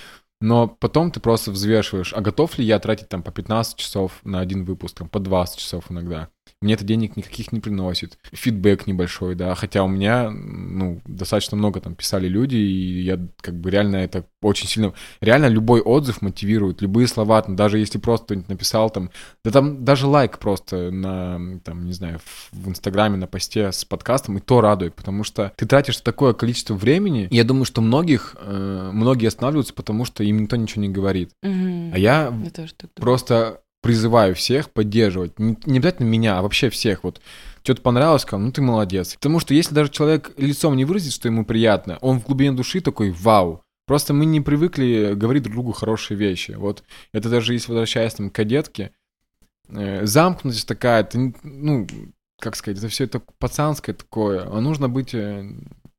[0.41, 4.39] но потом ты просто взвешиваешь, а готов ли я тратить там по 15 часов на
[4.39, 6.29] один выпуск, там, по 20 часов иногда.
[6.61, 8.17] Мне это денег никаких не приносит.
[8.31, 13.55] Фидбэк небольшой, да, хотя у меня, ну, достаточно много там писали люди, и я как
[13.55, 14.93] бы реально это очень сильно...
[15.19, 19.09] Реально любой отзыв мотивирует, любые слова, там, даже если просто кто-нибудь написал там...
[19.43, 22.19] Да там даже лайк просто на, там, не знаю,
[22.51, 26.73] в, Инстаграме на посте с подкастом, и то радует, потому что ты тратишь такое количество
[26.75, 30.89] времени, и я думаю, что многих, э, многие останавливаются, потому что им никто ничего не
[30.89, 31.31] говорит.
[31.41, 31.91] Мгм.
[31.93, 32.31] А я Я
[33.01, 35.37] просто призываю всех поддерживать.
[35.39, 37.03] Не, не обязательно меня, а вообще всех.
[37.03, 37.21] Вот
[37.63, 39.15] что-то понравилось, сказал, ну ты молодец.
[39.15, 42.81] Потому что если даже человек лицом не выразит, что ему приятно, он в глубине души
[42.81, 43.63] такой вау.
[43.87, 46.51] Просто мы не привыкли говорить друг другу хорошие вещи.
[46.51, 48.91] Вот это даже если возвращаясь там к кадетке,
[49.69, 51.87] э, замкнутость такая, не- ну,
[52.39, 54.47] как сказать, это все это пацанское такое.
[54.47, 55.43] А нужно быть, э,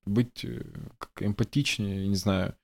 [0.07, 0.63] быть э,
[0.99, 2.55] как эмпатичнее, не знаю,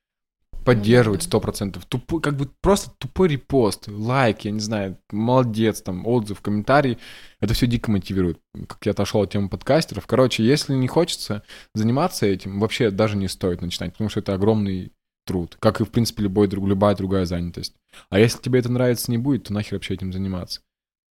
[0.65, 1.85] поддерживать сто процентов.
[1.85, 6.97] Тупой, как бы просто тупой репост, лайк, я не знаю, молодец, там, отзыв, комментарий.
[7.39, 8.39] Это все дико мотивирует.
[8.67, 10.07] Как я отошел от темы подкастеров.
[10.07, 11.43] Короче, если не хочется
[11.73, 14.91] заниматься этим, вообще даже не стоит начинать, потому что это огромный
[15.25, 17.75] труд, как и, в принципе, любой, друг, любая другая занятость.
[18.09, 20.61] А если тебе это нравится не будет, то нахер вообще этим заниматься.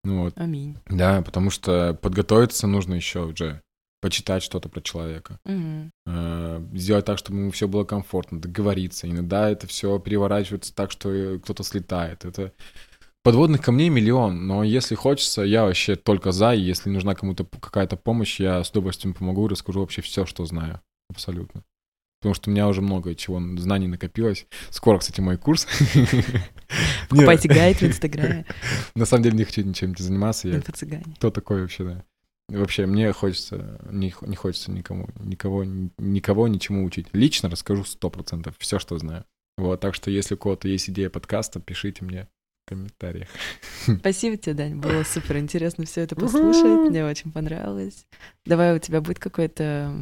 [0.04, 0.34] Ну вот.
[0.36, 0.78] Аминь.
[0.88, 3.60] Да, потому что подготовиться нужно еще уже,
[4.06, 9.10] почитать что-то про человека э, сделать так, чтобы ему все было комфортно, договориться.
[9.10, 12.24] Иногда это все переворачивается так, что кто-то слетает.
[12.24, 12.52] Это
[13.24, 17.96] подводных камней миллион, но если хочется, я вообще только за, и если нужна кому-то какая-то
[17.96, 20.80] помощь, я с удовольствием помогу и расскажу вообще все, что знаю.
[21.10, 21.64] Абсолютно.
[22.20, 24.46] Потому что у меня уже много чего знаний накопилось.
[24.70, 25.66] Скоро, кстати, мой курс.
[27.08, 28.46] Покупайте гайд в Инстаграме.
[28.94, 30.48] На самом деле не хочу ничем заниматься.
[30.48, 31.16] Инфо-цыгане.
[31.16, 32.04] кто такой вообще, да?
[32.48, 37.08] Вообще, мне хочется, не, не хочется никому, никого, ни- никого ничему учить.
[37.12, 39.24] Лично расскажу сто процентов все, что знаю.
[39.58, 42.28] Вот, так что если у кого-то есть идея подкаста, пишите мне
[42.64, 43.28] в комментариях.
[44.00, 44.76] Спасибо тебе, Дань.
[44.76, 46.88] Было супер интересно все это послушать.
[46.90, 48.06] Мне очень понравилось.
[48.44, 49.92] Давай у тебя будет какой-то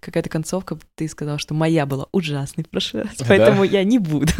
[0.00, 0.78] какая-то концовка.
[0.96, 3.24] Ты сказал, что моя была ужасной в прошлый раз, Да?
[3.28, 4.32] поэтому я не буду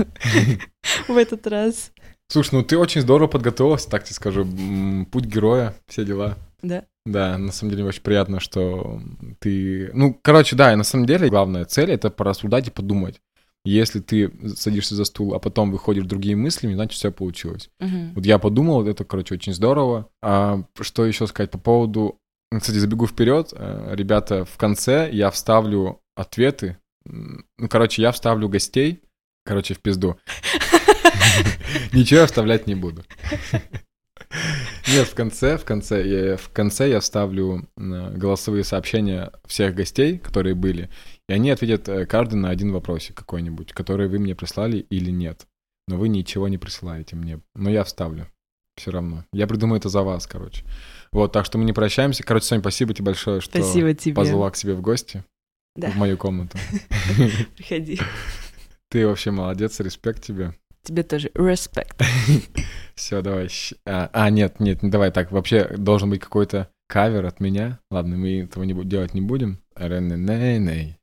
[1.09, 1.93] в этот раз.
[2.29, 4.45] Слушай, ну ты очень здорово подготовилась, так тебе скажу.
[5.13, 6.37] Путь героя, все дела.
[6.63, 6.85] Да?
[7.07, 9.01] Да, на самом деле очень приятно, что
[9.39, 9.91] ты...
[9.93, 13.21] Ну, короче, да, и на самом деле главная цель— это порассуждать и подумать.
[13.67, 17.71] Если ты садишься за стул, а потом выходишь другими мыслями, значит, все получилось.
[17.81, 18.15] Мгм.
[18.15, 20.09] Вот я подумал, это, короче, очень здорово.
[20.23, 22.19] А что еще сказать по поводу...
[22.53, 23.53] Ну, Кстати, забегу вперед.
[23.53, 26.77] Э, Ребята, в конце я вставлю ответы.
[27.05, 29.03] Ну, короче, я вставлю гостей.
[29.45, 30.19] Короче, в пизду.
[31.93, 33.05] Ничего я вставлять не буду.
[34.95, 40.19] Нет, в конце, в конце, я, в конце я вставлю э, голосовые сообщения всех гостей,
[40.19, 40.89] которые были,
[41.29, 45.47] и они ответят э, каждый на один вопросик какой-нибудь, который вы мне прислали или нет.
[45.89, 47.41] Но вы ничего не присылаете мне.
[47.55, 48.29] Но я вставлю.
[48.77, 49.25] Все равно.
[49.33, 50.65] Я придумаю это за вас, короче.
[51.13, 52.23] Вот, так что мы не прощаемся.
[52.23, 54.15] Короче, Соня, спасибо тебе большое, что Спасибо тебе.
[54.15, 55.25] позвала к себе в гости
[55.77, 56.57] Да, в мою комнату.
[57.57, 58.01] приходи.
[58.91, 60.55] Ты вообще молодец, респект тебе.
[60.85, 62.03] Тебе тоже респект.
[62.95, 63.49] Все, давай.
[63.87, 65.33] А, а, нет, нет, не давай так.
[65.33, 67.81] Вообще должен быть какой-то кавер от меня.
[67.91, 69.63] Ладно, мы этого не, делать не будем.
[69.75, 70.99] Ре-не-не-не.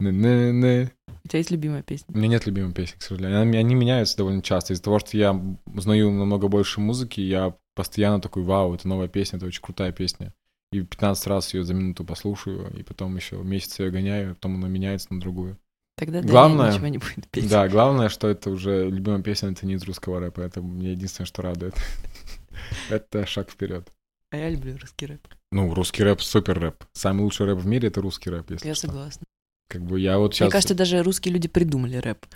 [0.00, 0.90] Не-не-не.
[1.24, 2.06] У тебя есть любимая песня?
[2.14, 3.40] У меня нет любимой песни, к сожалению.
[3.40, 4.74] Они, они меняются довольно часто.
[4.74, 5.32] Из-за того, что я
[5.64, 10.34] узнаю намного больше музыки, я постоянно такой, вау, это новая песня, это очень крутая песня.
[10.72, 14.56] И 15 раз ее за минуту послушаю, и потом еще месяц ее гоняю, а потом
[14.56, 15.58] она меняется на другую.
[15.96, 17.48] Тогда да, Главное- ничего не будет петь.
[17.50, 20.40] Да, главное, что это уже любимая песня, это не из русского рэпа.
[20.40, 21.74] Это мне единственное, что радует.
[22.90, 23.88] Это шаг вперед.
[24.30, 25.26] А я люблю русский рэп.
[25.50, 26.84] Ну, русский рэп супер рэп.
[26.92, 28.86] Самый лучший рэп в мире это русский рэп, если Я что.
[28.86, 29.24] согласна.
[29.68, 30.46] Как бы я вот сейчас.
[30.46, 32.26] Мне кажется, даже русские люди придумали рэп.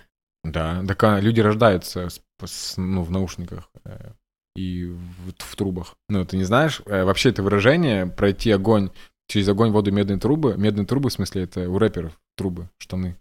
[0.45, 4.13] Да, так а, люди рождаются с- с- ну, в наушниках э,
[4.55, 5.95] и в, в трубах.
[6.09, 8.91] Ну, ты не знаешь, э, вообще это выражение пройти огонь
[9.29, 10.55] через огонь, воду, медные трубы.
[10.57, 13.17] Медные трубы, в смысле, это у рэперов трубы, штаны.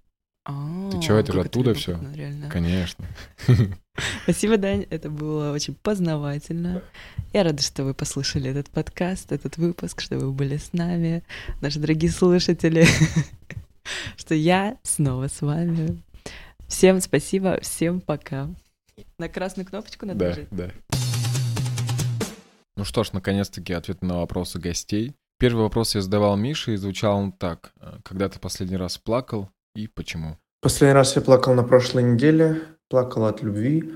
[0.48, 2.50] А, чё, это же оттуда любопытно, Реально.
[2.50, 3.06] Конечно.
[4.24, 4.86] Спасибо, Дань.
[4.92, 6.84] Это было очень познавательно.
[7.34, 11.24] Я рада, что вы послушали этот подкаст, этот выпуск, что вы были с нами,
[11.62, 12.86] наши дорогие слушатели,
[14.18, 16.02] что я снова с вами.
[16.68, 18.48] Всем спасибо, всем пока.
[19.18, 20.48] На красную кнопочку надо Да, нажать?
[20.52, 20.72] да.
[22.76, 25.16] Ну что ж, наконец-таки ответы на вопросы гостей.
[25.40, 27.74] Первый вопрос я задавал Мише, и звучал он так.
[28.04, 30.38] Когда ты последний раз плакал и почему?
[30.62, 33.94] Последний раз я плакал на прошлой неделе, плакал от любви,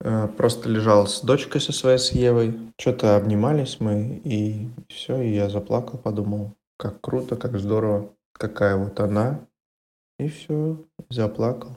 [0.00, 5.34] э, просто лежал с дочкой со своей, с Евой, что-то обнимались мы, и все, и
[5.34, 9.40] я заплакал, подумал, как круто, как здорово, какая вот она,
[10.18, 10.78] и все,
[11.10, 11.76] заплакал.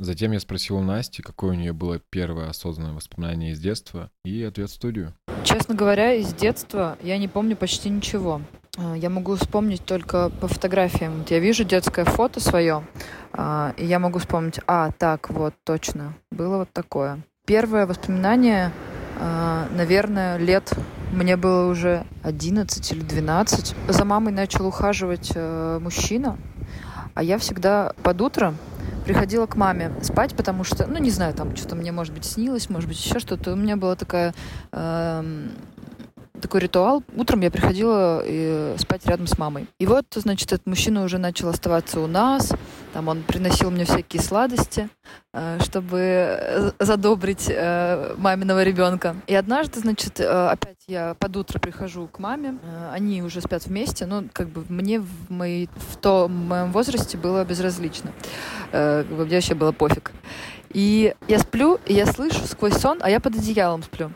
[0.00, 4.42] Затем я спросил у Насти, какое у нее было первое осознанное воспоминание из детства, и
[4.42, 5.14] ответ в студию.
[5.42, 8.40] Честно говоря, из детства я не помню почти ничего.
[8.78, 11.24] А, Я могу вспомнить только по фотографиям.
[11.28, 12.84] Я вижу детское фото свое,
[13.32, 17.20] а, и я могу вспомнить, а, так, вот, точно, было вот такое.
[17.44, 18.70] Первое воспоминание,
[19.20, 20.72] а, наверное, лет
[21.12, 23.74] мне было уже 11 или 12.
[23.88, 26.36] За мамой начал ухаживать э, мужчина,
[27.14, 28.54] а я всегда под утро
[29.06, 32.68] приходила к маме спать, потому что, ну, не знаю, там что-то мне, может быть, снилось,
[32.68, 33.54] может быть, еще что-то.
[33.54, 34.34] У меня была такая
[34.72, 35.52] эм,
[36.38, 37.02] такой ритуал.
[37.16, 39.66] Утром я приходила э, спать рядом с мамой.
[39.78, 42.52] И вот, значит, этот мужчина уже начал оставаться у нас.
[42.92, 44.88] Там он приносил мне всякие сладости,
[45.34, 47.48] э, чтобы э, задобрить
[48.16, 49.16] маминого ребенка.
[49.26, 52.58] И однажды, значит, опять я под утро прихожу к маме.
[52.92, 54.06] Они уже спят вместе.
[54.06, 58.12] Ну, как бы мне в, моей, в том моем возрасте было безразлично.
[58.72, 60.12] Мне вообще было пофиг.
[60.72, 64.12] И я сплю, и я слышу сквозь сон, а я под одеялом сплю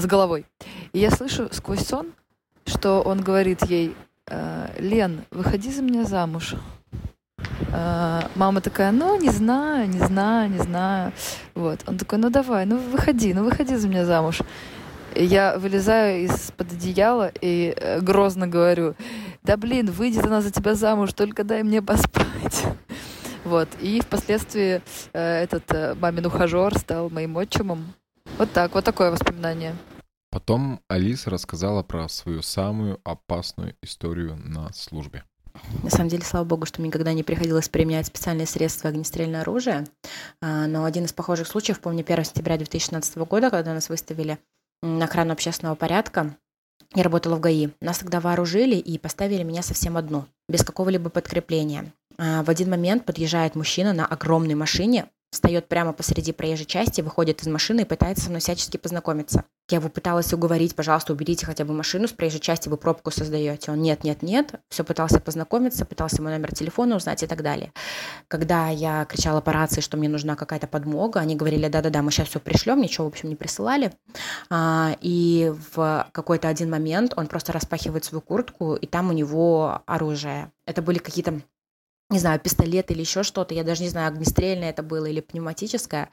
[0.00, 0.46] с головой.
[0.92, 2.12] И я слышу сквозь сон,
[2.66, 3.94] что он говорит ей,
[4.26, 6.54] «Э, Лен, выходи за меня замуж.
[7.72, 11.12] Э, Мама такая, ну, не знаю, не знаю, не знаю.
[11.54, 11.80] Вот.
[11.86, 14.40] Он такой, ну, давай, ну, выходи, ну, выходи за меня замуж.
[15.14, 18.94] И я вылезаю из-под одеяла и э, грозно говорю,
[19.42, 22.64] да, блин, выйдет она за тебя замуж, только дай мне поспать.
[23.44, 23.68] Вот.
[23.80, 24.82] И впоследствии
[25.14, 27.94] э, этот э, мамин ухажер стал моим отчимом.
[28.38, 29.74] Вот так, вот такое воспоминание.
[30.30, 35.24] Потом Алиса рассказала про свою самую опасную историю на службе.
[35.82, 39.88] На самом деле, слава богу, что мне никогда не приходилось применять специальные средства огнестрельное оружие.
[40.40, 44.38] А, Но один из похожих случаев, помню, 1 сентября 2016 года, когда нас выставили
[44.82, 46.36] на охрану общественного порядка,
[46.94, 47.70] я работала в ГАИ.
[47.80, 51.92] Нас тогда вооружили и поставили меня совсем одну, без какого-либо подкрепления.
[52.18, 57.42] А, В один момент подъезжает мужчина на огромной машине, встает прямо посреди проезжей части, выходит
[57.42, 59.44] из машины и пытается со мной всячески познакомиться.
[59.70, 63.70] Я его пыталась уговорить, пожалуйста, уберите хотя бы машину с проезжей части, вы пробку создаете.
[63.70, 67.72] Он нет, нет, нет, все пытался познакомиться, пытался мой номер телефона узнать и так далее.
[68.28, 72.28] Когда я кричала по рации, что мне нужна какая-то подмога, они говорили, да-да-да, мы сейчас
[72.28, 73.92] все пришлем, ничего, в общем, не присылали.
[74.48, 79.82] А, и в какой-то один момент он просто распахивает свою куртку, и там у него
[79.84, 80.50] оружие.
[80.64, 81.42] Это были какие-то
[82.10, 83.54] не знаю, пистолет или еще что-то.
[83.54, 86.08] Я даже не знаю, огнестрельное это было или пневматическое.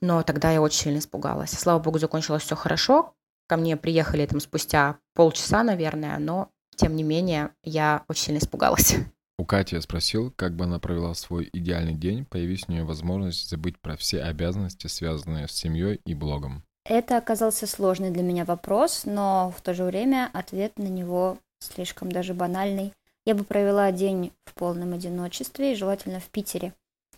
[0.00, 1.50] Но тогда я очень сильно испугалась.
[1.50, 3.14] Слава богу, закончилось все хорошо.
[3.48, 8.96] Ко мне приехали там спустя полчаса, наверное, но тем не менее я очень сильно испугалась.
[9.38, 13.48] У Кати я спросил, как бы она провела свой идеальный день, появись у нее возможность
[13.50, 16.62] забыть про все обязанности, связанные с семьей и блогом.
[16.84, 22.12] Это оказался сложный для меня вопрос, но в то же время ответ на него слишком
[22.12, 22.92] даже банальный.
[23.24, 26.72] Я бы провела день в полном одиночестве и желательно в Питере.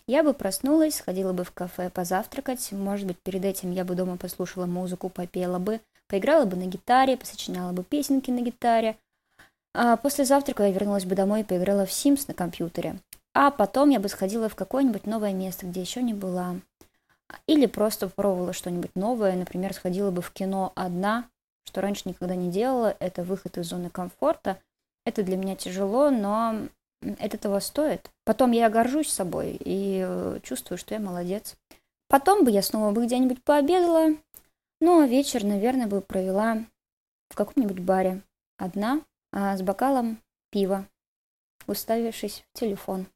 [0.07, 4.17] Я бы проснулась, сходила бы в кафе позавтракать, может быть, перед этим я бы дома
[4.17, 8.97] послушала музыку, попела бы, поиграла бы на гитаре, посочиняла бы песенки на гитаре.
[9.73, 12.99] А после завтрака я вернулась бы домой и поиграла в Sims на компьютере.
[13.33, 16.55] А потом я бы сходила в какое-нибудь новое место, где еще не была.
[17.47, 21.27] Или просто попробовала что-нибудь новое, например, сходила бы в кино одна,
[21.65, 24.59] что раньше никогда не делала, это выход из зоны комфорта–
[25.05, 26.67] это для меня тяжело, но
[27.01, 28.09] это того стоит.
[28.25, 31.55] Потом я горжусь собой и э, чувствую, что я молодец.
[32.07, 34.15] Потом бы я снова бы где-нибудь пообедала,
[34.81, 36.65] ну а вечер, наверное, бы провела
[37.29, 38.21] в каком-нибудь баре
[38.57, 39.01] одна,
[39.31, 40.19] а с бокалом
[40.51, 40.87] пива,
[41.67, 43.07] уставившись в телефон.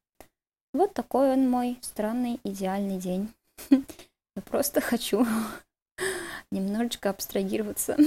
[0.73, 3.33] Вот такой он мой странный идеальный день.
[3.69, 5.25] Я просто хочу
[6.51, 7.97] немножечко абстрагироваться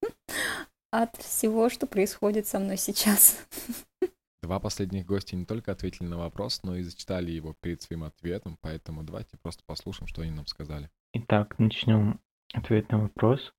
[0.92, 3.44] от всего, что происходит со мной сейчас.
[4.42, 8.58] Два последних гостя не только ответили на вопрос, но и зачитали его перед своим ответом,
[8.60, 10.90] поэтому давайте просто послушаем, что они нам сказали.
[11.14, 12.20] Итак, начнем
[12.52, 13.52] ответ на вопрос,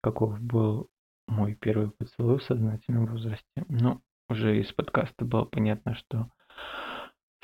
[0.00, 0.88] каков был
[1.28, 3.64] мой первый поцелуй в сознательном возрасте.
[3.68, 6.30] Ну, уже из подкаста было понятно, что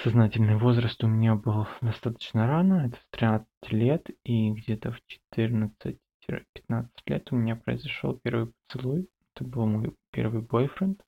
[0.01, 5.01] сознательный возраст у меня был достаточно рано, это в 13 лет, и где-то в
[5.37, 9.09] 14-15 лет у меня произошел первый поцелуй.
[9.39, 11.01] Это был мой первый бойфренд,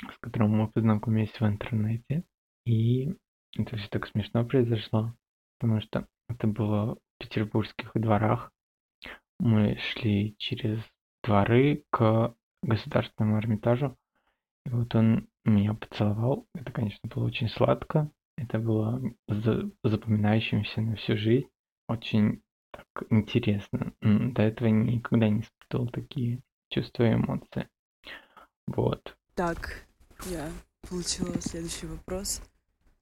[0.00, 2.22] с которым мы познакомились в интернете.
[2.64, 3.16] И
[3.58, 5.12] это все так смешно произошло,
[5.58, 8.52] потому что это было в петербургских дворах.
[9.40, 10.78] Мы шли через
[11.24, 12.32] дворы к
[12.62, 13.96] государственному Эрмитажу.
[14.64, 16.46] И вот он меня поцеловал.
[16.54, 18.08] Это, конечно, было очень сладко.
[18.36, 19.02] Это было
[19.82, 21.48] запоминающимся на всю жизнь.
[21.88, 22.40] Очень
[22.70, 23.94] так интересно.
[24.00, 26.40] До этого никогда не испытывал такие
[26.72, 27.68] чувства и эмоции.
[28.66, 29.14] Вот.
[29.34, 29.84] Так,
[30.30, 30.48] я
[30.88, 32.40] получила следующий вопрос.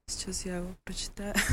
[0.07, 1.35] Сейчас я его прочитаю.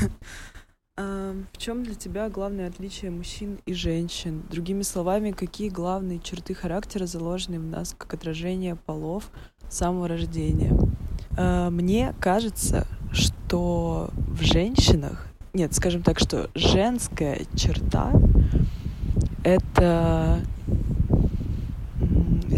[0.96, 4.42] В чем для тебя главное отличие мужчин и женщин?
[4.50, 9.30] Другими словами, какие главные черты характера заложены в нас как отражение полов
[9.68, 10.76] с самого рождения?
[11.36, 18.12] А, мне кажется, что в женщинах, нет, скажем так, что женская черта—
[19.44, 20.40] это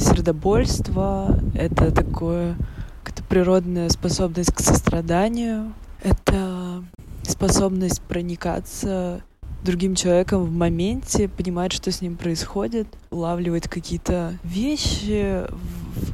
[0.00, 2.56] сердобольство, это такое
[3.02, 5.72] какая-то природная способность к состраданию,
[6.02, 6.84] это
[7.22, 9.22] способность проникаться
[9.62, 15.44] другим человеком в моменте, понимать, что с ним происходит, улавливать какие-то вещи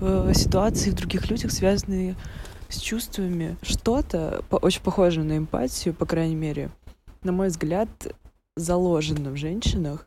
[0.01, 2.17] в ситуации в других людях, связанные
[2.69, 3.57] с чувствами.
[3.63, 6.71] Что-то очень похоже на эмпатию, по крайней мере,
[7.23, 7.89] на мой взгляд,
[8.57, 10.05] заложено в женщинах.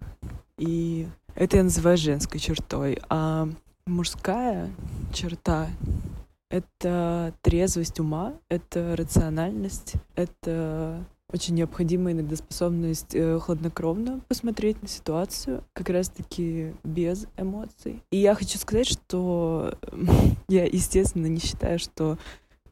[0.57, 2.99] И это я называю женской чертой.
[3.07, 3.47] А
[3.90, 4.72] мужская
[5.14, 5.68] черта—
[6.49, 15.64] это трезвость ума, это рациональность, это очень необходимая иногда способность э, хладнокровно посмотреть на ситуацию,
[15.74, 18.02] как раз-таки без эмоций.
[18.11, 19.76] И я хочу сказать, что
[20.48, 22.18] я, естественно, не считаю, что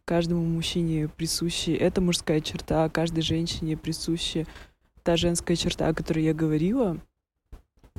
[0.06, 4.46] каждому мужчине присущи эта мужская черта, а каждой женщине присуща
[5.04, 6.98] та женская черта, о которой я говорила.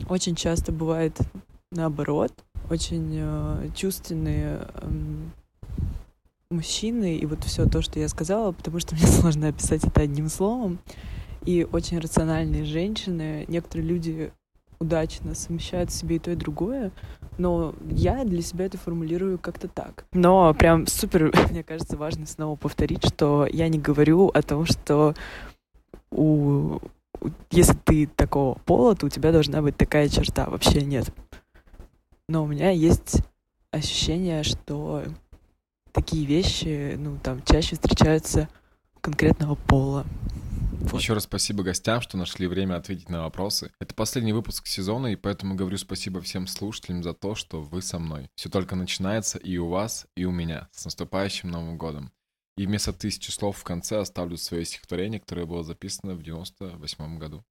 [0.08, 1.16] Очень часто бывает
[1.70, 2.32] наоборот,
[2.70, 4.90] очень э, чувственные э,
[6.50, 10.28] мужчины, и вот все то, что я сказала, потому что мне сложно описать это одним
[10.28, 10.78] словом,
[11.44, 13.44] и очень рациональные женщины.
[13.48, 14.32] Некоторые люди
[14.80, 16.92] удачно совмещают в себе и то, и другое,
[17.36, 20.04] но я для себя это формулирую как-то так.
[20.12, 25.14] Но прям супер, мне кажется, важно снова повторить, что я не говорю о том, что
[26.10, 26.78] у
[27.50, 30.48] если ты такого пола, то у тебя должна быть такая черта.
[30.48, 31.12] Вообще нет.
[32.28, 33.22] Но у меня есть
[33.70, 35.04] ощущение, что
[35.92, 38.48] такие вещи, ну, там, чаще встречаются
[39.00, 40.04] конкретного пола.
[40.80, 41.00] Вот.
[41.00, 43.72] Еще раз спасибо гостям, что нашли время ответить на вопросы.
[43.80, 47.98] Это последний выпуск сезона, и поэтому говорю спасибо всем слушателям за то, что вы со
[47.98, 48.30] мной.
[48.34, 50.68] Все только начинается и у вас, и у меня.
[50.72, 52.12] С наступающим Новым годом.
[52.58, 57.44] И вместо тысячи слов в конце оставлю свое стихотворение, которое было записано в 98 году.